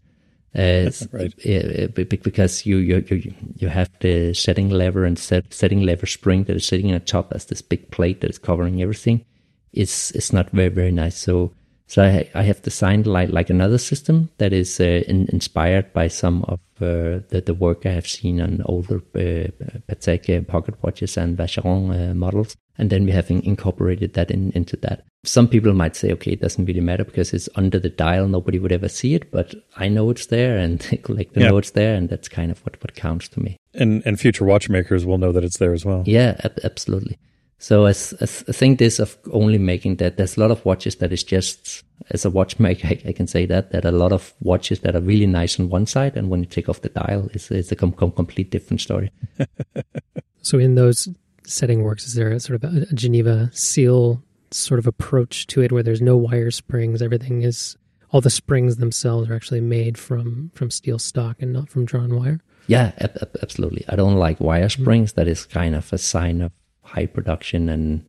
Uh, 0.55 0.89
right. 1.11 1.93
because 1.93 2.65
you, 2.65 2.77
you 2.77 3.03
you 3.09 3.33
you 3.55 3.67
have 3.67 3.89
the 3.99 4.33
setting 4.33 4.69
lever 4.69 5.03
and 5.03 5.19
set, 5.19 5.53
setting 5.53 5.81
lever 5.81 6.05
spring 6.05 6.45
that 6.45 6.55
is 6.55 6.65
sitting 6.65 6.93
on 6.93 7.01
top 7.01 7.33
as 7.33 7.45
this 7.45 7.61
big 7.61 7.91
plate 7.91 8.21
that 8.21 8.29
is 8.29 8.39
covering 8.39 8.81
everything. 8.81 9.25
It's 9.73 10.11
it's 10.11 10.31
not 10.31 10.49
very 10.51 10.69
very 10.69 10.91
nice. 10.91 11.17
So 11.17 11.51
so 11.87 12.03
I, 12.03 12.29
I 12.33 12.43
have 12.43 12.61
designed 12.61 13.05
like 13.05 13.29
like 13.29 13.49
another 13.49 13.77
system 13.77 14.29
that 14.37 14.53
is 14.53 14.79
uh, 14.79 15.03
in, 15.07 15.27
inspired 15.31 15.91
by 15.93 16.07
some 16.07 16.43
of 16.47 16.59
the 16.79 17.41
the 17.41 17.53
work 17.53 17.85
I 17.85 17.91
have 17.91 18.07
seen 18.07 18.41
on 18.41 18.61
older 18.65 18.97
uh, 18.97 19.49
Patek 19.89 20.37
uh, 20.37 20.43
pocket 20.43 20.75
watches 20.83 21.17
and 21.17 21.37
Vacheron 21.37 22.11
uh, 22.11 22.13
models, 22.13 22.55
and 22.77 22.89
then 22.89 23.05
we 23.05 23.11
have 23.11 23.31
in, 23.31 23.41
incorporated 23.41 24.13
that 24.13 24.31
in, 24.31 24.51
into 24.51 24.77
that. 24.77 25.05
Some 25.23 25.47
people 25.47 25.73
might 25.73 25.95
say, 25.95 26.11
okay, 26.13 26.31
it 26.31 26.41
doesn't 26.41 26.65
really 26.65 26.81
matter 26.81 27.03
because 27.03 27.33
it's 27.33 27.49
under 27.55 27.79
the 27.79 27.89
dial; 27.89 28.27
nobody 28.27 28.59
would 28.59 28.71
ever 28.71 28.89
see 28.89 29.15
it. 29.15 29.31
But 29.31 29.55
I 29.77 29.87
know 29.87 30.09
it's 30.09 30.27
there, 30.27 30.57
and 30.57 30.79
the 30.79 31.27
yeah. 31.33 31.49
know 31.49 31.57
it's 31.57 31.71
there, 31.71 31.95
and 31.95 32.09
that's 32.09 32.27
kind 32.27 32.51
of 32.51 32.59
what 32.65 32.81
what 32.83 32.95
counts 32.95 33.27
to 33.29 33.39
me. 33.39 33.57
And 33.73 34.03
and 34.05 34.19
future 34.19 34.45
watchmakers 34.45 35.05
will 35.05 35.17
know 35.17 35.31
that 35.31 35.43
it's 35.43 35.57
there 35.57 35.73
as 35.73 35.85
well. 35.85 36.03
Yeah, 36.05 36.39
ab- 36.43 36.59
absolutely. 36.63 37.17
So 37.57 37.85
as 37.85 38.13
I 38.21 38.25
think 38.25 38.79
this 38.79 38.99
of 38.99 39.17
only 39.31 39.57
making 39.57 39.95
that 39.97 40.17
there's 40.17 40.37
a 40.37 40.39
lot 40.39 40.51
of 40.51 40.63
watches 40.65 40.97
that 40.97 41.11
is 41.11 41.23
just 41.23 41.83
as 42.11 42.25
a 42.25 42.29
watchmaker 42.29 42.87
I, 42.89 43.01
I, 43.07 43.11
can 43.13 43.27
say 43.27 43.45
that 43.45 43.71
that 43.71 43.85
a 43.85 43.91
lot 43.91 44.11
of 44.11 44.33
watches 44.41 44.81
that 44.81 44.95
are 44.95 45.01
really 45.01 45.25
nice 45.25 45.59
on 45.59 45.69
one 45.69 45.85
side 45.85 46.17
and 46.17 46.29
when 46.29 46.41
you 46.41 46.45
take 46.45 46.67
off 46.67 46.81
the 46.81 46.89
dial 46.89 47.29
it's, 47.33 47.49
it's 47.49 47.71
a 47.71 47.75
com- 47.75 47.93
com- 47.93 48.11
complete 48.11 48.51
different 48.51 48.81
story. 48.81 49.11
so 50.41 50.59
in 50.59 50.75
those 50.75 51.07
setting 51.47 51.83
works, 51.83 52.05
is 52.05 52.15
there 52.15 52.31
a 52.31 52.39
sort 52.39 52.63
of 52.63 52.73
a, 52.75 52.85
Geneva 52.93 53.49
seal 53.53 54.23
sort 54.51 54.79
of 54.79 54.87
approach 54.87 55.47
to 55.47 55.61
it 55.61 55.71
where 55.71 55.83
there's 55.83 56.01
no 56.01 56.17
wire 56.17 56.51
springs? 56.51 57.01
Everything 57.01 57.43
is 57.43 57.77
all 58.11 58.21
the 58.21 58.29
springs 58.29 58.77
themselves 58.77 59.29
are 59.29 59.35
actually 59.35 59.61
made 59.61 59.97
from 59.97 60.51
from 60.53 60.71
steel 60.71 60.99
stock 60.99 61.41
and 61.41 61.53
not 61.53 61.69
from 61.69 61.85
drawn 61.85 62.15
wire. 62.15 62.41
Yeah, 62.67 62.91
ab- 62.97 63.37
absolutely. 63.41 63.85
I 63.89 63.95
don't 63.95 64.15
like 64.15 64.39
wire 64.39 64.67
mm-hmm. 64.67 64.81
springs. 64.81 65.11
Mm-hmm. 65.11 65.21
That 65.21 65.27
is 65.27 65.45
kind 65.45 65.75
of 65.75 65.91
a 65.93 65.97
sign 65.97 66.41
of 66.41 66.51
high 66.85 67.05
production 67.05 67.69
and 67.69 68.05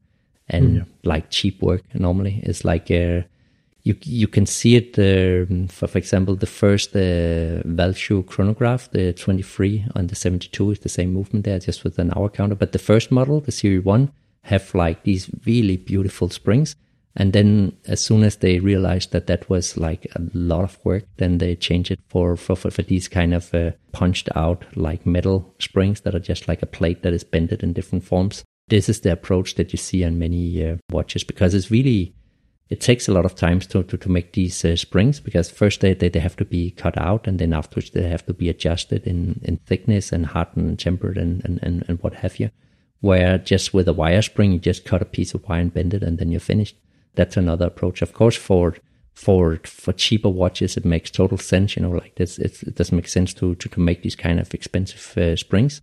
and 0.48 0.68
mm, 0.68 0.76
yeah. 0.76 0.84
like 1.04 1.30
cheap 1.30 1.60
work 1.62 1.82
normally 1.94 2.40
it's 2.44 2.64
like 2.64 2.90
uh, 2.90 3.22
you 3.86 3.94
you 4.02 4.26
can 4.26 4.46
see 4.46 4.74
it. 4.76 4.98
Um, 4.98 5.68
for 5.68 5.86
for 5.86 5.98
example, 5.98 6.34
the 6.34 6.52
first 6.62 6.94
uh, 6.96 7.62
Valjoux 7.64 8.26
chronograph, 8.26 8.90
the 8.90 9.12
23 9.12 9.86
and 9.94 10.08
the 10.08 10.16
72 10.16 10.72
is 10.72 10.78
the 10.80 10.88
same 10.88 11.12
movement 11.12 11.44
there, 11.44 11.60
just 11.60 11.84
with 11.84 11.98
an 11.98 12.12
hour 12.16 12.28
counter. 12.28 12.56
But 12.56 12.72
the 12.72 12.80
first 12.80 13.12
model, 13.12 13.40
the 13.40 13.52
Series 13.52 13.84
One, 13.84 14.10
have 14.42 14.74
like 14.74 15.04
these 15.04 15.30
really 15.46 15.76
beautiful 15.76 16.28
springs. 16.30 16.74
And 17.18 17.32
then 17.32 17.76
as 17.86 18.00
soon 18.02 18.24
as 18.24 18.36
they 18.36 18.58
realized 18.58 19.12
that 19.12 19.26
that 19.28 19.48
was 19.48 19.76
like 19.76 20.06
a 20.16 20.22
lot 20.34 20.64
of 20.64 20.78
work, 20.84 21.04
then 21.16 21.38
they 21.38 21.54
changed 21.54 21.92
it 21.92 22.00
for 22.08 22.36
for 22.36 22.56
for, 22.56 22.72
for 22.72 22.82
these 22.82 23.06
kind 23.08 23.32
of 23.32 23.54
uh, 23.54 23.70
punched 23.92 24.28
out 24.34 24.64
like 24.74 25.06
metal 25.06 25.54
springs 25.60 26.00
that 26.00 26.14
are 26.14 26.26
just 26.28 26.48
like 26.48 26.62
a 26.62 26.72
plate 26.78 27.02
that 27.02 27.12
is 27.12 27.24
bended 27.24 27.62
in 27.62 27.72
different 27.72 28.04
forms. 28.04 28.42
This 28.68 28.88
is 28.88 29.00
the 29.00 29.12
approach 29.12 29.54
that 29.54 29.72
you 29.72 29.76
see 29.76 30.04
on 30.04 30.18
many 30.18 30.64
uh, 30.64 30.76
watches 30.90 31.22
because 31.22 31.54
it's 31.54 31.70
really 31.70 32.14
it 32.68 32.80
takes 32.80 33.06
a 33.06 33.12
lot 33.12 33.24
of 33.24 33.36
time 33.36 33.60
to, 33.60 33.84
to, 33.84 33.96
to 33.96 34.08
make 34.08 34.32
these 34.32 34.64
uh, 34.64 34.74
springs 34.74 35.20
because 35.20 35.48
first 35.48 35.80
they, 35.80 35.94
they, 35.94 36.08
they 36.08 36.18
have 36.18 36.36
to 36.36 36.44
be 36.44 36.72
cut 36.72 36.98
out 36.98 37.28
and 37.28 37.38
then 37.38 37.52
afterwards 37.52 37.90
they 37.90 38.08
have 38.08 38.26
to 38.26 38.34
be 38.34 38.48
adjusted 38.48 39.06
in, 39.06 39.40
in 39.44 39.58
thickness 39.58 40.10
and 40.10 40.26
hardened 40.26 40.68
and 40.68 40.78
tempered 40.78 41.16
and, 41.16 41.44
and, 41.44 41.60
and, 41.62 41.84
and 41.86 42.02
what 42.02 42.14
have 42.14 42.40
you. 42.40 42.50
Where 43.00 43.38
just 43.38 43.72
with 43.72 43.86
a 43.86 43.92
wire 43.92 44.22
spring, 44.22 44.52
you 44.52 44.58
just 44.58 44.84
cut 44.84 45.02
a 45.02 45.04
piece 45.04 45.32
of 45.32 45.48
wire 45.48 45.60
and 45.60 45.72
bend 45.72 45.94
it 45.94 46.02
and 46.02 46.18
then 46.18 46.30
you're 46.32 46.40
finished. 46.40 46.76
That's 47.14 47.36
another 47.36 47.66
approach. 47.66 48.02
Of 48.02 48.12
course, 48.12 48.36
for 48.36 48.76
for 49.14 49.60
for 49.64 49.92
cheaper 49.92 50.28
watches, 50.28 50.76
it 50.76 50.84
makes 50.84 51.10
total 51.10 51.38
sense. 51.38 51.76
You 51.76 51.82
know, 51.82 51.90
like 51.90 52.16
this, 52.16 52.38
it 52.38 52.74
doesn't 52.74 52.96
make 52.96 53.08
sense 53.08 53.32
to 53.34 53.54
to, 53.54 53.68
to 53.68 53.80
make 53.80 54.02
these 54.02 54.16
kind 54.16 54.40
of 54.40 54.52
expensive 54.52 55.16
uh, 55.16 55.36
springs. 55.36 55.82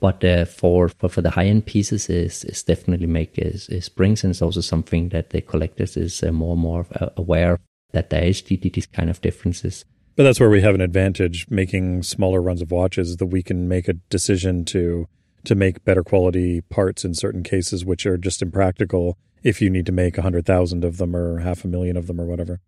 But 0.00 0.24
uh, 0.24 0.46
for, 0.46 0.88
for 0.88 1.10
for 1.10 1.20
the 1.20 1.30
high 1.30 1.46
end 1.46 1.66
pieces, 1.66 2.08
is 2.08 2.44
is 2.44 2.62
definitely 2.62 3.06
make 3.06 3.38
is, 3.38 3.68
is 3.68 3.84
springs, 3.84 4.24
and 4.24 4.30
it's 4.30 4.42
also 4.42 4.62
something 4.62 5.10
that 5.10 5.30
the 5.30 5.42
collectors 5.42 5.96
is 5.96 6.22
uh, 6.22 6.32
more 6.32 6.52
and 6.52 6.62
more 6.62 6.86
uh, 6.98 7.10
aware 7.16 7.60
that 7.92 8.10
there 8.10 8.24
is 8.24 8.42
these 8.42 8.86
kind 8.86 9.10
of 9.10 9.20
differences. 9.20 9.84
But 10.16 10.24
that's 10.24 10.40
where 10.40 10.50
we 10.50 10.62
have 10.62 10.74
an 10.74 10.80
advantage 10.80 11.46
making 11.50 12.02
smaller 12.02 12.42
runs 12.42 12.62
of 12.62 12.70
watches 12.70 13.18
that 13.18 13.26
we 13.26 13.42
can 13.42 13.68
make 13.68 13.88
a 13.88 13.94
decision 13.94 14.64
to 14.66 15.06
to 15.44 15.54
make 15.54 15.84
better 15.84 16.02
quality 16.02 16.60
parts 16.62 17.04
in 17.04 17.14
certain 17.14 17.42
cases, 17.42 17.84
which 17.84 18.06
are 18.06 18.18
just 18.18 18.42
impractical 18.42 19.16
if 19.42 19.62
you 19.62 19.70
need 19.70 19.86
to 19.86 19.92
make 19.92 20.18
a 20.18 20.22
hundred 20.22 20.46
thousand 20.46 20.84
of 20.84 20.98
them 20.98 21.16
or 21.16 21.40
half 21.40 21.64
a 21.64 21.68
million 21.68 21.96
of 21.96 22.06
them 22.06 22.20
or 22.20 22.26
whatever. 22.26 22.60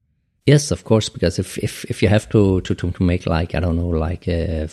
Yes, 0.47 0.71
of 0.71 0.85
course, 0.85 1.09
because 1.09 1.39
if 1.39 1.59
if, 1.59 1.85
if 1.87 2.03
you 2.03 2.09
have 2.09 2.29
to, 2.31 2.61
to, 2.63 2.75
to, 2.75 3.03
make 3.03 3.27
like 3.27 3.55
I 3.55 3.61
don't 3.61 3.77
know 3.77 3.89
like 3.89 4.27
uh, 4.27 4.67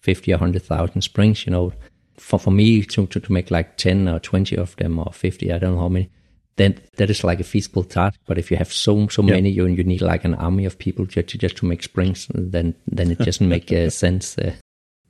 fifty 0.00 0.32
or 0.32 0.38
hundred 0.38 0.62
thousand 0.62 1.02
springs, 1.02 1.46
you 1.46 1.52
know, 1.52 1.72
for, 2.20 2.38
for 2.38 2.50
me 2.50 2.82
to, 2.82 3.06
to, 3.06 3.20
to 3.20 3.32
make 3.32 3.50
like 3.50 3.76
10 3.78 4.06
or 4.06 4.20
20 4.20 4.56
of 4.56 4.76
them 4.76 4.98
or 4.98 5.10
50, 5.12 5.50
I 5.50 5.58
don't 5.58 5.74
know 5.74 5.80
how 5.80 5.88
many, 5.88 6.10
then 6.56 6.78
that 6.96 7.08
is 7.08 7.24
like 7.24 7.40
a 7.40 7.44
feasible 7.44 7.82
task. 7.82 8.20
But 8.26 8.38
if 8.38 8.50
you 8.50 8.58
have 8.58 8.72
so 8.72 9.08
so 9.08 9.22
yeah. 9.22 9.34
many, 9.34 9.50
you 9.50 9.66
you 9.66 9.82
need 9.82 10.02
like 10.02 10.24
an 10.24 10.34
army 10.34 10.66
of 10.66 10.78
people 10.78 11.06
just 11.06 11.28
to, 11.28 11.38
just 11.38 11.56
to 11.58 11.66
make 11.66 11.82
springs, 11.82 12.28
then 12.34 12.74
then 12.86 13.10
it 13.10 13.18
doesn't 13.18 13.48
make 13.48 13.72
uh, 13.72 13.88
sense. 14.04 14.36
Uh. 14.36 14.52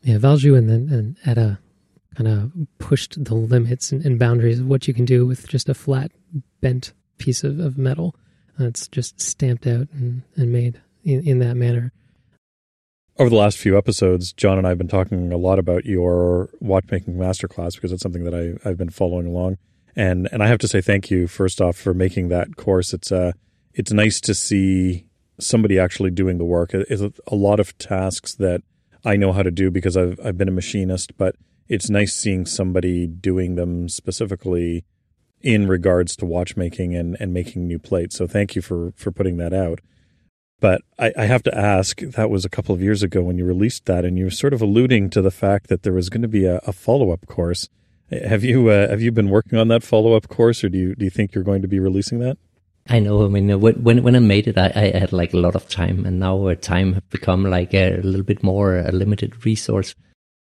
Yeah, 0.03 0.19
Valjoux 0.19 0.57
and 0.57 0.71
then 0.71 0.89
and 0.93 1.17
ETA 1.27 1.59
kind 2.15 2.29
of 2.29 2.53
pushed 2.79 3.23
the 3.23 3.35
limits 3.35 3.93
and, 3.93 4.05
and, 4.05 4.19
boundaries 4.19 4.61
of 4.61 4.67
what 4.67 4.89
you 4.89 4.95
can 4.95 5.05
do 5.05 5.27
with 5.27 5.49
just 5.49 5.69
a 5.69 5.75
flat 5.75 6.11
bent 6.61 6.93
piece 7.19 7.45
of, 7.45 7.61
of 7.61 7.79
metal 7.79 8.17
that's 8.59 8.89
just 8.89 9.21
stamped 9.21 9.67
out 9.67 9.89
and, 9.93 10.23
and 10.37 10.53
made 10.53 10.81
in, 11.05 11.27
in 11.27 11.39
that 11.39 11.57
manner 11.57 11.93
over 13.21 13.29
the 13.29 13.37
last 13.37 13.59
few 13.59 13.77
episodes, 13.77 14.33
John 14.33 14.57
and 14.57 14.67
I 14.67 14.71
have 14.71 14.79
been 14.79 14.89
talking 14.89 15.31
a 15.31 15.37
lot 15.37 15.59
about 15.59 15.85
your 15.85 16.49
watchmaking 16.59 17.17
masterclass 17.17 17.75
because 17.75 17.93
it's 17.93 18.03
something 18.03 18.25
that 18.25 18.35
I, 18.35 18.69
I've 18.69 18.79
been 18.79 18.89
following 18.89 19.27
along. 19.27 19.59
And 19.95 20.27
and 20.33 20.43
I 20.43 20.47
have 20.47 20.59
to 20.61 20.69
say 20.69 20.81
thank 20.81 21.11
you 21.11 21.27
first 21.27 21.61
off 21.61 21.77
for 21.77 21.93
making 21.93 22.29
that 22.29 22.57
course. 22.57 22.95
It's 22.95 23.13
uh 23.13 23.33
it's 23.75 23.93
nice 23.93 24.21
to 24.23 24.35
see 24.35 25.07
somebody 25.39 25.79
actually 25.79 26.11
doing 26.11 26.39
the 26.39 26.45
work. 26.47 26.73
It's 26.73 27.03
a 27.03 27.35
lot 27.35 27.61
of 27.61 27.77
tasks 27.77 28.35
that 28.37 28.63
I 29.05 29.17
know 29.17 29.33
how 29.33 29.43
to 29.43 29.51
do 29.51 29.71
because 29.71 29.99
I've 29.99 30.19
I've 30.25 30.39
been 30.39 30.49
a 30.49 30.53
machinist, 30.53 31.19
but 31.19 31.37
it's 31.69 31.91
nice 31.91 32.15
seeing 32.15 32.47
somebody 32.47 33.07
doing 33.07 33.57
them 33.57 33.91
specifically 33.91 34.85
in 35.43 35.69
regards 35.69 36.17
to 36.17 36.25
watchmaking 36.25 36.95
and, 36.95 37.19
and 37.21 37.35
making 37.35 37.67
new 37.67 37.79
plates. 37.79 38.17
So 38.17 38.27
thank 38.27 38.57
you 38.57 38.63
for 38.63 38.93
for 38.97 39.11
putting 39.13 39.37
that 39.37 39.53
out. 39.53 39.81
But 40.61 40.83
I, 40.99 41.13
I, 41.17 41.25
have 41.25 41.43
to 41.45 41.59
ask, 41.59 42.01
that 42.01 42.29
was 42.29 42.45
a 42.45 42.51
couple 42.51 42.75
of 42.75 42.83
years 42.83 43.03
ago 43.03 43.23
when 43.23 43.39
you 43.39 43.47
released 43.47 43.87
that, 43.87 44.05
and 44.05 44.19
you 44.19 44.25
were 44.25 44.31
sort 44.31 44.53
of 44.53 44.61
alluding 44.61 45.09
to 45.11 45.23
the 45.23 45.31
fact 45.31 45.69
that 45.69 45.83
there 45.83 45.95
was 45.95 46.11
going 46.11 46.23
to 46.23 46.29
be 46.29 46.45
a, 46.45 46.59
a 46.67 46.73
follow 46.73 47.11
up 47.11 47.27
course. 47.27 47.69
Have 48.11 48.45
you 48.45 48.69
uh, 48.69 48.89
have 48.89 49.01
you 49.01 49.13
been 49.13 49.31
working 49.31 49.59
on 49.59 49.69
that 49.69 49.83
follow 49.83 50.15
up 50.15 50.29
course, 50.29 50.63
or 50.63 50.69
do 50.69 50.77
you 50.77 50.95
do 50.95 51.05
you 51.05 51.11
think 51.11 51.33
you're 51.33 51.45
going 51.45 51.63
to 51.63 51.69
be 51.69 51.79
releasing 51.79 52.19
that? 52.19 52.37
I 52.89 52.99
know. 52.99 53.25
I 53.25 53.29
mean, 53.29 53.61
when 53.61 54.03
when 54.03 54.17
I 54.17 54.19
made 54.19 54.49
it, 54.49 54.59
I, 54.59 54.73
I 54.75 54.99
had 54.99 55.13
like 55.13 55.33
a 55.33 55.39
lot 55.39 55.55
of 55.55 55.69
time, 55.69 56.05
and 56.05 56.19
now 56.19 56.49
uh, 56.49 56.57
time 56.57 56.95
have 56.95 57.09
become 57.11 57.45
like 57.45 57.73
a, 57.73 58.01
little 58.03 58.25
bit 58.25 58.43
more 58.43 58.79
a 58.79 58.91
limited 58.91 59.47
resource. 59.47 59.95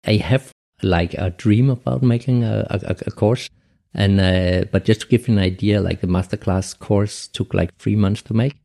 I 0.07 0.15
have 0.15 0.51
like 0.81 1.13
a 1.15 1.31
dream 1.31 1.69
about 1.69 2.01
making 2.01 2.45
a, 2.45 2.65
a, 2.69 2.95
a 3.05 3.11
course, 3.11 3.49
and 3.93 4.21
uh, 4.21 4.63
but 4.71 4.85
just 4.85 5.01
to 5.01 5.07
give 5.07 5.27
you 5.27 5.33
an 5.33 5.39
idea, 5.39 5.81
like 5.81 5.99
the 5.99 6.07
masterclass 6.07 6.79
course 6.79 7.27
took 7.27 7.53
like 7.53 7.75
three 7.75 7.97
months 7.97 8.21
to 8.23 8.33
make 8.33 8.55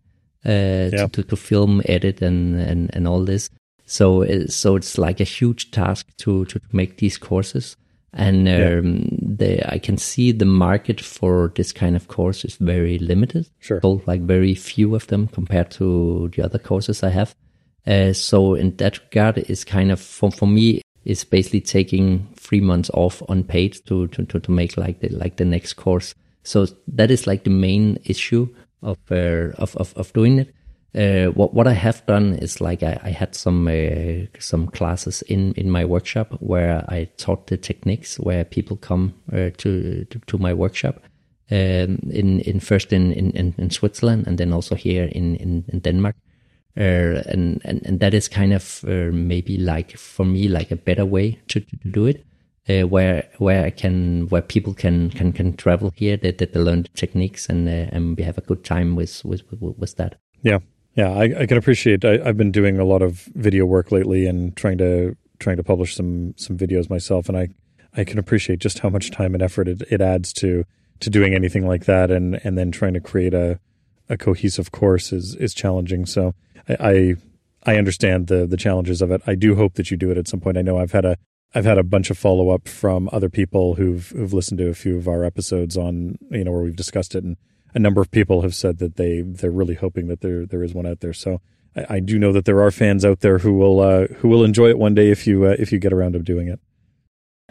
uh, 0.47 0.91
yeah. 0.93 1.07
to, 1.09 1.23
to 1.23 1.37
film, 1.37 1.83
edit, 1.87 2.23
and, 2.23 2.57
and, 2.61 2.91
and 2.95 3.09
all 3.09 3.25
this. 3.25 3.51
So 3.87 4.25
uh, 4.25 4.47
so 4.47 4.77
it's 4.77 4.97
like 4.97 5.21
a 5.21 5.25
huge 5.25 5.71
task 5.71 6.07
to 6.19 6.45
to 6.47 6.61
make 6.73 6.97
these 6.97 7.19
courses, 7.19 7.77
and 8.13 8.49
um, 8.49 8.53
yeah. 8.53 9.09
the, 9.21 9.75
I 9.75 9.79
can 9.79 9.99
see 9.99 10.33
the 10.33 10.47
market 10.47 11.01
for 11.01 11.53
this 11.55 11.73
kind 11.73 11.95
of 11.97 12.09
course 12.09 12.45
is 12.45 12.57
very 12.57 12.99
limited. 12.99 13.51
Sure, 13.61 13.81
so 13.83 14.03
like 14.07 14.23
very 14.23 14.55
few 14.55 14.95
of 14.95 15.07
them 15.09 15.29
compared 15.29 15.71
to 15.73 16.31
the 16.35 16.43
other 16.43 16.59
courses 16.59 17.03
I 17.03 17.11
have. 17.11 17.35
Uh, 17.87 18.15
so 18.15 18.55
in 18.55 18.77
that 18.77 18.99
regard, 19.01 19.39
it's 19.39 19.65
kind 19.65 19.93
of 19.93 20.01
for 20.01 20.31
for 20.31 20.47
me 20.47 20.81
it's 21.05 21.25
basically 21.25 21.61
taking 21.61 22.27
three 22.37 22.61
months 22.61 22.91
off 22.95 23.23
unpaid 23.29 23.77
to 23.87 24.07
to 24.09 24.25
to, 24.25 24.41
to 24.41 24.51
make 24.51 24.79
like 24.79 25.01
the 25.01 25.11
like 25.11 25.37
the 25.37 25.45
next 25.45 25.75
course. 25.75 26.15
So 26.43 26.67
that 26.89 27.11
is 27.11 27.27
like 27.27 27.45
the 27.45 27.51
main 27.51 27.99
issue 28.05 28.49
of 28.85 28.99
uh, 29.11 29.51
of, 29.59 29.77
of 29.77 29.93
of 29.97 30.13
doing 30.13 30.39
it. 30.39 30.55
Uh, 30.97 31.33
what 31.33 31.55
what 31.55 31.67
I 31.67 31.73
have 31.73 32.07
done 32.07 32.35
is 32.35 32.61
like 32.61 32.83
I, 32.85 33.01
I 33.03 33.11
had 33.11 33.35
some 33.35 33.67
uh, 33.67 34.27
some 34.39 34.69
classes 34.69 35.23
in 35.23 35.53
in 35.55 35.71
my 35.71 35.85
workshop 35.85 36.37
where 36.41 36.85
I 36.89 37.09
taught 37.17 37.49
the 37.49 37.57
techniques 37.57 38.21
where 38.21 38.45
people 38.45 38.77
come 38.77 39.15
uh, 39.33 39.51
to, 39.57 40.05
to, 40.05 40.21
to 40.27 40.39
my 40.39 40.55
workshop 40.55 41.03
um, 41.51 41.99
in 42.11 42.41
in 42.41 42.61
first 42.61 42.93
in, 42.93 43.13
in, 43.13 43.55
in 43.59 43.71
Switzerland 43.71 44.29
and 44.29 44.39
then 44.39 44.53
also 44.53 44.77
here 44.77 45.05
in 45.05 45.37
in, 45.37 45.65
in 45.69 45.81
Denmark. 45.81 46.15
Uh, 46.77 47.23
and, 47.27 47.61
and 47.65 47.87
and 47.87 48.01
that 48.01 48.15
is 48.15 48.29
kind 48.29 48.53
of 48.53 48.85
uh, 48.85 49.11
maybe 49.13 49.57
like 49.57 49.97
for 49.97 50.25
me 50.25 50.49
like 50.49 50.73
a 50.73 50.77
better 50.77 51.05
way 51.05 51.39
to, 51.47 51.61
to 51.61 51.77
do 51.91 52.07
it 52.07 52.25
uh, 52.69 52.83
where 52.83 53.29
where 53.39 53.65
I 53.65 53.71
can 53.71 54.29
where 54.29 54.43
people 54.43 54.75
can 54.75 55.11
can 55.11 55.33
can 55.33 55.57
travel 55.57 55.93
here 55.95 56.17
that, 56.19 56.39
that 56.39 56.53
they 56.53 56.61
learn 56.61 56.83
the 56.83 56.89
techniques 56.89 57.49
and 57.49 57.69
uh, 57.69 57.91
and 57.93 58.17
we 58.17 58.23
have 58.23 58.39
a 58.39 58.43
good 58.43 58.65
time 58.65 58.97
with 58.97 59.25
with 59.25 59.43
with, 59.51 59.97
that. 59.97 60.17
Yeah, 60.43 60.59
yeah, 60.95 61.11
I, 61.11 61.41
I 61.41 61.47
can 61.47 61.59
appreciate. 61.59 62.05
I, 62.05 62.19
have 62.25 62.37
been 62.37 62.53
doing 62.53 62.79
a 62.79 62.85
lot 62.85 63.03
of 63.03 63.29
video 63.35 63.67
work 63.67 63.93
lately 63.93 64.27
and 64.27 64.57
trying 64.57 64.79
to 64.79 65.17
trying 65.39 65.57
to 65.57 65.65
publish 65.65 65.95
some 65.95 66.35
some 66.37 66.57
videos 66.57 66.89
myself, 66.89 67.29
and 67.29 67.37
I 67.37 67.49
I 67.97 68.05
can 68.05 68.19
appreciate 68.19 68.61
just 68.61 68.79
how 68.79 68.89
much 68.89 69.11
time 69.11 69.35
and 69.35 69.43
effort 69.43 69.69
it, 69.69 69.83
it 69.91 70.01
adds 70.01 70.33
to 70.35 70.65
to 71.01 71.11
doing 71.11 71.35
anything 71.35 71.67
like 71.67 71.85
that, 71.85 72.11
and 72.11 72.41
and 72.45 72.57
then 72.57 72.71
trying 72.71 72.95
to 72.95 73.01
create 73.01 73.35
a 73.35 73.61
a 74.09 74.17
cohesive 74.17 74.73
course 74.73 75.13
is 75.13 75.35
is 75.35 75.53
challenging. 75.53 76.07
So 76.07 76.35
I, 76.69 76.77
I 76.81 77.15
I 77.75 77.77
understand 77.77 78.29
the 78.29 78.47
the 78.47 78.57
challenges 78.57 79.03
of 79.03 79.11
it. 79.11 79.21
I 79.27 79.35
do 79.35 79.55
hope 79.55 79.75
that 79.75 79.91
you 79.91 79.97
do 79.97 80.11
it 80.11 80.19
at 80.19 80.29
some 80.29 80.41
point. 80.41 80.57
I 80.57 80.63
know 80.63 80.79
I've 80.79 80.93
had 80.93 81.05
a 81.05 81.17
I've 81.55 81.65
had 81.65 81.79
a 81.79 81.85
bunch 81.85 82.11
of 82.11 82.19
follow 82.19 82.51
up 82.51 82.69
from 82.69 83.09
other 83.13 83.29
people 83.29 83.75
who've 83.77 84.09
who've 84.11 84.33
listened 84.33 84.59
to 84.59 84.69
a 84.69 84.75
few 84.75 84.97
of 84.97 85.07
our 85.07 85.25
episodes 85.25 85.77
on 85.77 86.19
you 86.31 86.45
know 86.45 86.51
where 86.51 86.63
we've 86.63 86.77
discussed 86.77 87.15
it, 87.15 87.23
and 87.23 87.37
a 87.75 87.79
number 87.79 88.01
of 88.01 88.11
people 88.11 88.43
have 88.43 88.55
said 88.55 88.79
that 88.79 88.97
they 88.97 89.21
they're 89.21 89.51
really 89.51 89.75
hoping 89.75 90.09
that 90.09 90.21
there 90.21 90.45
there 90.47 90.65
is 90.65 90.75
one 90.75 90.87
out 90.87 91.01
there. 91.01 91.13
So 91.13 91.41
I, 91.77 91.87
I 91.97 92.01
do 92.01 92.19
know 92.19 92.33
that 92.33 92.45
there 92.45 92.61
are 92.61 92.71
fans 92.71 93.05
out 93.05 93.21
there 93.21 93.39
who 93.39 93.53
will 93.53 93.81
uh, 93.81 94.07
who 94.19 94.29
will 94.29 94.45
enjoy 94.45 94.69
it 94.69 94.79
one 94.79 94.95
day 94.95 95.11
if 95.11 95.27
you 95.27 95.47
uh, 95.47 95.57
if 95.59 95.71
you 95.71 95.79
get 95.79 95.93
around 95.93 96.13
to 96.13 96.19
doing 96.19 96.49
it. 96.49 96.61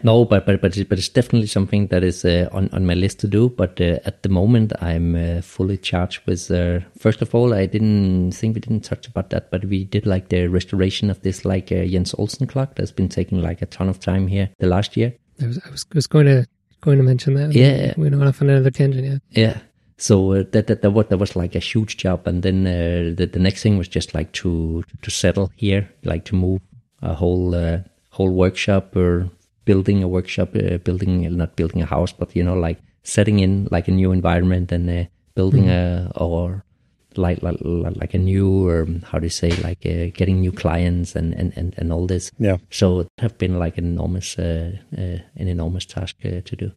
No, 0.04 0.26
but 0.26 0.44
but 0.44 0.60
but 0.60 0.76
but 0.90 0.98
it's 0.98 1.08
definitely 1.08 1.46
something 1.46 1.86
that 1.86 2.04
is 2.04 2.26
uh, 2.26 2.50
on 2.52 2.68
on 2.74 2.84
my 2.84 2.92
list 2.92 3.20
to 3.20 3.26
do. 3.26 3.48
But 3.48 3.80
uh, 3.80 4.00
at 4.04 4.22
the 4.22 4.28
moment, 4.28 4.74
I'm 4.82 5.14
uh, 5.16 5.40
fully 5.40 5.78
charged 5.78 6.20
with. 6.26 6.50
Uh, 6.50 6.80
first 6.98 7.22
of 7.22 7.34
all, 7.34 7.54
I 7.54 7.64
didn't 7.64 8.32
think 8.32 8.54
we 8.54 8.60
didn't 8.60 8.84
touch 8.84 9.08
about 9.08 9.30
that, 9.30 9.50
but 9.50 9.64
we 9.64 9.84
did 9.84 10.04
like 10.04 10.28
the 10.28 10.46
restoration 10.48 11.08
of 11.08 11.22
this 11.22 11.46
like 11.46 11.72
uh, 11.72 11.86
Jens 11.86 12.14
Olsen 12.18 12.46
clock 12.46 12.74
that's 12.74 12.92
been 12.92 13.08
taking 13.08 13.40
like 13.40 13.62
a 13.62 13.66
ton 13.66 13.88
of 13.88 13.98
time 13.98 14.26
here 14.26 14.50
the 14.58 14.66
last 14.66 14.94
year. 14.94 15.14
I 15.40 15.46
was 15.46 15.58
I 15.66 15.70
was, 15.70 15.86
was 15.94 16.06
going 16.06 16.26
to 16.26 16.46
going 16.82 16.98
to 16.98 17.04
mention 17.04 17.32
that. 17.34 17.54
Yeah, 17.54 17.94
we 17.96 18.10
don't 18.10 18.20
want 18.20 18.28
to 18.28 18.38
find 18.38 18.50
another 18.50 18.70
tangent. 18.70 19.06
Yeah, 19.06 19.18
yeah. 19.30 19.58
So 19.96 20.32
uh, 20.32 20.44
that, 20.52 20.66
that 20.66 20.82
that 20.82 20.90
was 20.90 21.06
that 21.06 21.16
was 21.16 21.34
like 21.34 21.54
a 21.54 21.60
huge 21.60 21.96
job, 21.96 22.26
and 22.26 22.42
then 22.42 22.64
the 22.64 23.24
the 23.24 23.38
next 23.38 23.62
thing 23.62 23.78
was 23.78 23.88
just 23.88 24.12
like 24.12 24.32
to 24.32 24.84
to 25.00 25.10
settle 25.10 25.50
here, 25.56 25.88
like 26.04 26.26
to 26.26 26.36
move 26.36 26.60
a 27.00 27.14
whole 27.14 27.54
whole 28.10 28.30
workshop 28.30 28.94
or 28.94 29.30
building 29.64 30.02
a 30.02 30.08
workshop, 30.08 30.54
uh, 30.54 30.78
building 30.78 31.36
not 31.36 31.56
building 31.56 31.82
a 31.82 31.86
house, 31.86 32.12
but 32.12 32.34
you 32.36 32.42
know, 32.44 32.54
like 32.54 32.80
setting 33.02 33.40
in 33.40 33.68
like 33.70 33.88
a 33.88 33.92
new 33.92 34.12
environment 34.12 34.72
and 34.72 34.90
uh, 34.90 35.04
building 35.34 35.64
mm. 35.64 35.70
a 35.70 36.10
or 36.16 36.64
like 37.16 37.42
like 37.42 37.58
like 38.00 38.14
a 38.14 38.18
new 38.18 38.66
or 38.68 38.86
how 39.04 39.18
do 39.18 39.26
you 39.26 39.30
say 39.30 39.50
like 39.62 39.86
uh, 39.86 40.10
getting 40.14 40.40
new 40.40 40.52
clients 40.52 41.16
and, 41.16 41.34
and, 41.34 41.52
and, 41.56 41.74
and 41.78 41.92
all 41.92 42.06
this. 42.06 42.32
Yeah. 42.38 42.58
So 42.70 43.00
it 43.00 43.08
have 43.18 43.38
been 43.38 43.58
like 43.58 43.78
an 43.78 43.84
enormous 43.84 44.38
uh, 44.38 44.72
uh, 44.96 45.18
an 45.36 45.48
enormous 45.48 45.86
task 45.86 46.16
uh, 46.24 46.40
to 46.44 46.56
do. 46.56 46.72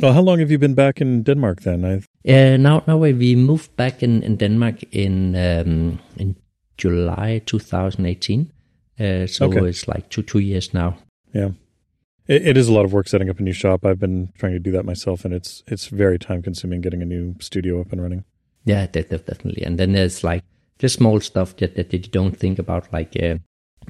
Well, 0.00 0.12
how 0.12 0.22
long 0.22 0.38
have 0.40 0.50
you 0.50 0.58
been 0.58 0.74
back 0.74 1.00
in 1.00 1.22
Denmark 1.22 1.60
then? 1.62 1.84
I 1.84 2.02
Uh, 2.24 2.56
now 2.56 2.82
now 2.86 2.96
we 2.98 3.36
moved 3.36 3.76
back 3.76 4.02
in, 4.02 4.22
in 4.22 4.36
Denmark 4.36 4.84
in 4.90 5.34
um, 5.34 5.98
in 6.16 6.36
July 6.78 7.42
2018. 7.44 8.50
Uh, 9.00 9.26
so 9.26 9.46
Okay. 9.46 9.68
it's 9.68 9.86
like 9.88 10.08
two 10.08 10.22
two 10.22 10.40
years 10.40 10.72
now. 10.72 10.96
yeah. 11.34 11.52
It, 12.32 12.46
it 12.48 12.56
is 12.56 12.68
a 12.68 12.72
lot 12.72 12.84
of 12.84 12.92
work 12.92 13.08
setting 13.08 13.28
up 13.30 13.38
a 13.38 13.42
new 13.42 13.52
shop. 13.52 13.84
I've 13.84 13.98
been 13.98 14.32
trying 14.38 14.52
to 14.52 14.58
do 14.58 14.70
that 14.72 14.84
myself, 14.84 15.24
and 15.24 15.34
it's 15.34 15.62
it's 15.66 15.86
very 15.88 16.18
time 16.18 16.42
consuming 16.42 16.80
getting 16.80 17.02
a 17.02 17.06
new 17.14 17.34
studio 17.40 17.80
up 17.80 17.92
and 17.92 18.00
running. 18.02 18.24
Yeah, 18.64 18.86
de- 18.86 19.02
de- 19.02 19.18
definitely. 19.18 19.62
And 19.64 19.78
then 19.78 19.92
there's 19.92 20.22
like 20.24 20.42
just 20.78 20.96
small 20.96 21.20
stuff 21.20 21.56
that, 21.56 21.74
that, 21.76 21.90
that 21.90 22.06
you 22.06 22.10
don't 22.10 22.36
think 22.36 22.58
about, 22.58 22.92
like 22.92 23.16
uh, 23.22 23.36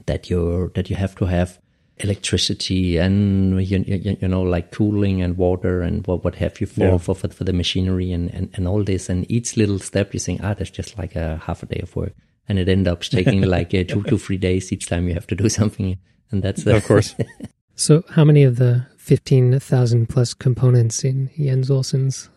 that 0.06 0.28
you 0.30 0.70
that 0.74 0.90
you 0.90 0.96
have 0.96 1.14
to 1.16 1.26
have 1.26 1.58
electricity 1.98 2.96
and 2.96 3.62
you, 3.64 3.84
you, 3.86 4.16
you 4.20 4.26
know 4.28 4.42
like 4.42 4.70
cooling 4.72 5.20
and 5.22 5.36
water 5.36 5.82
and 5.82 6.06
what 6.06 6.24
what 6.24 6.34
have 6.36 6.60
you 6.60 6.66
for 6.66 6.80
Yeah. 6.80 6.98
for, 6.98 7.14
for 7.14 7.28
for 7.28 7.44
the 7.44 7.52
machinery 7.52 8.10
and, 8.12 8.30
and 8.34 8.48
and 8.54 8.66
all 8.66 8.82
this. 8.82 9.08
And 9.08 9.30
each 9.30 9.56
little 9.56 9.78
step 9.78 10.14
you 10.14 10.20
think, 10.20 10.40
ah, 10.42 10.54
that's 10.54 10.70
just 10.70 10.98
like 10.98 11.14
a 11.16 11.36
half 11.46 11.62
a 11.62 11.66
day 11.66 11.80
of 11.82 11.94
work, 11.94 12.14
and 12.48 12.58
it 12.58 12.68
ends 12.68 12.88
up 12.88 13.02
taking 13.02 13.42
like 13.56 13.74
uh, 13.74 13.84
two 13.84 14.02
to 14.04 14.18
three 14.18 14.38
days 14.38 14.72
each 14.72 14.86
time 14.88 15.06
you 15.06 15.14
have 15.14 15.26
to 15.28 15.36
do 15.36 15.48
something. 15.48 15.98
And 16.30 16.42
that's 16.42 16.66
uh, 16.66 16.76
Of 16.76 16.86
course. 16.86 17.14
So, 17.74 18.04
how 18.10 18.24
many 18.24 18.42
of 18.44 18.56
the 18.56 18.86
15,000 18.98 20.08
plus 20.08 20.34
components 20.34 21.04
in 21.04 21.30
Jens 21.36 21.70
Olsen's 21.70 22.30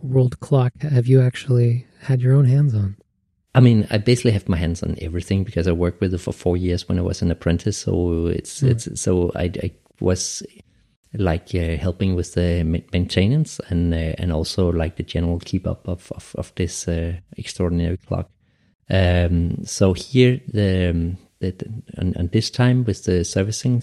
world 0.00 0.38
clock 0.40 0.72
have 0.82 1.06
you 1.06 1.20
actually 1.20 1.86
had 2.00 2.20
your 2.20 2.34
own 2.34 2.44
hands 2.44 2.74
on? 2.74 2.96
I 3.54 3.60
mean, 3.60 3.86
I 3.90 3.98
basically 3.98 4.32
have 4.32 4.48
my 4.48 4.56
hands 4.56 4.82
on 4.82 4.96
everything 5.00 5.44
because 5.44 5.68
I 5.68 5.72
worked 5.72 6.00
with 6.00 6.14
it 6.14 6.18
for 6.18 6.32
four 6.32 6.56
years 6.56 6.88
when 6.88 6.98
I 6.98 7.02
was 7.02 7.20
an 7.22 7.30
apprentice. 7.30 7.78
So 7.78 8.26
it's 8.26 8.62
it's 8.62 9.00
so 9.00 9.30
I, 9.34 9.50
I 9.62 9.72
was 10.00 10.42
like 11.14 11.54
uh, 11.54 11.76
helping 11.76 12.14
with 12.14 12.32
the 12.32 12.64
maintenance 12.64 13.60
and 13.68 13.92
uh, 13.92 14.14
and 14.18 14.32
also 14.32 14.70
like 14.70 14.96
the 14.96 15.02
general 15.02 15.38
keep 15.40 15.66
up 15.66 15.86
of 15.86 16.10
of, 16.12 16.34
of 16.38 16.54
this 16.54 16.88
uh, 16.88 17.14
extraordinary 17.36 17.98
clock. 17.98 18.30
Um, 18.88 19.64
so 19.64 19.92
here 19.92 20.40
the, 20.48 20.90
um, 20.90 21.18
the, 21.40 21.50
the 21.52 22.00
on, 22.00 22.14
on 22.16 22.28
this 22.28 22.50
time 22.50 22.84
with 22.84 23.04
the 23.04 23.24
servicing 23.24 23.82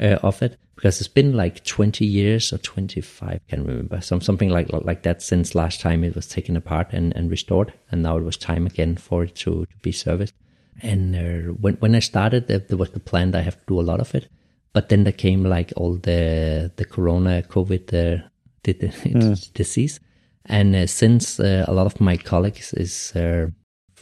uh, 0.00 0.18
of 0.22 0.42
it 0.42 0.56
because 0.74 1.00
it's 1.00 1.08
been 1.08 1.36
like 1.36 1.64
20 1.64 2.04
years 2.04 2.52
or 2.52 2.58
25 2.58 3.40
can't 3.48 3.66
remember 3.66 4.00
some 4.00 4.20
something 4.20 4.50
like 4.50 4.68
like 4.72 5.02
that 5.02 5.22
since 5.22 5.54
last 5.54 5.80
time 5.80 6.04
it 6.04 6.14
was 6.14 6.28
taken 6.28 6.56
apart 6.56 6.88
and, 6.92 7.14
and 7.16 7.30
restored 7.30 7.72
and 7.90 8.02
now 8.02 8.16
it 8.16 8.24
was 8.24 8.36
time 8.36 8.66
again 8.66 8.96
for 8.96 9.24
it 9.24 9.34
to, 9.34 9.66
to 9.66 9.76
be 9.82 9.92
serviced. 9.92 10.34
And 10.80 11.16
uh, 11.16 11.52
when 11.54 11.74
when 11.74 11.94
I 11.94 12.00
started 12.00 12.46
there, 12.46 12.60
there 12.60 12.78
was 12.78 12.90
the 12.90 13.00
plan 13.00 13.32
that 13.32 13.40
I 13.40 13.42
have 13.42 13.58
to 13.58 13.66
do 13.66 13.80
a 13.80 13.82
lot 13.82 14.00
of 14.00 14.14
it 14.14 14.28
but 14.72 14.88
then 14.90 15.04
there 15.04 15.12
came 15.12 15.44
like 15.44 15.72
all 15.76 15.94
the 15.94 16.70
the 16.76 16.84
corona 16.84 17.42
covid 17.42 17.88
uh, 17.92 18.22
the, 18.62 18.72
the 19.02 19.48
disease. 19.54 20.00
And 20.46 20.74
uh, 20.74 20.86
since 20.86 21.38
uh, 21.40 21.64
a 21.68 21.72
lot 21.72 21.86
of 21.86 22.00
my 22.00 22.16
colleagues 22.16 22.72
is 22.72 23.12
uh, 23.14 23.48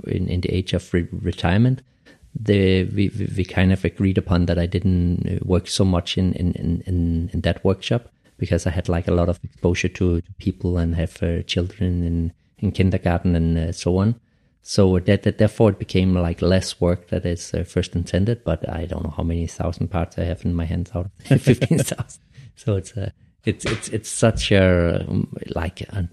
in, 0.07 0.29
in 0.29 0.41
the 0.41 0.55
age 0.55 0.73
of 0.75 0.93
re- 0.95 1.09
retirement 1.11 1.83
the 2.39 2.85
we, 2.85 3.11
we 3.37 3.45
kind 3.45 3.73
of 3.73 3.85
agreed 3.85 4.19
upon 4.19 4.47
that 4.47 4.59
I 4.59 4.67
didn't 4.67 5.27
uh, 5.27 5.39
work 5.45 5.69
so 5.69 5.85
much 5.85 6.19
in 6.19 6.33
in, 6.35 6.53
in, 6.53 7.31
in 7.33 7.41
that 7.41 7.65
workshop 7.65 8.09
because 8.39 8.67
I 8.67 8.71
had 8.71 8.89
like 8.89 9.09
a 9.09 9.15
lot 9.15 9.29
of 9.29 9.41
exposure 9.43 9.89
to, 9.89 10.21
to 10.21 10.33
people 10.35 10.77
and 10.77 10.95
have 10.95 11.23
uh, 11.23 11.43
children 11.43 12.03
in 12.03 12.33
in 12.59 12.73
kindergarten 12.73 13.35
and 13.35 13.59
uh, 13.59 13.73
so 13.73 13.99
on. 13.99 14.21
So 14.63 14.99
that, 14.99 15.23
that 15.23 15.39
therefore 15.39 15.71
it 15.71 15.79
became 15.79 16.15
like 16.15 16.43
less 16.43 16.81
work 16.81 17.09
that 17.09 17.25
is 17.25 17.55
uh, 17.55 17.63
first 17.63 17.95
intended. 17.95 18.43
But 18.45 18.69
I 18.69 18.87
don't 18.87 19.05
know 19.05 19.15
how 19.17 19.23
many 19.23 19.47
thousand 19.47 19.89
parts 19.89 20.19
I 20.19 20.25
have 20.25 20.45
in 20.45 20.55
my 20.55 20.65
hands 20.65 20.91
out 20.95 21.07
of 21.31 21.41
fifteen 21.43 21.79
thousand. 21.79 22.23
So 22.57 22.77
it's 22.77 22.97
uh, 22.97 23.11
it's 23.45 23.65
it's 23.65 23.89
it's 23.89 24.09
such 24.09 24.51
a 24.53 25.07
um, 25.09 25.33
like 25.55 25.83
a 25.83 26.09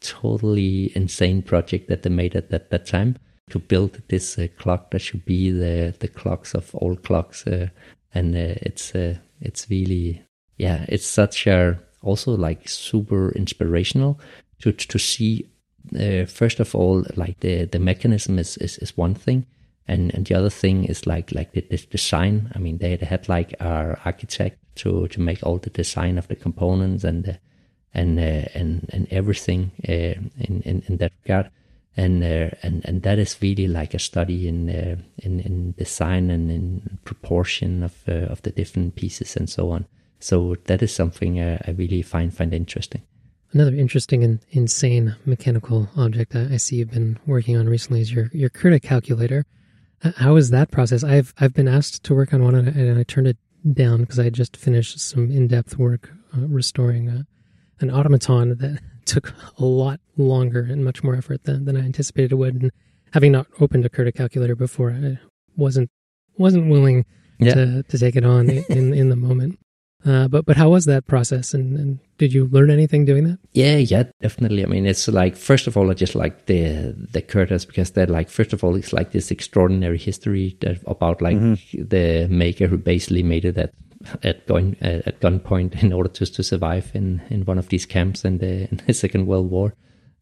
totally 0.00 0.92
insane 0.94 1.42
project 1.42 1.88
that 1.88 2.02
they 2.02 2.10
made 2.10 2.36
at 2.36 2.50
that, 2.50 2.70
that 2.70 2.86
time 2.86 3.16
to 3.50 3.58
build 3.58 4.02
this 4.08 4.38
uh, 4.38 4.46
clock 4.58 4.90
that 4.90 5.00
should 5.00 5.24
be 5.24 5.50
the 5.50 5.94
the 6.00 6.08
clocks 6.08 6.54
of 6.54 6.74
all 6.74 6.96
clocks 6.96 7.46
uh, 7.46 7.68
and 8.14 8.34
uh, 8.34 8.54
it's 8.62 8.92
it's 9.40 9.70
really 9.70 10.22
yeah 10.56 10.84
it's 10.88 11.06
such 11.06 11.46
a 11.46 11.78
also 12.02 12.36
like 12.36 12.68
super 12.68 13.30
inspirational 13.32 14.18
to 14.60 14.72
to 14.72 14.98
see 14.98 15.46
uh, 15.98 16.24
first 16.26 16.60
of 16.60 16.74
all 16.74 17.04
like 17.14 17.38
the 17.40 17.64
the 17.64 17.78
mechanism 17.78 18.38
is 18.38 18.56
is, 18.56 18.78
is 18.78 18.96
one 18.96 19.14
thing 19.14 19.46
and 19.88 20.14
and 20.14 20.26
the 20.26 20.34
other 20.34 20.50
thing 20.50 20.84
is 20.84 21.06
like 21.06 21.32
like 21.32 21.52
the, 21.52 21.60
the 21.70 21.76
design. 21.90 22.50
I 22.54 22.58
mean 22.58 22.78
they, 22.78 22.96
they 22.96 23.06
had 23.06 23.28
like 23.28 23.54
our 23.60 23.98
architect 24.04 24.58
to 24.76 25.08
to 25.08 25.20
make 25.20 25.42
all 25.42 25.58
the 25.58 25.70
design 25.70 26.18
of 26.18 26.28
the 26.28 26.36
components 26.36 27.04
and 27.04 27.24
the, 27.24 27.38
and 27.94 28.18
uh, 28.18 28.48
and 28.54 28.88
and 28.92 29.06
everything 29.10 29.72
uh, 29.88 30.18
in, 30.38 30.62
in 30.64 30.82
in 30.88 30.96
that 30.98 31.12
regard 31.24 31.50
and 31.96 32.22
uh, 32.22 32.50
and 32.62 32.84
and 32.84 33.02
that 33.02 33.18
is 33.18 33.36
really 33.40 33.66
like 33.66 33.94
a 33.94 33.98
study 33.98 34.46
in 34.46 34.68
uh, 34.68 34.96
in 35.18 35.40
in 35.40 35.72
design 35.78 36.30
and 36.30 36.50
in 36.50 36.98
proportion 37.04 37.82
of 37.82 37.94
uh, 38.08 38.32
of 38.32 38.42
the 38.42 38.50
different 38.50 38.94
pieces 38.94 39.36
and 39.36 39.48
so 39.48 39.70
on. 39.70 39.86
So 40.18 40.56
that 40.64 40.82
is 40.82 40.94
something 40.94 41.40
uh, 41.40 41.58
I 41.66 41.70
really 41.72 42.02
find 42.02 42.34
find 42.34 42.52
interesting. 42.52 43.02
Another 43.52 43.74
interesting 43.74 44.24
and 44.24 44.40
insane 44.50 45.16
mechanical 45.24 45.88
object 45.96 46.32
that 46.32 46.52
I 46.52 46.56
see 46.58 46.76
you've 46.76 46.90
been 46.90 47.18
working 47.26 47.56
on 47.56 47.68
recently 47.68 48.00
is 48.00 48.12
your 48.12 48.30
your 48.32 48.50
Curta 48.50 48.82
calculator. 48.82 49.44
Uh, 50.02 50.12
How 50.16 50.36
is 50.36 50.50
that 50.50 50.70
process? 50.70 51.02
I've 51.02 51.32
I've 51.38 51.54
been 51.54 51.68
asked 51.68 52.02
to 52.04 52.14
work 52.14 52.34
on 52.34 52.42
one 52.42 52.54
and 52.54 52.68
I, 52.68 52.72
and 52.72 52.98
I 52.98 53.04
turned 53.04 53.28
it 53.28 53.38
down 53.72 54.00
because 54.00 54.18
I 54.18 54.30
just 54.30 54.56
finished 54.56 55.00
some 55.00 55.30
in 55.30 55.48
depth 55.48 55.78
work 55.78 56.10
uh, 56.36 56.46
restoring 56.46 57.08
a, 57.08 57.26
an 57.80 57.90
automaton 57.90 58.56
that 58.58 58.80
took 59.06 59.32
a 59.58 59.64
lot 59.64 60.00
longer 60.16 60.60
and 60.60 60.84
much 60.84 61.02
more 61.04 61.14
effort 61.14 61.44
than, 61.44 61.64
than 61.64 61.76
I 61.76 61.80
anticipated 61.80 62.32
it 62.32 62.36
would. 62.36 62.54
And 62.62 62.70
having 63.12 63.32
not 63.32 63.46
opened 63.60 63.84
a 63.84 63.88
Curta 63.88 64.14
calculator 64.14 64.56
before, 64.56 64.90
I 64.90 65.18
wasn't 65.56 65.90
wasn't 66.38 66.68
willing 66.70 67.04
Yeah. 67.38 67.54
to 67.54 67.82
to 67.84 67.98
take 67.98 68.16
it 68.16 68.24
on 68.24 68.50
in 68.68 68.92
in 68.94 69.08
the 69.08 69.16
moment. 69.16 69.58
Uh, 70.04 70.28
but 70.28 70.44
but 70.46 70.56
how 70.56 70.68
was 70.70 70.84
that 70.84 71.06
process? 71.06 71.52
And, 71.54 71.76
and 71.78 71.98
did 72.18 72.32
you 72.32 72.46
learn 72.46 72.70
anything 72.70 73.04
doing 73.06 73.24
that? 73.24 73.38
Yeah, 73.52 73.76
yeah, 73.78 74.04
definitely. 74.20 74.62
I 74.62 74.68
mean, 74.68 74.86
it's 74.86 75.08
like 75.08 75.34
first 75.36 75.66
of 75.66 75.76
all, 75.76 75.90
I 75.90 75.94
just 75.94 76.14
like 76.14 76.46
the 76.46 76.94
the 77.12 77.22
Curtas 77.22 77.66
because 77.66 77.90
they're 77.90 78.06
like 78.06 78.28
first 78.30 78.52
of 78.52 78.62
all, 78.62 78.76
it's 78.76 78.92
like 78.92 79.10
this 79.10 79.30
extraordinary 79.32 79.98
history 79.98 80.56
that, 80.60 80.78
about 80.86 81.20
like 81.22 81.38
the 81.72 82.28
maker 82.30 82.68
who 82.68 82.78
basically 82.78 83.22
made 83.24 83.44
it 83.44 83.58
at 83.58 83.72
at 84.22 84.46
gun 84.46 84.76
uh, 84.82 85.02
at 85.06 85.20
gunpoint 85.20 85.82
in 85.82 85.92
order 85.92 86.08
to 86.08 86.26
to 86.26 86.42
survive 86.42 86.90
in 86.94 87.22
in 87.30 87.44
one 87.44 87.58
of 87.58 87.68
these 87.68 87.86
camps 87.86 88.24
in 88.24 88.38
the 88.38 88.68
in 88.70 88.80
the 88.86 88.94
Second 89.04 89.26
World 89.26 89.50
War. 89.50 89.74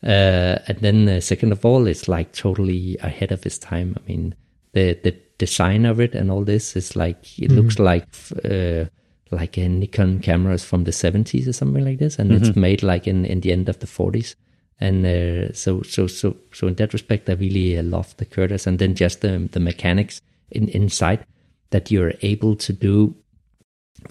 Uh, 0.03 0.59
and 0.69 0.79
then 0.81 1.09
uh, 1.09 1.21
second 1.21 1.53
of 1.53 1.65
all, 1.65 1.87
it's 1.87 2.09
like 2.09 2.33
totally 2.33 2.97
ahead 3.01 3.33
of 3.33 3.47
its 3.47 3.59
time. 3.59 3.97
I 3.97 4.09
mean, 4.09 4.35
the 4.73 4.99
the 5.03 5.17
design 5.39 5.87
of 5.87 5.99
it 6.01 6.15
and 6.15 6.31
all 6.31 6.45
this 6.45 6.77
is 6.77 6.97
like 6.97 7.39
it 7.39 7.51
looks 7.51 7.79
like. 7.79 8.07
Uh, 8.45 8.87
like 9.31 9.57
a 9.59 9.69
Nikon 9.69 10.21
cameras 10.21 10.65
from 10.65 10.85
the 10.85 10.93
70s 10.93 11.49
or 11.49 11.53
something 11.53 11.85
like 11.85 11.99
this, 11.99 12.21
and 12.21 12.31
it's 12.31 12.55
made 12.55 12.85
like 12.85 13.09
in, 13.09 13.25
in 13.25 13.41
the 13.41 13.51
end 13.51 13.69
of 13.69 13.81
the 13.81 13.87
40s. 13.87 14.37
And 14.81 15.05
uh, 15.07 15.53
so 15.53 15.83
so 15.83 16.07
so 16.07 16.37
so 16.53 16.67
in 16.69 16.75
that 16.75 16.93
respect, 16.93 17.29
I 17.29 17.35
really 17.35 17.79
uh, 17.79 17.83
love 17.83 18.17
the 18.17 18.27
Curtas, 18.27 18.67
and 18.67 18.79
then 18.79 18.95
just 18.95 19.21
the 19.21 19.49
the 19.51 19.61
mechanics 19.61 20.21
in 20.51 20.69
inside 20.69 21.25
that 21.71 21.91
you're 21.91 22.13
able 22.23 22.57
to 22.57 22.73
do 22.73 23.15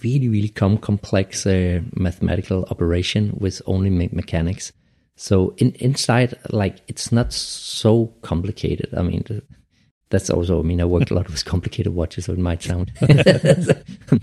really 0.03 0.27
really 0.29 0.49
com- 0.49 0.77
complex 0.77 1.45
uh, 1.45 1.81
mathematical 1.95 2.65
operation 2.71 3.33
with 3.39 3.61
only 3.65 3.89
me- 3.89 4.09
mechanics. 4.11 4.71
So 5.15 5.53
in 5.57 5.71
inside, 5.79 6.33
like 6.51 6.77
it's 6.87 7.11
not 7.11 7.33
so 7.33 8.13
complicated. 8.21 8.93
I 8.95 9.01
mean. 9.03 9.23
That's 10.09 10.29
also, 10.29 10.59
I 10.59 10.61
mean, 10.61 10.79
I 10.79 10.85
worked 10.85 11.09
a 11.09 11.15
lot 11.15 11.27
with 11.27 11.43
complicated 11.43 11.95
watches, 11.95 12.25
so 12.25 12.33
it 12.33 12.37
might 12.37 12.61
sound 12.61 12.91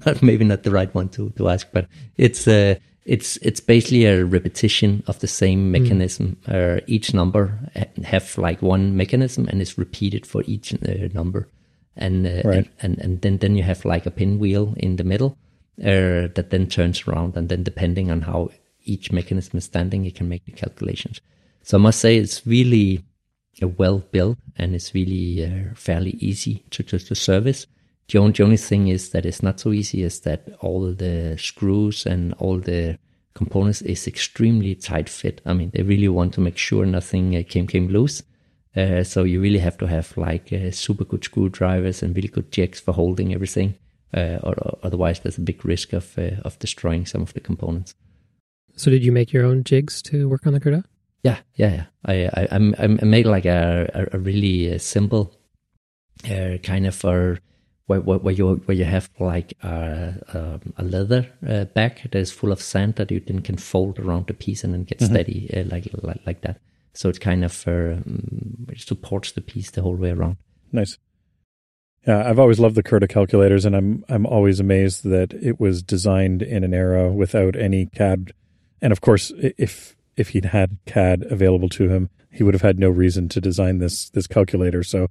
not, 0.06 0.22
maybe 0.22 0.44
not 0.44 0.62
the 0.62 0.70
right 0.70 0.94
one 0.94 1.08
to, 1.10 1.30
to 1.30 1.48
ask, 1.48 1.66
but 1.72 1.88
it's 2.16 2.46
uh, 2.46 2.76
it's 3.04 3.38
it's 3.38 3.58
basically 3.58 4.04
a 4.04 4.24
repetition 4.24 5.02
of 5.08 5.18
the 5.18 5.26
same 5.26 5.72
mechanism. 5.72 6.36
Uh, 6.46 6.78
each 6.86 7.12
number 7.12 7.58
ha- 7.74 8.02
have 8.04 8.38
like 8.38 8.62
one 8.62 8.96
mechanism, 8.96 9.48
and 9.48 9.60
it's 9.60 9.78
repeated 9.78 10.26
for 10.26 10.44
each 10.46 10.72
uh, 10.74 11.08
number, 11.12 11.48
and, 11.96 12.24
uh, 12.24 12.42
Right. 12.44 12.54
and 12.54 12.68
and 12.82 12.98
and 13.00 13.20
then 13.22 13.38
then 13.38 13.56
you 13.56 13.64
have 13.64 13.84
like 13.84 14.06
a 14.06 14.12
pinwheel 14.12 14.74
in 14.76 14.94
the 14.94 15.04
middle 15.04 15.36
uh, 15.78 16.28
that 16.34 16.48
then 16.50 16.66
turns 16.66 17.06
around, 17.06 17.36
and 17.36 17.48
then 17.48 17.62
depending 17.62 18.10
on 18.10 18.22
how 18.22 18.50
each 18.84 19.12
mechanism 19.12 19.58
is 19.58 19.64
standing, 19.64 20.04
you 20.04 20.12
can 20.12 20.28
make 20.28 20.44
the 20.44 20.52
calculations. 20.52 21.20
So 21.62 21.78
I 21.78 21.80
must 21.80 22.00
say, 22.00 22.16
it's 22.16 22.46
really 22.46 23.04
uh, 23.62 23.68
well 23.68 23.98
built 23.98 24.38
and 24.56 24.74
it's 24.74 24.94
really 24.94 25.44
uh, 25.44 25.74
fairly 25.74 26.12
easy 26.20 26.64
to, 26.70 26.82
to, 26.82 26.98
to 26.98 27.14
service. 27.14 27.66
The 28.08 28.18
only, 28.18 28.32
the 28.32 28.42
only 28.44 28.56
thing 28.56 28.88
is 28.88 29.10
that 29.10 29.26
it's 29.26 29.42
not 29.42 29.60
so 29.60 29.72
easy 29.72 30.02
is 30.02 30.20
that 30.20 30.48
all 30.60 30.92
the 30.92 31.36
screws 31.38 32.06
and 32.06 32.34
all 32.34 32.58
the 32.58 32.98
components 33.34 33.82
is 33.82 34.06
extremely 34.06 34.74
tight 34.74 35.08
fit. 35.08 35.40
I 35.46 35.52
mean, 35.52 35.70
they 35.72 35.82
really 35.82 36.08
want 36.08 36.34
to 36.34 36.40
make 36.40 36.56
sure 36.56 36.84
nothing 36.86 37.36
uh, 37.36 37.42
came 37.48 37.66
came 37.66 37.88
loose. 37.88 38.22
Uh, 38.76 39.02
so 39.04 39.24
you 39.24 39.40
really 39.40 39.58
have 39.58 39.76
to 39.78 39.86
have 39.86 40.16
like 40.16 40.52
uh, 40.52 40.70
super 40.70 41.04
good 41.04 41.24
screwdrivers 41.24 42.02
and 42.02 42.14
really 42.14 42.28
good 42.28 42.50
jigs 42.50 42.80
for 42.80 42.92
holding 42.92 43.34
everything. 43.34 43.74
Uh, 44.14 44.38
or, 44.42 44.54
otherwise, 44.82 45.20
there's 45.20 45.38
a 45.38 45.42
big 45.42 45.64
risk 45.64 45.92
of 45.92 46.18
uh, 46.18 46.40
of 46.44 46.58
destroying 46.58 47.06
some 47.06 47.22
of 47.22 47.32
the 47.32 47.40
components. 47.40 47.94
So, 48.76 48.90
did 48.90 49.04
you 49.04 49.12
make 49.12 49.32
your 49.32 49.44
own 49.44 49.64
jigs 49.64 50.02
to 50.02 50.28
work 50.28 50.46
on 50.46 50.52
the 50.52 50.60
Curta? 50.60 50.84
Yeah, 51.22 51.38
yeah, 51.54 51.72
yeah. 51.72 51.84
I 52.04 52.14
I, 52.24 52.48
I, 52.50 52.84
I 52.84 53.04
made 53.04 53.26
like 53.26 53.44
a 53.44 53.90
a, 53.94 54.16
a 54.16 54.18
really 54.18 54.74
uh, 54.74 54.78
simple 54.78 55.32
uh, 56.24 56.58
kind 56.62 56.86
of 56.86 57.04
a 57.04 57.38
where, 57.90 58.00
where, 58.00 58.18
where, 58.18 58.34
you 58.34 58.54
where 58.66 58.76
you 58.76 58.84
have 58.84 59.10
like 59.18 59.52
a, 59.62 60.14
a, 60.32 60.60
a 60.76 60.84
leather 60.84 61.26
uh, 61.48 61.64
bag 61.64 62.00
that 62.02 62.14
is 62.14 62.30
full 62.30 62.52
of 62.52 62.62
sand 62.62 62.94
that 62.94 63.10
you 63.10 63.20
then 63.20 63.42
can 63.42 63.56
fold 63.56 63.98
around 63.98 64.28
the 64.28 64.34
piece 64.34 64.62
and 64.62 64.72
then 64.72 64.84
get 64.84 64.98
mm-hmm. 64.98 65.12
steady 65.12 65.50
uh, 65.54 65.64
like, 65.66 65.88
like 66.02 66.20
like 66.24 66.40
that. 66.42 66.60
So 66.94 67.08
it 67.08 67.20
kind 67.20 67.44
of 67.44 67.66
uh, 67.66 67.96
supports 68.76 69.32
the 69.32 69.40
piece 69.40 69.70
the 69.70 69.82
whole 69.82 69.96
way 69.96 70.10
around. 70.10 70.36
Nice. 70.72 70.98
Yeah, 72.06 72.28
I've 72.28 72.38
always 72.38 72.58
loved 72.58 72.76
the 72.76 72.82
Curta 72.82 73.08
calculators, 73.08 73.64
and 73.64 73.76
I'm 73.76 74.04
I'm 74.08 74.26
always 74.26 74.58
amazed 74.58 75.04
that 75.04 75.34
it 75.34 75.60
was 75.60 75.82
designed 75.82 76.42
in 76.42 76.64
an 76.64 76.72
era 76.72 77.12
without 77.12 77.56
any 77.56 77.86
CAD. 77.86 78.32
And 78.80 78.92
of 78.92 79.00
course, 79.00 79.32
if 79.36 79.96
if 80.16 80.30
he'd 80.30 80.46
had 80.46 80.78
CAD 80.86 81.24
available 81.30 81.68
to 81.70 81.88
him, 81.88 82.08
he 82.30 82.42
would 82.42 82.54
have 82.54 82.62
had 82.62 82.78
no 82.78 82.88
reason 82.88 83.28
to 83.30 83.40
design 83.40 83.78
this 83.78 84.08
this 84.10 84.26
calculator. 84.26 84.82
So 84.82 85.08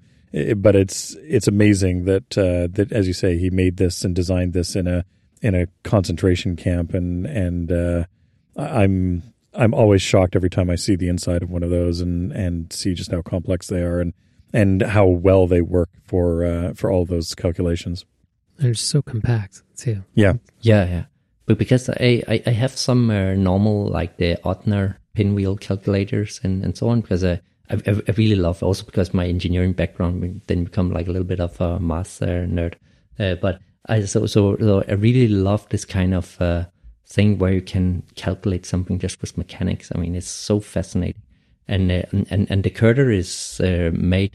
but 0.57 0.75
it's 0.75 1.15
it's 1.21 1.47
amazing 1.47 2.05
that 2.05 2.37
uh, 2.37 2.67
that 2.71 2.91
as 2.91 3.07
you 3.07 3.13
say 3.13 3.37
he 3.37 3.49
made 3.49 3.77
this 3.77 4.03
and 4.03 4.15
designed 4.15 4.53
this 4.53 4.75
in 4.75 4.87
a 4.87 5.03
in 5.41 5.55
a 5.55 5.67
concentration 5.83 6.55
camp 6.55 6.93
and 6.93 7.25
and 7.25 7.71
uh, 7.71 8.05
I'm 8.55 9.23
I'm 9.53 9.73
always 9.73 10.01
shocked 10.01 10.35
every 10.35 10.49
time 10.49 10.69
I 10.69 10.75
see 10.75 10.95
the 10.95 11.09
inside 11.09 11.41
of 11.41 11.49
one 11.49 11.63
of 11.63 11.71
those 11.71 12.01
and 12.01 12.31
and 12.31 12.71
see 12.71 12.93
just 12.93 13.11
how 13.11 13.21
complex 13.21 13.67
they 13.67 13.81
are 13.81 13.99
and 13.99 14.13
and 14.53 14.81
how 14.81 15.05
well 15.05 15.47
they 15.47 15.61
work 15.61 15.89
for 16.05 16.45
uh, 16.45 16.73
for 16.73 16.91
all 16.91 17.05
those 17.05 17.35
calculations. 17.35 18.05
They're 18.57 18.73
so 18.73 19.01
compact 19.01 19.63
too. 19.77 20.03
Yeah, 20.15 20.33
yeah, 20.61 20.85
yeah. 20.85 21.03
But 21.45 21.57
because 21.57 21.89
I 21.89 22.23
I, 22.27 22.43
I 22.45 22.51
have 22.51 22.77
some 22.77 23.09
uh, 23.09 23.33
normal 23.33 23.87
like 23.87 24.17
the 24.17 24.37
Odhner 24.43 24.95
pinwheel 25.13 25.57
calculators 25.57 26.39
and 26.43 26.63
and 26.63 26.77
so 26.77 26.89
on 26.89 27.01
because 27.01 27.23
I 27.23 27.41
I, 27.69 27.81
I, 27.85 28.11
really 28.17 28.35
love 28.35 28.63
also 28.63 28.83
because 28.83 29.13
my 29.13 29.27
engineering 29.27 29.73
background 29.73 30.41
then 30.47 30.63
become 30.63 30.91
like 30.91 31.07
a 31.07 31.11
little 31.11 31.27
bit 31.27 31.39
of 31.39 31.59
a 31.61 31.79
math 31.79 32.19
nerd. 32.19 32.73
Uh, 33.19 33.35
but 33.35 33.59
I 33.87 34.01
so, 34.05 34.25
so, 34.25 34.57
so 34.57 34.83
I 34.87 34.93
really 34.93 35.27
love 35.27 35.67
this 35.69 35.85
kind 35.85 36.13
of 36.13 36.41
uh, 36.41 36.65
thing 37.05 37.37
where 37.37 37.53
you 37.53 37.61
can 37.61 38.03
calculate 38.15 38.65
something 38.65 38.99
just 38.99 39.21
with 39.21 39.37
mechanics. 39.37 39.91
I 39.93 39.99
mean, 39.99 40.15
it's 40.15 40.27
so 40.27 40.59
fascinating. 40.59 41.21
And 41.69 41.91
uh, 41.91 42.01
and 42.31 42.49
and 42.49 42.63
the 42.63 42.71
Curta 42.71 43.15
is 43.15 43.61
uh, 43.61 43.91
made 43.93 44.31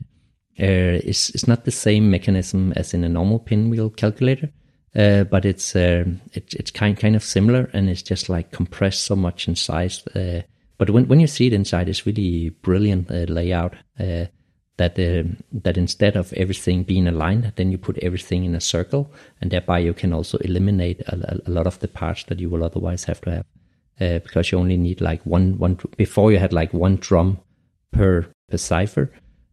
uh, 0.59 1.03
is 1.03 1.31
is 1.31 1.49
not 1.49 1.65
the 1.65 1.73
same 1.73 2.11
mechanism 2.11 2.73
as 2.77 2.95
in 2.95 3.05
a 3.05 3.09
normal 3.09 3.41
pinwheel 3.41 3.91
calculator. 3.91 4.51
Uh, 4.97 5.25
but 5.25 5.45
it's 5.45 5.75
uh, 5.75 6.05
it, 6.33 6.55
it's 6.55 6.71
kind 6.71 6.97
kind 6.97 7.17
of 7.17 7.25
similar, 7.25 7.69
and 7.73 7.91
it's 7.91 8.03
just 8.03 8.29
like 8.29 8.53
compressed 8.53 9.03
so 9.03 9.17
much 9.17 9.49
in 9.49 9.57
size 9.57 10.07
uh, 10.15 10.43
but 10.79 10.91
when, 10.91 11.09
when 11.09 11.21
you 11.21 11.27
see 11.27 11.47
it 11.47 11.53
inside, 11.53 11.89
it's 11.89 12.07
really 12.07 12.51
brilliant 12.63 13.11
uh, 13.11 13.27
layout. 13.29 13.75
That 14.77 14.97
that 14.97 15.77
instead 15.77 16.17
of 16.17 16.33
everything 16.33 16.83
being 16.83 17.07
aligned, 17.07 17.53
then 17.55 17.71
you 17.71 17.79
put 17.79 17.97
everything 17.99 18.45
in 18.45 18.57
a 18.57 18.61
circle, 18.61 19.13
and 19.41 19.53
thereby 19.53 19.79
you 19.79 19.95
can 19.95 20.13
also 20.13 20.37
eliminate 20.39 21.01
a, 21.07 21.41
a 21.47 21.51
lot 21.51 21.69
of 21.69 21.79
the 21.79 21.87
parts 21.87 22.25
that 22.25 22.41
you 22.41 22.51
will 22.51 22.65
otherwise 22.65 23.05
have 23.05 23.21
to 23.21 23.31
have, 23.31 23.47
uh, 24.01 24.19
because 24.21 24.51
you 24.51 24.59
only 24.59 24.77
need 24.77 25.01
like 25.01 25.25
one 25.25 25.59
one. 25.59 25.79
Before 25.97 26.33
you 26.33 26.39
had 26.39 26.53
like 26.53 26.73
one 26.73 26.97
drum 26.97 27.39
per 27.93 28.27
per 28.49 28.57
cipher, 28.57 29.11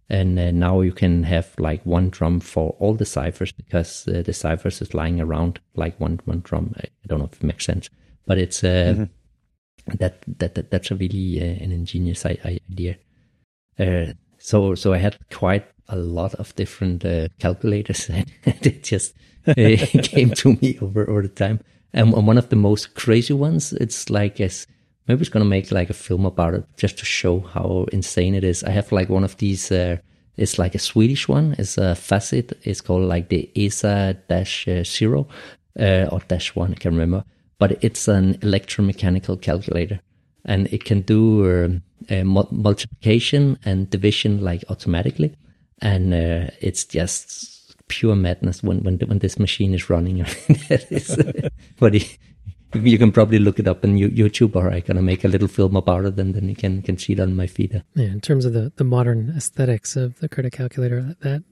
and 0.10 0.40
uh, 0.40 0.52
now 0.52 0.82
you 0.82 0.92
can 0.92 1.24
have 1.24 1.54
like 1.58 1.86
one 1.86 2.10
drum 2.10 2.40
for 2.40 2.76
all 2.80 2.94
the 2.94 3.06
ciphers 3.06 3.52
because 3.52 4.08
uh, 4.08 4.22
the 4.24 4.34
ciphers 4.34 4.82
is 4.82 4.94
lying 4.94 5.20
around 5.20 5.60
like 5.76 6.00
one 6.00 6.20
one 6.26 6.42
drum. 6.42 6.74
I 6.78 6.86
don't 7.08 7.20
know 7.20 7.30
if 7.32 7.42
it 7.42 7.44
makes 7.44 7.66
sense, 7.66 7.90
but 8.26 8.38
it's. 8.38 8.62
Mm-hmm 8.62 9.04
that 9.88 10.24
that, 10.28 10.56
that 10.56 10.72
that's 10.72 10.92
a 10.92 10.96
really 10.96 11.40
uh, 11.42 11.64
an 11.64 11.72
ingenious 11.72 12.26
idea. 12.26 12.98
Uh, 13.80 14.14
so 14.38 14.76
so 14.76 14.94
I 14.94 14.98
had 14.98 15.18
quite 15.30 15.66
a 15.88 15.96
lot 15.96 16.34
of 16.36 16.56
different 16.56 17.04
uh, 17.06 17.28
calculators, 17.40 18.10
and 18.10 18.26
it 18.46 18.84
just 18.84 19.14
uh, 19.48 19.54
came 20.04 20.32
to 20.32 20.54
me 20.62 20.78
over 20.82 21.10
over 21.10 21.24
the 21.24 21.30
time. 21.30 21.60
And 21.94 22.14
one 22.14 22.38
of 22.38 22.50
the 22.50 22.56
most 22.56 22.96
crazy 22.96 23.34
ones, 23.34 23.74
it's 23.74 24.10
like 24.10 24.40
as 24.40 24.68
maybe 25.08 25.22
it's 25.22 25.30
gonna 25.30 25.46
make 25.46 25.72
like 25.72 25.90
a 25.90 25.94
film 25.94 26.26
about 26.26 26.54
it 26.54 26.66
just 26.78 26.98
to 27.00 27.06
show 27.06 27.40
how 27.40 27.86
insane 27.92 28.36
it 28.36 28.44
is. 28.44 28.64
I 28.64 28.72
have 28.72 28.92
like 28.92 29.10
one 29.10 29.24
of 29.24 29.38
these. 29.38 29.72
Uh, 29.72 29.98
it's 30.38 30.58
like 30.58 30.74
a 30.74 30.80
Swedish 30.80 31.28
one. 31.28 31.56
It's 31.58 31.78
a 31.78 31.94
Facit. 31.96 32.54
It's 32.64 32.82
called 32.82 33.04
like 33.04 33.30
the 33.30 33.50
ESA 33.56 34.18
dash 34.30 34.68
uh, 34.68 34.84
zero 34.84 35.28
or 35.78 36.22
dash 36.28 36.56
one. 36.56 36.72
I 36.72 36.76
can 36.76 36.94
remember 36.94 37.26
but 37.62 37.78
it's 37.84 38.08
an 38.08 38.34
electromechanical 38.40 39.40
calculator 39.40 40.00
and 40.46 40.66
it 40.74 40.84
can 40.84 41.02
do 41.02 41.80
uh, 42.10 42.24
multiplication 42.24 43.56
and 43.64 43.88
division 43.92 44.42
like 44.42 44.64
automatically 44.70 45.36
and 45.80 46.12
uh, 46.12 46.50
it's 46.60 46.84
just 46.86 47.61
pure 47.88 48.16
madness 48.16 48.64
when 48.64 48.84
when 48.84 48.98
when 49.00 49.20
this 49.20 49.40
machine 49.40 49.74
is 49.74 49.90
running 49.90 50.20
but 51.80 51.94
you 52.74 52.98
can 52.98 53.12
probably 53.12 53.40
look 53.40 53.60
it 53.60 53.68
up 53.68 53.84
on 53.84 53.98
YouTube 53.98 54.56
or 54.56 54.72
I'm 54.72 54.82
gonna 54.82 55.02
make 55.02 55.24
a 55.24 55.28
little 55.28 55.48
film 55.48 55.76
about 55.76 56.06
it 56.06 56.18
and 56.20 56.34
then 56.34 56.48
you 56.50 56.56
can 56.56 56.82
can 56.82 56.98
see 56.98 57.14
it 57.14 57.20
on 57.20 57.36
my 57.36 57.48
feed. 57.48 57.84
Yeah, 57.96 58.06
in 58.06 58.22
terms 58.22 58.46
of 58.46 58.54
the, 58.54 58.72
the 58.78 58.84
modern 58.84 59.34
aesthetics 59.36 59.96
of 59.96 60.20
the 60.20 60.30
Curta 60.30 60.52
calculator, 60.52 61.16
that, 61.22 61.44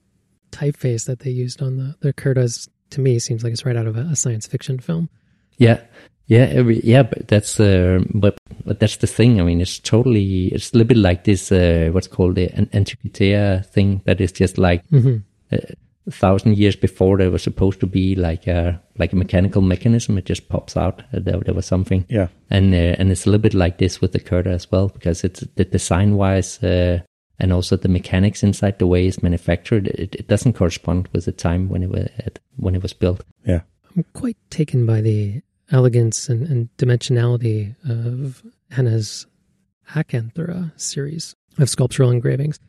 typeface 0.52 1.06
that 1.06 1.20
they 1.20 1.30
used 1.30 1.62
on 1.62 1.78
the, 1.78 1.96
the 2.00 2.14
Curtas 2.14 2.70
to 2.92 3.02
me 3.02 3.20
seems 3.20 3.44
like 3.44 3.54
it's 3.54 3.66
right 3.66 3.76
out 3.76 3.86
of 3.88 3.98
a, 3.98 4.02
a 4.12 4.16
science 4.16 4.48
fiction 4.48 4.80
film. 4.80 5.10
Yeah, 5.58 5.82
yeah, 6.28 6.48
every, 6.52 6.80
yeah, 6.82 7.04
but 7.04 7.28
that's 7.28 7.60
uh, 7.60 8.00
but 8.14 8.38
but 8.66 8.80
that's 8.80 8.98
the 8.98 9.08
thing. 9.08 9.40
I 9.40 9.44
mean, 9.44 9.62
it's 9.62 9.80
totally 9.80 10.48
it's 10.48 10.72
a 10.72 10.78
little 10.78 10.88
bit 10.88 10.98
like 10.98 11.24
this 11.24 11.52
uh, 11.52 11.90
what's 11.92 12.08
called 12.08 12.36
the 12.36 12.48
Antikythera 12.50 13.66
thing 13.66 14.02
that 14.06 14.22
is 14.22 14.32
just 14.32 14.58
like 14.58 14.88
mm-hmm. 14.90 15.18
Uh, 15.52 15.58
a 16.08 16.12
thousand 16.12 16.58
years 16.58 16.76
before 16.76 17.18
there 17.18 17.32
was 17.32 17.44
supposed 17.44 17.80
to 17.80 17.88
be 17.88 18.16
like 18.16 18.48
a 18.48 18.82
like 18.98 19.14
a 19.14 19.16
mechanical 19.16 19.62
mechanism. 19.62 20.18
It 20.18 20.26
just 20.26 20.50
pops 20.50 20.76
out. 20.76 21.02
Uh, 21.14 21.20
there, 21.20 21.40
there 21.40 21.54
was 21.54 21.66
something. 21.66 22.06
Yeah, 22.10 22.28
and 22.50 22.74
uh, 22.74 22.96
and 23.00 23.12
it's 23.12 23.26
a 23.26 23.30
little 23.30 23.42
bit 23.42 23.54
like 23.54 23.78
this 23.78 24.02
with 24.02 24.12
the 24.12 24.20
Curta 24.20 24.48
as 24.48 24.72
well 24.72 24.90
because 24.90 25.24
it's 25.24 25.42
the 25.56 25.66
design 25.66 26.16
wise. 26.16 26.62
Uh, 26.64 27.00
and 27.42 27.54
also 27.54 27.78
the 27.78 27.88
mechanics 27.88 28.44
inside 28.44 28.80
the 28.80 28.88
way 28.88 29.08
it's 29.08 29.24
manufactured, 29.24 29.88
it, 29.88 30.14
it 30.14 30.28
doesn't 30.28 30.54
correspond 30.54 31.08
with 31.14 31.24
the 31.24 31.32
time 31.32 31.70
when 31.70 31.84
it 31.84 31.90
was 31.90 32.10
when 32.58 32.76
it 32.76 32.82
was 32.82 32.94
built. 32.94 33.24
Yeah, 33.46 33.62
I'm 33.96 34.06
quite 34.14 34.38
taken 34.50 34.86
by 34.86 35.02
the 35.02 35.42
elegance 35.72 36.30
and, 36.30 36.46
and 36.48 36.70
dimensionality 36.78 37.76
of 37.88 38.44
Hanna's 38.72 39.26
Acanthera 39.96 40.72
series 40.80 41.36
of 41.58 41.70
sculptural 41.70 42.12
engravings. 42.12 42.60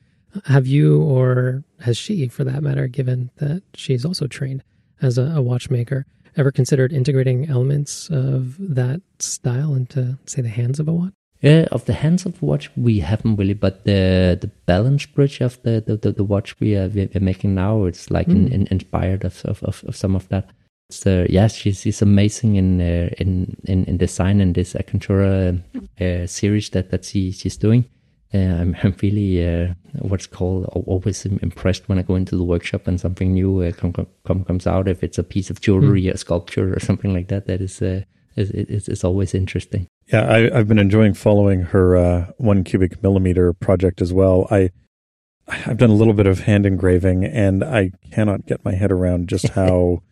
Have 0.45 0.67
you, 0.67 1.03
or 1.03 1.65
has 1.81 1.97
she, 1.97 2.29
for 2.29 2.45
that 2.45 2.63
matter, 2.63 2.87
given 2.87 3.31
that 3.37 3.63
she's 3.75 4.05
also 4.05 4.27
trained 4.27 4.63
as 5.03 5.19
a, 5.19 5.25
a 5.37 5.43
watchmaker, 5.43 6.07
ever 6.37 6.53
considered 6.53 6.93
integrating 6.93 7.49
elements 7.49 8.09
of 8.11 8.57
that 8.59 9.03
style 9.19 9.75
into, 9.75 10.19
say, 10.27 10.43
the 10.43 10.49
hands 10.49 10.79
of 10.79 10.89
a 10.89 10.93
watch? 10.93 11.13
Yeah, 11.41 11.67
of 11.73 11.87
the 11.87 11.95
hands 11.95 12.27
of 12.27 12.39
the 12.39 12.45
watch, 12.45 12.71
we 12.77 13.01
haven't 13.01 13.37
really, 13.37 13.55
but 13.55 13.85
the 13.85 14.37
the 14.39 14.49
balance 14.67 15.07
bridge 15.07 15.41
of 15.41 15.61
the 15.63 15.83
the, 15.85 15.97
the, 15.97 16.13
the 16.13 16.25
watch 16.25 16.59
we 16.61 16.77
are, 16.77 16.89
we're 16.89 17.09
making 17.19 17.55
now, 17.55 17.85
it's 17.85 18.11
like 18.11 18.27
mm. 18.27 18.37
in, 18.37 18.53
in, 18.53 18.69
inspired 18.71 19.25
of, 19.25 19.43
of, 19.47 19.63
of, 19.63 19.97
some 19.97 20.15
of 20.15 20.29
that. 20.29 20.51
So 20.91 21.27
yeah, 21.31 21.47
she's, 21.47 21.81
she's 21.81 22.03
amazing 22.03 22.57
in, 22.57 22.81
uh, 22.81 23.09
in 23.19 23.57
in 23.65 23.85
in 23.87 23.97
design 23.97 24.41
and 24.43 24.55
this 24.55 24.75
Acantura 24.75 25.63
uh, 25.99 26.27
series 26.27 26.69
that 26.71 26.91
that 26.91 27.07
she 27.07 27.33
she's 27.33 27.57
doing. 27.57 27.87
I'm, 28.33 28.77
I'm 28.83 28.95
really 29.03 29.45
uh, 29.45 29.75
what's 29.99 30.27
called 30.27 30.67
always 30.67 31.27
impressed 31.27 31.89
when 31.89 31.99
I 31.99 32.03
go 32.03 32.15
into 32.15 32.37
the 32.37 32.45
workshop 32.45 32.87
and 32.87 33.01
something 33.01 33.33
new 33.33 33.63
uh, 33.63 33.73
come, 33.73 33.93
come, 34.25 34.45
comes 34.45 34.67
out. 34.67 34.87
If 34.87 35.03
it's 35.03 35.19
a 35.19 35.25
piece 35.25 35.51
of 35.51 35.61
jewelry, 35.61 36.05
mm. 36.05 36.15
a 36.15 36.17
sculpture, 36.17 36.73
or 36.73 36.81
something 36.81 37.13
like 37.13 37.29
that, 37.29 37.47
that 37.47 37.61
is 37.61 37.83
uh, 37.83 38.03
is, 38.37 38.51
is, 38.53 38.89
is 38.89 39.05
always 39.05 39.35
interesting. 39.35 39.89
Yeah, 40.13 40.31
I, 40.33 40.57
have 40.57 40.69
been 40.69 40.79
enjoying 40.79 41.15
following 41.15 41.63
her 41.63 41.97
uh, 41.97 42.27
one 42.39 42.63
cubic 42.63 43.03
millimeter 43.03 43.53
project 43.53 44.01
as 44.01 44.13
well. 44.13 44.47
I 44.51 44.71
I've 45.49 45.79
done 45.79 45.91
a 45.91 45.95
little 45.95 46.15
bit 46.15 46.27
of 46.27 46.41
hand 46.41 46.67
engraving, 46.67 47.25
and 47.25 47.65
I 47.65 47.91
cannot 48.13 48.47
get 48.47 48.65
my 48.65 48.75
head 48.75 48.93
around 48.93 49.29
just 49.29 49.49
how 49.55 50.03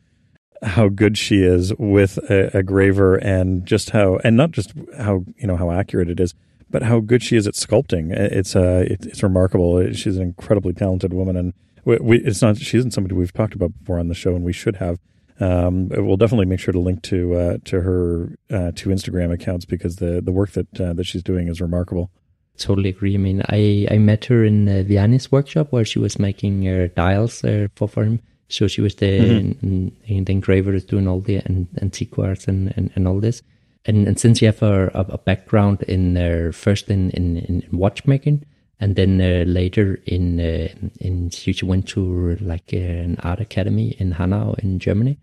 how 0.62 0.88
good 0.88 1.16
she 1.16 1.44
is 1.44 1.72
with 1.78 2.18
a, 2.28 2.58
a, 2.58 2.64
graver 2.64 3.14
and 3.14 3.64
just 3.64 3.90
how 3.90 4.16
and 4.24 4.36
not 4.36 4.50
just 4.50 4.72
how 4.98 5.24
you 5.36 5.46
know 5.46 5.56
how 5.56 5.70
accurate 5.70 6.10
it 6.10 6.18
is 6.18 6.34
but 6.70 6.82
how 6.82 7.00
good 7.00 7.22
she 7.22 7.36
is 7.36 7.46
at 7.46 7.54
sculpting 7.54 8.12
it's 8.12 8.54
uh 8.56 8.84
it, 8.86 9.06
it's 9.06 9.22
remarkable 9.22 9.92
she's 9.92 10.16
an 10.16 10.22
incredibly 10.22 10.72
talented 10.72 11.12
woman 11.12 11.36
and 11.36 11.54
we, 11.84 11.96
we, 12.00 12.18
it's 12.18 12.42
not 12.42 12.56
she 12.56 12.78
isn't 12.78 12.92
somebody 12.92 13.14
we've 13.14 13.32
talked 13.32 13.54
about 13.54 13.72
before 13.78 13.98
on 13.98 14.08
the 14.08 14.14
show 14.14 14.34
and 14.34 14.44
we 14.44 14.52
should 14.52 14.76
have 14.76 14.98
um, 15.40 15.88
we'll 15.90 16.16
definitely 16.16 16.46
make 16.46 16.58
sure 16.58 16.72
to 16.72 16.80
link 16.80 17.00
to 17.04 17.34
uh, 17.34 17.58
to 17.64 17.80
her 17.82 18.36
uh, 18.50 18.72
two 18.74 18.90
Instagram 18.90 19.32
accounts 19.32 19.64
because 19.64 19.96
the 19.96 20.20
the 20.20 20.32
work 20.32 20.50
that 20.50 20.80
uh, 20.80 20.92
that 20.94 21.04
she's 21.04 21.22
doing 21.22 21.46
is 21.46 21.60
remarkable 21.60 22.10
totally 22.58 22.90
agree. 22.90 23.14
I 23.14 23.18
mean, 23.18 23.42
I, 23.48 23.86
I 23.90 23.98
met 23.98 24.26
her 24.26 24.44
in 24.44 24.68
uh, 24.68 24.84
Vianney's 24.86 25.32
workshop 25.32 25.72
where 25.72 25.84
she 25.84 25.98
was 25.98 26.18
making 26.18 26.68
uh, 26.68 26.88
dials 26.94 27.42
uh, 27.44 27.68
for, 27.74 27.88
for 27.88 28.04
him. 28.04 28.20
So 28.48 28.66
she 28.66 28.80
was 28.80 28.94
the, 28.96 29.06
mm-hmm. 29.06 29.66
in, 29.66 29.96
in 30.06 30.24
the 30.24 30.32
engraver 30.32 30.78
doing 30.80 31.06
all 31.06 31.20
the 31.20 31.36
an, 31.36 31.68
antiques 31.80 32.46
and, 32.46 32.72
and, 32.76 32.90
and 32.94 33.08
all 33.08 33.20
this. 33.20 33.42
And, 33.86 34.06
and 34.06 34.18
since 34.18 34.42
you 34.42 34.48
have 34.48 34.62
a, 34.62 34.88
a 34.94 35.18
background 35.18 35.82
in 35.82 36.16
uh, 36.16 36.52
first 36.52 36.90
in, 36.90 37.10
in, 37.10 37.38
in 37.38 37.64
watchmaking, 37.72 38.44
and 38.80 38.96
then 38.96 39.20
uh, 39.20 39.44
later 39.46 40.00
in 40.06 40.40
uh, 40.40 40.68
in 41.00 41.30
she 41.30 41.52
went 41.64 41.88
to 41.88 42.36
like 42.40 42.70
uh, 42.72 42.76
an 42.76 43.16
art 43.22 43.40
academy 43.40 43.96
in 43.98 44.12
Hanau 44.12 44.54
in 44.62 44.78
Germany, 44.78 45.18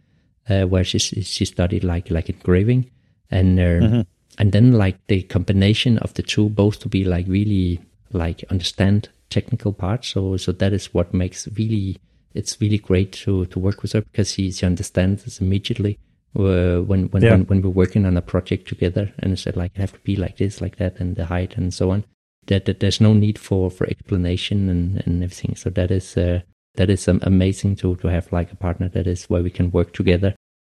uh, 0.50 0.64
where 0.64 0.84
she 0.84 1.00
she 1.00 1.46
studied 1.46 1.84
like 1.84 2.10
like 2.10 2.30
engraving, 2.30 2.90
and 3.32 3.60
uh, 3.60 3.64
mm-hmm. 3.64 4.02
and 4.40 4.52
then 4.52 4.74
like 4.74 4.98
the 5.08 5.22
combination 5.24 5.98
of 6.00 6.14
the 6.16 6.24
two, 6.24 6.50
both 6.50 6.80
to 6.80 6.90
be 6.90 7.04
like 7.04 7.28
really 7.28 7.80
like 8.12 8.44
understand 8.50 9.10
technical 9.30 9.72
parts. 9.72 10.10
So 10.10 10.38
so 10.38 10.52
that 10.52 10.74
is 10.74 10.94
what 10.94 11.14
makes 11.14 11.48
really 11.58 11.98
it's 12.34 12.60
really 12.60 12.78
great 12.78 13.14
to 13.14 13.46
to 13.46 13.60
work 13.60 13.82
with 13.82 13.94
her 13.94 14.02
because 14.02 14.34
she 14.34 14.52
she 14.52 14.66
understands 14.66 15.40
immediately. 15.40 15.98
Uh, 16.36 16.82
when 16.82 17.06
when, 17.12 17.24
yeah. 17.24 17.32
when 17.32 17.46
when 17.46 17.62
we're 17.62 17.70
working 17.70 18.06
on 18.06 18.18
a 18.18 18.22
project 18.22 18.68
together, 18.68 19.14
and 19.20 19.34
it 19.34 19.38
said 19.38 19.56
like 19.56 19.72
it 19.76 19.80
have 19.80 19.94
to 19.94 20.00
be 20.00 20.16
like 20.16 20.38
this, 20.38 20.62
like 20.62 20.76
that, 20.78 21.00
and 21.00 21.16
the 21.16 21.26
height 21.26 21.56
and 21.58 21.74
so 21.74 21.92
on 21.92 22.04
that, 22.48 22.66
that 22.66 22.80
there's 22.80 23.02
no 23.02 23.14
need 23.14 23.40
for 23.40 23.70
for 23.70 23.88
explanation 23.88 24.70
and 24.70 25.02
and 25.06 25.24
everything. 25.24 25.56
So 25.56 25.70
that 25.72 25.92
is 25.92 26.18
uh, 26.18 26.42
that 26.76 26.90
is 26.90 27.08
um, 27.08 27.20
amazing 27.24 27.76
to 27.78 27.96
to 27.98 28.08
have 28.08 28.32
like 28.32 28.52
a 28.52 28.56
partner 28.56 28.90
that 28.90 29.08
is 29.08 29.26
where 29.26 29.44
we 29.44 29.50
can 29.50 29.72
work 29.72 29.94
together 29.94 30.36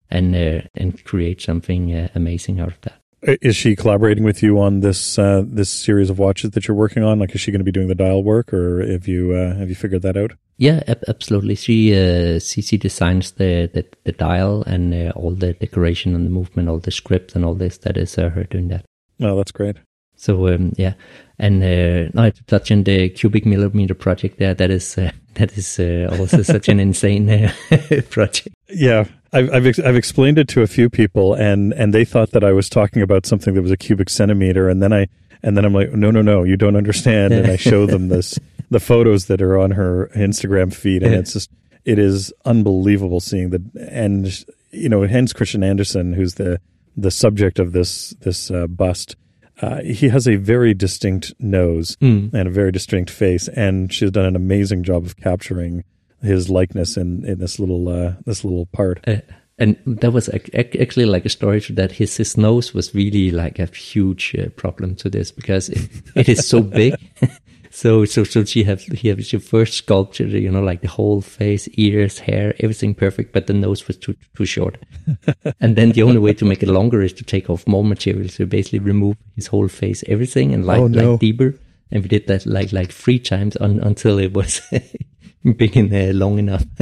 and 0.09 0.35
uh, 0.35 0.61
and 0.75 1.03
create 1.03 1.41
something 1.41 1.93
uh, 1.93 2.09
amazing 2.15 2.59
out 2.59 2.69
of 2.69 2.81
that. 2.81 2.99
Is 3.41 3.55
she 3.55 3.75
collaborating 3.75 4.23
with 4.23 4.43
you 4.43 4.59
on 4.59 4.81
this 4.81 5.17
uh, 5.17 5.43
this 5.45 5.69
series 5.71 6.09
of 6.09 6.19
watches 6.19 6.51
that 6.51 6.67
you're 6.67 6.77
working 6.77 7.03
on? 7.03 7.19
Like, 7.19 7.33
is 7.33 7.41
she 7.41 7.51
going 7.51 7.59
to 7.59 7.65
be 7.65 7.71
doing 7.71 7.87
the 7.87 7.95
dial 7.95 8.23
work, 8.23 8.53
or 8.53 8.85
have 8.85 9.07
you 9.07 9.33
uh, 9.33 9.55
have 9.55 9.69
you 9.69 9.75
figured 9.75 10.03
that 10.03 10.17
out? 10.17 10.33
Yeah, 10.57 10.81
ab- 10.87 11.03
absolutely. 11.07 11.55
She 11.55 11.93
uh, 11.95 12.39
she 12.39 12.77
designs 12.77 13.31
the, 13.31 13.69
the, 13.73 13.85
the 14.05 14.11
dial 14.11 14.63
and 14.63 14.93
uh, 14.93 15.11
all 15.15 15.31
the 15.31 15.53
decoration 15.53 16.15
and 16.15 16.25
the 16.25 16.31
movement, 16.31 16.67
all 16.67 16.79
the 16.79 16.91
script 16.91 17.35
and 17.35 17.45
all 17.45 17.53
this. 17.53 17.77
That 17.79 17.97
is 17.97 18.17
uh, 18.17 18.29
her 18.29 18.43
doing 18.43 18.69
that. 18.69 18.85
Oh, 19.21 19.37
that's 19.37 19.51
great. 19.51 19.77
So 20.17 20.47
um, 20.47 20.73
yeah, 20.77 20.93
and 21.39 21.63
uh, 21.63 22.09
now 22.13 22.29
to 22.31 22.43
touch 22.45 22.71
on 22.71 22.83
the 22.83 23.09
cubic 23.09 23.45
millimeter 23.45 23.93
project 23.93 24.39
there, 24.39 24.53
that 24.55 24.71
is 24.71 24.97
uh, 24.97 25.11
that 25.35 25.57
is 25.57 25.79
uh, 25.79 26.15
also 26.19 26.41
such 26.41 26.67
an 26.67 26.79
insane 26.79 27.29
uh, 27.29 27.51
project. 28.09 28.49
Yeah, 28.69 29.05
I've 29.31 29.53
I've, 29.53 29.65
ex- 29.65 29.79
I've 29.79 29.95
explained 29.95 30.39
it 30.39 30.47
to 30.49 30.61
a 30.61 30.67
few 30.67 30.89
people, 30.89 31.35
and 31.35 31.71
and 31.73 31.93
they 31.93 32.03
thought 32.03 32.31
that 32.31 32.43
I 32.43 32.51
was 32.51 32.67
talking 32.67 33.01
about 33.01 33.25
something 33.25 33.53
that 33.53 33.61
was 33.61 33.71
a 33.71 33.77
cubic 33.77 34.09
centimeter, 34.09 34.67
and 34.67 34.81
then 34.81 34.91
I 34.91 35.07
and 35.43 35.55
then 35.55 35.65
I'm 35.65 35.73
like, 35.73 35.91
no, 35.91 36.09
no, 36.09 36.21
no, 36.21 36.43
you 36.43 36.57
don't 36.57 36.75
understand, 36.75 37.33
and 37.33 37.47
I 37.47 37.55
show 37.55 37.85
them 37.85 38.09
this 38.09 38.39
the 38.71 38.79
photos 38.79 39.27
that 39.27 39.41
are 39.41 39.57
on 39.57 39.71
her 39.71 40.09
Instagram 40.15 40.73
feed, 40.73 41.03
and 41.03 41.13
it's 41.13 41.33
just 41.33 41.51
it 41.85 41.99
is 41.99 42.33
unbelievable 42.43 43.19
seeing 43.19 43.51
the 43.51 43.61
and 43.91 44.45
you 44.71 44.89
know 44.89 45.05
Hans 45.07 45.33
Christian 45.33 45.63
Andersen, 45.63 46.13
who's 46.13 46.33
the 46.35 46.59
the 46.95 47.11
subject 47.11 47.59
of 47.59 47.73
this 47.73 48.15
this 48.21 48.49
uh, 48.49 48.65
bust 48.65 49.15
uh, 49.61 49.81
he 49.81 50.09
has 50.09 50.27
a 50.27 50.35
very 50.35 50.73
distinct 50.73 51.33
nose 51.39 51.95
mm. 51.97 52.33
and 52.33 52.47
a 52.47 52.51
very 52.51 52.71
distinct 52.71 53.09
face, 53.09 53.47
and 53.49 53.91
she's 53.93 54.11
done 54.11 54.25
an 54.25 54.35
amazing 54.35 54.83
job 54.83 55.05
of 55.05 55.17
capturing 55.17 55.83
his 56.21 56.49
likeness 56.49 56.97
in, 56.97 57.25
in 57.25 57.39
this 57.39 57.59
little 57.59 57.87
uh, 57.89 58.13
this 58.25 58.43
little 58.43 58.67
part. 58.67 58.99
Uh, 59.07 59.17
and 59.59 59.75
that 59.85 60.11
was 60.11 60.29
actually 60.29 61.05
like 61.05 61.25
a 61.25 61.29
story 61.29 61.59
that 61.69 61.91
his 61.91 62.15
his 62.17 62.37
nose 62.37 62.73
was 62.73 62.93
really 62.93 63.31
like 63.31 63.57
a 63.57 63.65
huge 63.65 64.35
uh, 64.35 64.49
problem 64.49 64.95
to 64.95 65.09
this 65.09 65.31
because 65.31 65.69
it, 65.69 65.89
it 66.15 66.29
is 66.29 66.47
so 66.47 66.61
big 66.61 66.93
So 67.77 68.05
so 68.05 68.23
so 68.23 68.43
she 68.43 68.63
have 68.63 68.81
he 68.81 69.07
have 69.09 69.19
your 69.31 69.39
first 69.39 69.75
sculpture, 69.75 70.25
you 70.25 70.49
know, 70.49 70.63
like 70.63 70.81
the 70.81 70.87
whole 70.87 71.21
face, 71.21 71.67
ears, 71.73 72.17
hair, 72.17 72.55
everything 72.59 72.95
perfect, 72.95 73.33
but 73.33 73.45
the 73.45 73.53
nose 73.53 73.87
was 73.87 73.97
too 73.97 74.15
too 74.35 74.45
short. 74.45 74.79
and 75.61 75.75
then 75.75 75.91
the 75.91 76.01
only 76.01 76.17
way 76.17 76.33
to 76.33 76.43
make 76.43 76.63
it 76.63 76.69
longer 76.69 77.03
is 77.03 77.13
to 77.13 77.23
take 77.23 77.51
off 77.51 77.67
more 77.67 77.83
material. 77.83 78.29
So 78.29 78.47
basically 78.47 78.79
remove 78.79 79.15
his 79.35 79.45
whole 79.45 79.67
face, 79.67 80.03
everything, 80.07 80.55
and 80.55 80.65
like 80.65 80.79
oh, 80.79 80.87
no. 80.87 81.11
like 81.11 81.19
deeper. 81.19 81.53
And 81.91 82.01
we 82.01 82.09
did 82.09 82.25
that 82.25 82.47
like 82.47 82.73
like 82.73 82.91
three 82.91 83.19
times 83.19 83.55
on, 83.57 83.79
until 83.81 84.17
it 84.17 84.33
was 84.33 84.59
big 85.57 85.77
and 85.77 85.93
uh, 85.93 86.17
long 86.17 86.39
enough. 86.39 86.65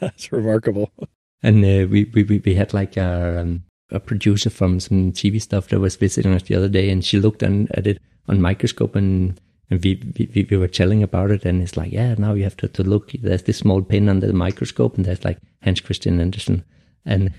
That's 0.00 0.30
remarkable. 0.30 0.92
And 1.42 1.64
uh, 1.64 1.88
we, 1.90 2.04
we 2.14 2.22
we 2.22 2.54
had 2.54 2.72
like 2.72 2.96
a, 2.96 3.40
um, 3.40 3.64
a 3.90 3.98
producer 3.98 4.48
from 4.48 4.78
some 4.78 5.10
TV 5.10 5.42
stuff 5.42 5.66
that 5.70 5.80
was 5.80 5.96
visiting 5.96 6.34
us 6.34 6.44
the 6.44 6.54
other 6.54 6.68
day, 6.68 6.88
and 6.88 7.04
she 7.04 7.18
looked 7.18 7.42
on, 7.42 7.66
at 7.74 7.88
it 7.88 7.98
on 8.28 8.40
microscope 8.40 8.94
and 8.94 9.40
and 9.70 9.82
we, 9.82 10.00
we, 10.34 10.46
we 10.50 10.56
were 10.56 10.68
telling 10.68 11.02
about 11.02 11.30
it 11.30 11.44
and 11.44 11.62
it's 11.62 11.76
like 11.76 11.92
yeah 11.92 12.14
now 12.18 12.34
you 12.34 12.44
have 12.44 12.56
to, 12.56 12.68
to 12.68 12.82
look 12.82 13.12
there's 13.22 13.42
this 13.42 13.58
small 13.58 13.82
pin 13.82 14.08
under 14.08 14.26
the 14.26 14.32
microscope 14.32 14.96
and 14.96 15.04
there's 15.04 15.24
like 15.24 15.38
hans 15.62 15.80
christian 15.80 16.20
andersen. 16.20 16.64
And 17.04 17.32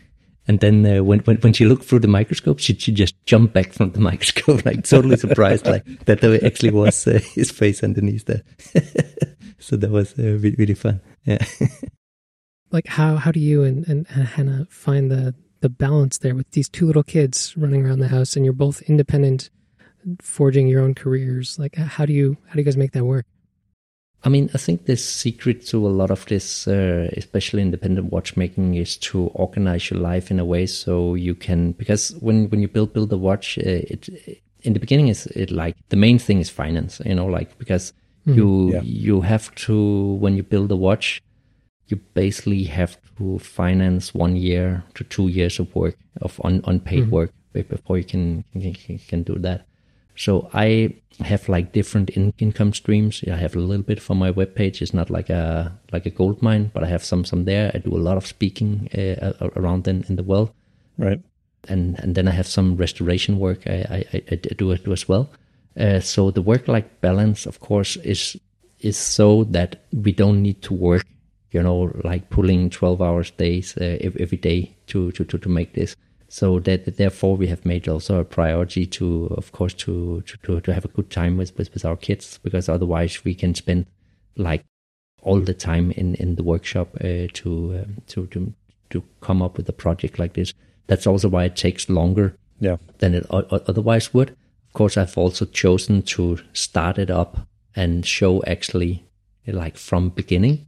and 0.50 0.62
then 0.62 0.86
uh, 0.86 1.04
when, 1.04 1.20
when 1.20 1.38
when 1.38 1.52
she 1.52 1.66
looked 1.66 1.84
through 1.84 2.00
the 2.00 2.08
microscope 2.08 2.60
she, 2.60 2.74
she 2.76 2.92
just 2.92 3.16
jumped 3.26 3.54
back 3.54 3.74
from 3.74 3.92
the 3.92 4.00
microscope 4.10 4.66
like 4.66 4.84
totally 4.84 5.18
surprised 5.18 5.66
like 5.66 5.86
that 6.06 6.22
there 6.22 6.44
actually 6.46 6.72
was 6.72 7.08
uh, 7.08 7.20
his 7.34 7.52
face 7.52 7.84
underneath 7.84 8.26
there. 8.26 8.44
So 9.60 9.76
that 9.78 9.90
was 9.90 10.18
uh, 10.18 10.24
really, 10.24 10.56
really 10.58 10.74
fun. 10.74 11.02
Yeah. 11.26 11.44
Like 12.72 12.88
how 12.88 13.16
how 13.16 13.32
do 13.32 13.40
you 13.40 13.64
and, 13.64 13.88
and 13.88 14.08
Hanna 14.08 14.68
find 14.70 15.10
the 15.10 15.34
the 15.62 15.70
balance 15.70 16.20
there 16.20 16.36
with 16.36 16.52
these 16.52 16.70
two 16.70 16.86
little 16.86 17.04
kids 17.04 17.56
running 17.58 17.86
around 17.86 18.00
the 18.00 18.10
house 18.10 18.36
and 18.36 18.46
you're 18.46 18.54
both 18.54 18.82
independent 18.84 19.50
forging 20.22 20.68
your 20.68 20.82
own 20.82 20.94
careers? 20.94 21.60
Like, 21.60 21.76
how 21.76 22.06
do 22.06 22.14
you 22.14 22.38
how 22.48 22.54
do 22.54 22.60
you 22.60 22.66
guys 22.66 22.78
make 22.78 22.92
that 22.92 23.06
work? 23.06 23.26
I 24.24 24.30
mean, 24.30 24.50
I 24.54 24.58
think 24.58 24.86
the 24.86 24.98
secret 24.98 25.66
to 25.68 25.86
a 25.86 25.90
lot 25.90 26.10
of 26.12 26.26
this, 26.26 26.68
uh, 26.68 27.10
especially 27.16 27.62
independent 27.62 28.12
watchmaking, 28.12 28.74
is 28.76 28.98
to 28.98 29.28
organize 29.28 29.92
your 29.92 30.00
life 30.00 30.32
in 30.32 30.40
a 30.40 30.46
way 30.46 30.66
so 30.66 31.14
you 31.14 31.36
can. 31.36 31.74
Because 31.74 32.16
when 32.20 32.50
when 32.50 32.62
you 32.62 32.68
build 32.68 32.94
build 32.94 33.14
a 33.14 33.18
watch, 33.18 33.58
uh, 33.60 33.62
it 33.64 34.10
in 34.64 34.74
the 34.74 34.80
beginning 34.80 35.08
is 35.08 35.28
it 35.28 35.52
like 35.52 35.76
the 35.90 35.96
main 35.96 36.18
thing 36.20 36.40
is 36.40 36.50
finance. 36.50 37.00
You 37.06 37.16
know, 37.16 37.28
like 37.28 37.58
because 37.58 37.94
mm, 38.26 38.36
you 38.36 38.74
yeah. 38.74 38.82
you 38.82 39.22
have 39.22 39.54
to 39.68 40.14
when 40.16 40.36
you 40.36 40.44
build 40.44 40.72
a 40.72 40.76
watch, 40.76 41.22
you 41.88 41.98
basically 42.16 42.64
have 42.64 42.98
to 43.18 43.38
finance 43.40 44.16
one 44.16 44.36
year 44.36 44.84
to 44.96 45.04
two 45.04 45.28
years 45.28 45.60
of 45.60 45.74
work 45.76 45.96
of 46.22 46.42
un, 46.44 46.62
unpaid 46.66 47.04
mm-hmm. 47.04 47.12
work 47.12 47.32
before 47.54 47.98
you 47.98 48.04
can, 48.04 48.44
can 48.54 49.00
can 49.08 49.24
do 49.24 49.36
that. 49.36 49.67
So 50.18 50.50
I 50.54 50.96
have 51.20 51.48
like 51.48 51.72
different 51.74 52.10
in- 52.10 52.34
income 52.38 52.74
streams. 52.74 53.24
I 53.28 53.36
have 53.36 53.56
a 53.56 53.60
little 53.60 53.84
bit 53.84 54.02
for 54.02 54.16
my 54.16 54.32
webpage. 54.32 54.82
It's 54.82 54.94
not 54.94 55.10
like 55.10 55.30
a 55.30 55.72
like 55.92 56.06
a 56.06 56.10
gold 56.10 56.42
mine, 56.42 56.72
but 56.74 56.84
I 56.84 56.88
have 56.88 57.04
some 57.04 57.24
some 57.24 57.46
there. 57.46 57.72
I 57.74 57.78
do 57.78 57.96
a 57.96 58.02
lot 58.10 58.18
of 58.18 58.26
speaking 58.26 58.90
uh, 58.98 59.34
around 59.56 59.88
in, 59.88 60.04
in 60.10 60.16
the 60.16 60.24
world, 60.24 60.52
right? 60.98 61.22
And 61.70 62.00
and 62.00 62.16
then 62.16 62.28
I 62.28 62.32
have 62.32 62.48
some 62.48 62.76
restoration 62.78 63.40
work 63.40 63.68
I 63.68 64.06
I, 64.14 64.24
I 64.32 64.36
do 64.36 64.76
do 64.78 64.92
as 64.92 65.08
well. 65.08 65.30
Uh, 65.80 66.00
so 66.00 66.32
the 66.32 66.42
work 66.42 66.68
life 66.68 66.86
balance, 67.02 67.46
of 67.46 67.60
course, 67.60 67.98
is 67.98 68.38
is 68.80 68.98
so 68.98 69.44
that 69.46 69.86
we 69.92 70.12
don't 70.12 70.42
need 70.42 70.62
to 70.62 70.74
work, 70.74 71.06
you 71.52 71.62
know, 71.62 71.92
like 72.04 72.30
pulling 72.30 72.70
twelve 72.70 73.02
hours 73.02 73.32
days 73.32 73.78
uh, 73.78 73.98
every 74.20 74.38
day 74.38 74.76
to, 74.88 75.12
to 75.12 75.24
to 75.26 75.38
to 75.38 75.50
make 75.50 75.74
this. 75.74 75.96
So 76.30 76.60
that 76.60 76.98
therefore 76.98 77.38
we 77.38 77.48
have 77.48 77.66
made 77.66 77.88
also 77.88 78.20
a 78.20 78.26
priority 78.26 78.86
to, 78.88 79.28
of 79.38 79.52
course, 79.52 79.74
to 79.76 80.22
to 80.44 80.60
to 80.60 80.74
have 80.74 80.86
a 80.86 80.90
good 80.90 81.10
time 81.10 81.38
with 81.38 81.58
with, 81.58 81.74
with 81.74 81.86
our 81.86 81.96
kids 81.96 82.40
because 82.44 82.68
otherwise 82.68 83.24
we 83.24 83.34
can 83.34 83.56
spend 83.56 83.86
like 84.36 84.66
all 85.22 85.40
the 85.40 85.54
time 85.54 85.92
in 85.92 86.16
in 86.16 86.36
the 86.36 86.44
workshop 86.44 86.90
uh, 86.96 87.28
to 87.34 87.80
um, 87.80 87.98
to 88.08 88.28
to 88.28 88.54
to 88.90 89.04
come 89.22 89.42
up 89.42 89.58
with 89.58 89.70
a 89.70 89.74
project 89.74 90.20
like 90.20 90.34
this. 90.34 90.54
That's 90.88 91.08
also 91.08 91.30
why 91.30 91.46
it 91.46 91.56
takes 91.56 91.90
longer 91.90 92.36
yeah. 92.60 92.78
than 93.00 93.14
it 93.14 93.26
otherwise 93.30 94.14
would. 94.14 94.30
Of 94.30 94.74
course, 94.74 94.98
I've 94.98 95.18
also 95.18 95.46
chosen 95.46 96.02
to 96.04 96.40
start 96.54 96.98
it 96.98 97.10
up 97.10 97.48
and 97.76 98.06
show 98.06 98.44
actually 98.46 99.04
like 99.46 99.78
from 99.78 100.10
beginning 100.10 100.66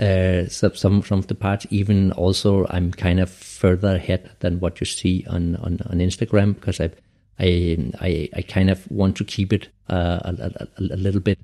uh, 0.00 0.48
some 0.48 1.02
some 1.04 1.18
of 1.18 1.26
the 1.26 1.34
parts. 1.34 1.66
Even 1.70 2.12
also, 2.12 2.66
I'm 2.70 2.90
kind 2.90 3.20
of 3.20 3.30
further 3.30 3.96
ahead 3.96 4.30
than 4.40 4.58
what 4.58 4.80
you 4.80 4.86
see 4.86 5.26
on 5.28 5.56
on, 5.56 5.78
on 5.90 5.98
Instagram 5.98 6.54
because 6.54 6.80
I, 6.80 6.90
I 7.38 7.92
I 8.00 8.28
I 8.34 8.42
kind 8.42 8.70
of 8.70 8.90
want 8.90 9.16
to 9.16 9.24
keep 9.24 9.52
it 9.52 9.68
uh, 9.90 10.20
a, 10.24 10.52
a, 10.60 10.68
a, 10.78 10.96
little 10.96 11.20
bit 11.20 11.38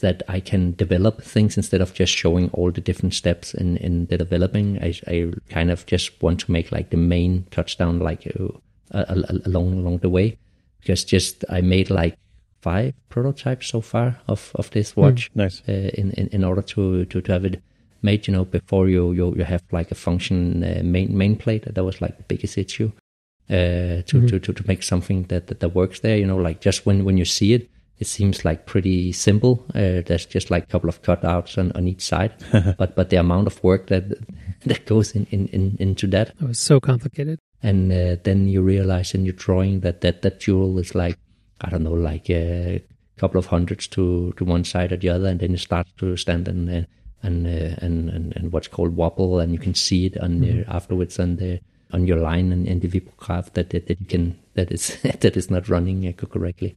that 0.00 0.22
I 0.26 0.40
can 0.40 0.72
develop 0.72 1.22
things 1.22 1.56
instead 1.58 1.82
of 1.82 1.92
just 1.92 2.14
showing 2.14 2.48
all 2.50 2.70
the 2.70 2.80
different 2.80 3.12
steps 3.14 3.52
in 3.52 3.76
in 3.76 4.06
the 4.06 4.16
developing. 4.16 4.78
I 4.82 4.94
I 5.06 5.32
kind 5.50 5.70
of 5.70 5.84
just 5.84 6.22
want 6.22 6.40
to 6.40 6.52
make 6.52 6.72
like 6.72 6.90
the 6.90 6.96
main 6.96 7.46
touchdown 7.50 7.98
like 7.98 8.26
uh, 8.94 9.04
along 9.44 9.74
along 9.74 9.98
the 9.98 10.08
way 10.08 10.38
because 10.80 11.04
just 11.04 11.44
I 11.50 11.60
made 11.60 11.90
like 11.90 12.16
five 12.62 12.94
prototypes 13.10 13.66
so 13.66 13.80
far 13.80 14.20
of, 14.28 14.52
of 14.54 14.70
this 14.70 14.92
hmm, 14.92 15.00
watch. 15.00 15.30
Mm, 15.32 15.36
nice. 15.36 15.62
Uh, 15.68 15.90
in, 15.94 16.12
in 16.12 16.28
in 16.28 16.44
order 16.44 16.62
to, 16.62 17.04
to 17.04 17.20
to 17.20 17.32
have 17.32 17.44
it 17.44 17.62
made, 18.02 18.26
you 18.26 18.32
know, 18.32 18.44
before 18.44 18.88
you 18.88 19.12
you, 19.12 19.34
you 19.36 19.44
have 19.44 19.62
like 19.72 19.90
a 19.90 19.94
function 19.94 20.64
uh, 20.64 20.82
main 20.82 21.16
main 21.16 21.36
plate. 21.36 21.64
That 21.74 21.84
was 21.84 22.00
like 22.00 22.16
the 22.16 22.24
biggest 22.24 22.58
issue. 22.58 22.92
Uh, 23.50 24.00
to, 24.06 24.16
mm-hmm. 24.16 24.26
to, 24.28 24.38
to, 24.38 24.52
to 24.52 24.66
make 24.66 24.82
something 24.82 25.24
that, 25.24 25.48
that, 25.48 25.60
that 25.60 25.74
works 25.74 26.00
there, 26.00 26.16
you 26.16 26.24
know, 26.24 26.38
like 26.38 26.60
just 26.62 26.86
when, 26.86 27.04
when 27.04 27.18
you 27.18 27.24
see 27.24 27.52
it, 27.52 27.68
it 27.98 28.06
seems 28.06 28.44
like 28.44 28.66
pretty 28.66 29.12
simple. 29.12 29.64
Uh, 29.74 30.00
there's 30.06 30.26
just 30.26 30.50
like 30.50 30.64
a 30.64 30.66
couple 30.66 30.88
of 30.88 31.02
cutouts 31.02 31.58
on, 31.58 31.70
on 31.72 31.86
each 31.86 32.00
side, 32.02 32.32
but 32.78 32.96
but 32.96 33.10
the 33.10 33.16
amount 33.16 33.46
of 33.46 33.62
work 33.62 33.88
that 33.88 34.04
that 34.64 34.86
goes 34.86 35.12
in, 35.12 35.26
in, 35.30 35.46
in 35.48 35.76
into 35.78 36.06
that. 36.08 36.30
It 36.40 36.48
was 36.48 36.58
so 36.58 36.80
complicated. 36.80 37.38
And 37.62 37.92
uh, 37.92 38.16
then 38.24 38.48
you 38.48 38.62
realize 38.62 39.14
in 39.14 39.24
your 39.24 39.34
drawing 39.34 39.80
that 39.80 40.00
that 40.00 40.22
that 40.22 40.40
jewel 40.40 40.78
is 40.78 40.94
like 40.94 41.16
I 41.60 41.70
don't 41.70 41.84
know, 41.84 41.92
like 41.92 42.28
a 42.30 42.82
couple 43.18 43.38
of 43.38 43.46
hundreds 43.46 43.86
to 43.88 44.32
to 44.36 44.44
one 44.44 44.64
side 44.64 44.92
or 44.92 44.96
the 44.96 45.10
other, 45.10 45.28
and 45.28 45.38
then 45.38 45.54
it 45.54 45.60
starts 45.60 45.92
to 45.98 46.16
stand 46.16 46.48
and 46.48 46.70
uh, 46.70 46.82
and, 47.22 47.46
uh, 47.46 47.76
and 47.78 48.10
and 48.10 48.36
and 48.36 48.52
what's 48.52 48.68
called 48.68 48.96
wobble, 48.96 49.38
and 49.38 49.52
you 49.52 49.58
can 49.58 49.74
see 49.74 50.06
it 50.06 50.18
on 50.18 50.40
mm-hmm. 50.40 50.70
afterwards 50.70 51.18
on 51.18 51.36
the 51.36 51.60
on 51.92 52.06
your 52.06 52.18
line 52.18 52.52
and 52.52 52.66
in 52.66 52.80
the 52.80 52.88
Vibograph 52.88 53.52
that, 53.52 53.70
that 53.70 53.86
that 53.86 54.00
you 54.00 54.06
can 54.06 54.38
that 54.54 54.70
is 54.70 54.98
that 55.02 55.36
is 55.36 55.50
not 55.50 55.68
running 55.68 56.06
uh, 56.06 56.12
correctly, 56.12 56.76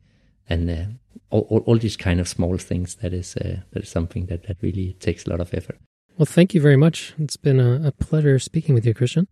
and 0.50 0.70
uh, 0.70 0.86
all, 1.30 1.48
all, 1.50 1.60
all 1.60 1.78
these 1.78 1.98
kind 1.98 2.20
of 2.20 2.28
small 2.28 2.58
things 2.58 2.96
that 2.96 3.14
is 3.14 3.36
uh, 3.38 3.58
that 3.72 3.84
is 3.84 3.90
something 3.90 4.28
that 4.28 4.44
that 4.44 4.58
really 4.62 4.94
takes 5.00 5.26
a 5.26 5.30
lot 5.30 5.40
of 5.40 5.54
effort. 5.54 5.78
Well, 6.18 6.26
thank 6.26 6.54
you 6.54 6.62
very 6.62 6.78
much. 6.78 7.14
It's 7.20 7.38
been 7.38 7.60
a, 7.60 7.88
a 7.88 7.92
pleasure 7.92 8.40
speaking 8.40 8.74
with 8.74 8.86
you, 8.86 8.94
Christian. 8.94 9.28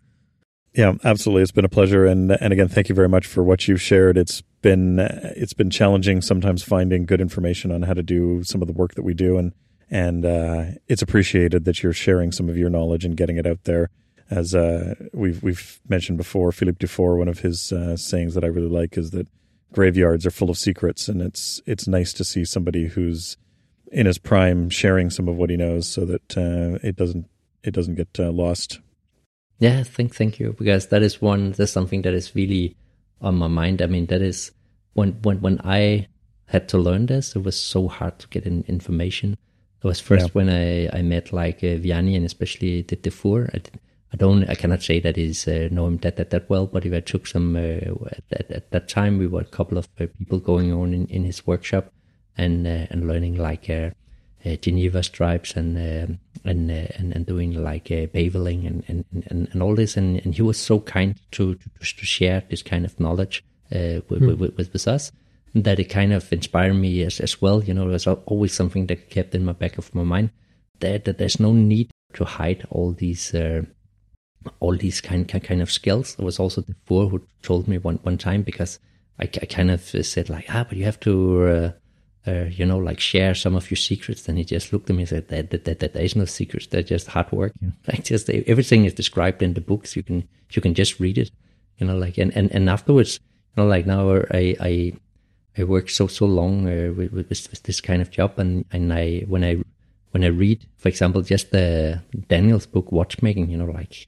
Yeah, 0.73 0.93
absolutely. 1.03 1.43
It's 1.43 1.51
been 1.51 1.65
a 1.65 1.69
pleasure, 1.69 2.05
and 2.05 2.31
and 2.31 2.51
again, 2.51 2.67
thank 2.67 2.89
you 2.89 2.95
very 2.95 3.09
much 3.09 3.27
for 3.27 3.43
what 3.43 3.67
you've 3.67 3.81
shared. 3.81 4.17
It's 4.17 4.41
been 4.61 4.99
it's 4.99 5.53
been 5.53 5.69
challenging 5.69 6.21
sometimes 6.21 6.63
finding 6.63 7.05
good 7.05 7.21
information 7.21 7.71
on 7.71 7.83
how 7.83 7.93
to 7.93 8.01
do 8.01 8.43
some 8.43 8.61
of 8.61 8.67
the 8.67 8.73
work 8.73 8.95
that 8.95 9.03
we 9.03 9.13
do, 9.13 9.37
and 9.37 9.53
and 9.93 10.25
uh, 10.25 10.65
it's 10.87 11.01
appreciated 11.01 11.65
that 11.65 11.83
you're 11.83 11.93
sharing 11.93 12.31
some 12.31 12.49
of 12.49 12.57
your 12.57 12.69
knowledge 12.69 13.05
and 13.05 13.15
getting 13.15 13.37
it 13.37 13.45
out 13.45 13.63
there. 13.65 13.89
As 14.29 14.55
uh, 14.55 14.95
we've 15.13 15.41
we've 15.43 15.79
mentioned 15.87 16.17
before, 16.17 16.51
Philippe 16.51 16.79
Dufour, 16.79 17.17
one 17.17 17.27
of 17.27 17.39
his 17.39 17.71
uh, 17.71 17.95
sayings 17.95 18.33
that 18.33 18.43
I 18.43 18.47
really 18.47 18.69
like 18.69 18.97
is 18.97 19.11
that 19.11 19.27
graveyards 19.71 20.25
are 20.25 20.31
full 20.31 20.49
of 20.49 20.57
secrets, 20.57 21.07
and 21.07 21.21
it's 21.21 21.61
it's 21.65 21.87
nice 21.87 22.13
to 22.13 22.23
see 22.23 22.43
somebody 22.43 22.87
who's 22.87 23.37
in 23.91 24.07
his 24.07 24.17
prime 24.17 24.69
sharing 24.69 25.09
some 25.09 25.27
of 25.27 25.35
what 25.35 25.49
he 25.49 25.57
knows, 25.57 25.87
so 25.87 26.05
that 26.05 26.37
uh, 26.37 26.79
it 26.81 26.95
doesn't 26.95 27.29
it 27.63 27.71
doesn't 27.73 27.95
get 27.95 28.09
uh, 28.19 28.31
lost 28.31 28.79
yeah, 29.63 29.83
thank 29.83 30.13
thank 30.13 30.39
you 30.39 30.53
because 30.57 30.87
that 30.87 31.03
is 31.03 31.21
one 31.21 31.53
that's 31.53 31.71
something 31.71 32.01
that 32.01 32.13
is 32.13 32.35
really 32.35 32.75
on 33.21 33.35
my 33.35 33.47
mind. 33.47 33.81
I 33.81 33.85
mean, 33.85 34.07
that 34.07 34.21
is 34.21 34.51
when 34.93 35.13
when 35.21 35.39
when 35.39 35.61
I 35.63 36.07
had 36.47 36.67
to 36.69 36.77
learn 36.77 37.05
this, 37.05 37.33
it 37.35 37.43
was 37.43 37.57
so 37.57 37.87
hard 37.87 38.19
to 38.19 38.27
get 38.27 38.45
in 38.45 38.65
information. 38.67 39.37
It 39.83 39.87
was 39.87 39.99
first 39.99 40.27
yeah. 40.27 40.31
when 40.33 40.49
I 40.49 40.87
I 40.97 41.01
met 41.01 41.33
like 41.33 41.57
uh, 41.57 41.77
Vianney 41.77 42.15
and 42.15 42.25
especially 42.25 42.83
the 42.83 42.95
Dufour. 42.95 43.49
I, 43.53 43.61
I 44.13 44.15
don't 44.17 44.49
I 44.49 44.55
cannot 44.55 44.81
say 44.83 44.99
that 45.01 45.17
is 45.17 45.47
uh, 45.47 45.67
know 45.71 45.87
him 45.87 45.97
that 45.97 46.15
that 46.15 46.29
that 46.29 46.49
well, 46.49 46.67
but 46.67 46.85
if 46.85 46.93
I 46.93 47.01
took 47.01 47.27
some 47.27 47.55
uh, 47.55 48.07
at, 48.31 48.51
at, 48.51 48.71
that 48.71 48.87
time, 48.87 49.17
we 49.17 49.27
were 49.27 49.41
a 49.41 49.55
couple 49.57 49.77
of 49.77 49.89
uh, 49.99 50.05
people 50.17 50.39
going 50.39 50.71
on 50.71 50.93
in, 50.93 51.07
in 51.07 51.25
his 51.25 51.45
workshop 51.45 51.91
and 52.37 52.65
uh, 52.65 52.87
and 52.91 53.07
learning 53.07 53.35
like 53.35 53.69
uh, 53.69 53.89
uh, 54.45 54.55
Geneva 54.55 55.03
stripes 55.03 55.55
and 55.55 55.77
um, 55.77 56.19
and, 56.45 56.71
uh, 56.71 56.87
and 56.97 57.13
and 57.13 57.25
doing 57.25 57.53
like 57.53 57.91
uh, 57.91 58.07
beveling 58.07 58.65
and, 58.65 58.83
and, 58.87 59.05
and, 59.29 59.49
and 59.51 59.63
all 59.63 59.75
this 59.75 59.97
and, 59.97 60.21
and 60.25 60.35
he 60.35 60.41
was 60.41 60.57
so 60.57 60.79
kind 60.79 61.15
to, 61.31 61.55
to, 61.55 61.69
to 61.79 62.05
share 62.05 62.43
this 62.49 62.61
kind 62.61 62.85
of 62.85 62.99
knowledge 62.99 63.43
uh, 63.73 64.01
with, 64.09 64.21
mm. 64.21 64.37
with, 64.37 64.57
with, 64.57 64.73
with, 64.73 64.87
us 64.87 65.11
that 65.55 65.79
it 65.79 65.85
kind 65.85 66.13
of 66.13 66.31
inspired 66.33 66.73
me 66.73 67.03
as, 67.03 67.19
as 67.19 67.41
well 67.41 67.63
you 67.63 67.73
know 67.73 67.87
there's 67.89 68.07
always 68.07 68.53
something 68.53 68.87
that 68.87 69.09
kept 69.09 69.35
in 69.35 69.45
my 69.45 69.51
back 69.51 69.77
of 69.77 69.93
my 69.93 70.03
mind 70.03 70.29
that, 70.79 71.05
that 71.05 71.17
there's 71.17 71.39
no 71.39 71.53
need 71.53 71.89
to 72.13 72.25
hide 72.25 72.65
all 72.69 72.91
these 72.91 73.33
uh, 73.33 73.61
all 74.59 74.75
these 74.75 74.99
kind 74.99 75.27
kind 75.27 75.61
of 75.61 75.71
skills 75.71 76.15
there 76.15 76.25
was 76.25 76.39
also 76.39 76.61
the 76.61 76.73
Dufour 76.73 77.09
who 77.09 77.25
told 77.41 77.67
me 77.67 77.77
one 77.77 77.99
one 78.03 78.17
time 78.17 78.41
because 78.41 78.79
I, 79.19 79.23
I 79.23 79.45
kind 79.45 79.71
of 79.71 79.81
said 79.81 80.29
like 80.29 80.45
ah 80.49 80.65
but 80.67 80.77
you 80.77 80.85
have 80.85 80.99
to 81.01 81.43
uh, 81.43 81.71
uh, 82.25 82.45
you 82.49 82.65
know, 82.65 82.77
like 82.77 82.99
share 82.99 83.35
some 83.35 83.55
of 83.55 83.69
your 83.69 83.75
secrets. 83.75 84.23
Then 84.23 84.37
he 84.37 84.45
just 84.45 84.71
looked 84.71 84.89
at 84.89 84.95
me 84.95 85.03
and 85.03 85.09
said, 85.09 85.27
that, 85.27 85.49
that, 85.49 85.65
that, 85.65 85.79
that 85.79 85.93
there 85.93 86.03
is 86.03 86.15
no 86.15 86.25
secrets. 86.25 86.67
They're 86.67 86.83
just 86.83 87.07
hard 87.07 87.31
work. 87.31 87.53
Know? 87.61 87.71
Like 87.87 88.05
just 88.05 88.29
everything 88.29 88.85
is 88.85 88.93
described 88.93 89.43
in 89.43 89.53
the 89.53 89.61
books. 89.61 89.95
You 89.95 90.03
can, 90.03 90.27
you 90.51 90.61
can 90.61 90.73
just 90.73 90.99
read 90.99 91.17
it, 91.17 91.31
you 91.77 91.87
know, 91.87 91.97
like, 91.97 92.17
and, 92.17 92.35
and, 92.35 92.51
and 92.51 92.69
afterwards, 92.69 93.19
you 93.55 93.63
know, 93.63 93.69
like 93.69 93.85
now 93.85 94.21
I, 94.31 94.55
I, 94.59 94.93
I 95.57 95.63
work 95.63 95.89
so, 95.89 96.07
so 96.07 96.25
long 96.25 96.67
uh, 96.67 96.93
with, 96.93 97.11
with, 97.11 97.29
this, 97.29 97.49
with 97.49 97.63
this 97.63 97.81
kind 97.81 98.01
of 98.01 98.09
job. 98.09 98.39
And, 98.39 98.65
and 98.71 98.91
I, 98.91 99.25
when 99.27 99.43
I, 99.43 99.61
when 100.11 100.23
I 100.23 100.27
read, 100.27 100.65
for 100.77 100.89
example, 100.89 101.21
just 101.21 101.51
the 101.51 102.01
Daniels' 102.27 102.65
book, 102.65 102.91
Watchmaking, 102.91 103.49
you 103.49 103.57
know, 103.57 103.65
like 103.65 104.07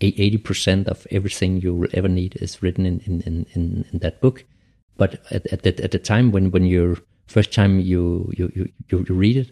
80% 0.00 0.88
of 0.88 1.06
everything 1.10 1.60
you 1.60 1.74
will 1.74 1.88
ever 1.92 2.08
need 2.08 2.36
is 2.36 2.62
written 2.62 2.86
in, 2.86 3.00
in, 3.00 3.46
in, 3.54 3.84
in 3.92 3.98
that 3.98 4.20
book. 4.20 4.44
But 4.96 5.20
at, 5.30 5.46
at, 5.52 5.62
the, 5.62 5.82
at 5.82 5.90
the 5.90 5.98
time 5.98 6.30
when, 6.32 6.50
when 6.50 6.64
you're, 6.64 6.96
first 7.26 7.52
time 7.52 7.80
you 7.80 8.30
you 8.36 8.50
you, 8.54 8.68
you 8.88 9.14
read 9.14 9.36
it, 9.36 9.50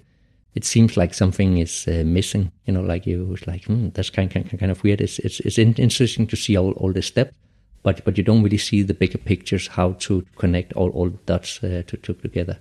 it 0.55 0.65
seems 0.65 0.97
like 0.97 1.15
something 1.15 1.59
is 1.59 1.87
uh, 1.89 2.03
missing. 2.05 2.53
You 2.67 2.75
know, 2.75 2.83
like 2.83 3.07
you 3.07 3.25
was 3.25 3.47
like, 3.47 3.65
hmm, 3.65 3.89
that's 3.91 4.11
kind 4.11 4.31
kind 4.31 4.49
kind 4.59 4.73
of 4.73 4.83
weird. 4.83 5.01
It's 5.01 5.19
it's 5.19 5.41
it's 5.41 5.59
interesting 5.59 6.27
to 6.29 6.37
see 6.37 6.57
all 6.57 6.73
all 6.73 6.93
the 6.93 7.03
steps, 7.03 7.35
but 7.85 8.05
but 8.05 8.19
you 8.19 8.25
don't 8.25 8.43
really 8.43 8.59
see 8.59 8.83
the 8.83 8.95
bigger 8.95 9.19
pictures, 9.19 9.69
how 9.69 9.93
to 9.93 10.25
connect 10.37 10.73
all 10.73 10.91
all 10.91 11.11
dots 11.27 11.63
uh, 11.63 11.83
to, 11.87 11.97
to 11.99 12.15
together. 12.15 12.59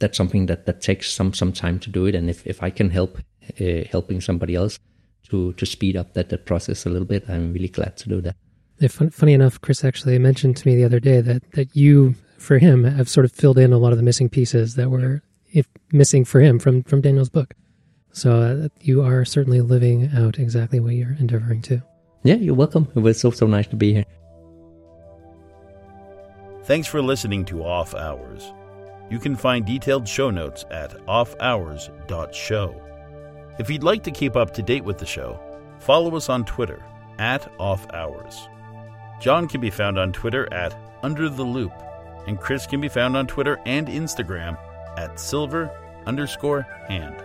That's 0.00 0.16
something 0.16 0.46
that 0.46 0.66
that 0.66 0.80
takes 0.80 1.12
some 1.12 1.32
some 1.32 1.52
time 1.52 1.78
to 1.80 1.90
do 1.90 2.06
it. 2.06 2.16
And 2.16 2.28
if 2.28 2.44
if 2.44 2.60
I 2.62 2.70
can 2.70 2.90
help 2.90 3.18
uh, 3.60 3.84
helping 3.90 4.20
somebody 4.20 4.56
else 4.56 4.80
to 5.28 5.52
to 5.52 5.66
speed 5.66 5.96
up 5.96 6.14
that 6.14 6.30
that 6.30 6.46
process 6.46 6.86
a 6.86 6.90
little 6.90 7.06
bit, 7.06 7.28
I'm 7.28 7.52
really 7.52 7.68
glad 7.68 7.96
to 7.98 8.08
do 8.08 8.20
that. 8.22 8.34
Yeah, 8.78 8.88
funny 8.88 9.34
enough, 9.34 9.60
Chris 9.60 9.84
actually 9.84 10.18
mentioned 10.18 10.56
to 10.56 10.66
me 10.66 10.74
the 10.74 10.84
other 10.84 11.00
day 11.00 11.20
that 11.20 11.52
that 11.52 11.76
you 11.76 12.14
for 12.38 12.58
him 12.58 12.84
have 12.84 13.08
sort 13.08 13.24
of 13.24 13.32
filled 13.32 13.58
in 13.58 13.72
a 13.72 13.78
lot 13.78 13.92
of 13.92 13.98
the 13.98 14.04
missing 14.04 14.28
pieces 14.28 14.74
that 14.74 14.90
were 14.90 15.22
if 15.52 15.68
missing 15.92 16.24
for 16.24 16.40
him 16.40 16.58
from 16.58 16.82
from 16.82 17.00
Daniels' 17.02 17.28
book. 17.28 17.54
So 18.12 18.40
uh, 18.40 18.68
you 18.80 19.02
are 19.02 19.24
certainly 19.24 19.60
living 19.60 20.10
out 20.16 20.38
exactly 20.38 20.80
what 20.80 20.94
you're 20.94 21.16
endeavoring 21.18 21.62
to. 21.62 21.82
Yeah, 22.24 22.34
you're 22.36 22.54
welcome. 22.54 22.88
It 22.96 23.00
was 23.00 23.20
so 23.20 23.30
so 23.30 23.46
nice 23.46 23.66
to 23.68 23.76
be 23.76 23.92
here. 23.92 24.04
Thanks 26.64 26.88
for 26.88 27.02
listening 27.02 27.44
to 27.46 27.64
Off 27.64 27.94
Hours. 27.94 28.52
You 29.10 29.18
can 29.18 29.36
find 29.36 29.66
detailed 29.66 30.08
show 30.08 30.30
notes 30.30 30.64
at 30.70 30.92
offhours.show. 31.06 32.82
If 33.58 33.68
you'd 33.68 33.82
like 33.82 34.02
to 34.04 34.10
keep 34.10 34.36
up 34.36 34.54
to 34.54 34.62
date 34.62 34.84
with 34.84 34.98
the 34.98 35.06
show, 35.06 35.40
follow 35.78 36.16
us 36.16 36.28
on 36.28 36.44
Twitter 36.44 36.82
at 37.18 37.50
Off 37.58 37.86
Hours. 37.92 38.48
John 39.20 39.48
can 39.48 39.60
be 39.60 39.70
found 39.70 39.98
on 39.98 40.12
Twitter 40.12 40.52
at 40.52 40.74
Under 41.02 41.28
the 41.28 41.44
Loop 41.44 41.72
and 42.26 42.38
Chris 42.40 42.66
can 42.66 42.80
be 42.80 42.88
found 42.88 43.16
on 43.16 43.26
Twitter 43.26 43.58
and 43.66 43.88
Instagram 43.88 44.56
at 44.96 45.18
silver 45.18 45.70
underscore 46.06 46.62
hand. 46.88 47.16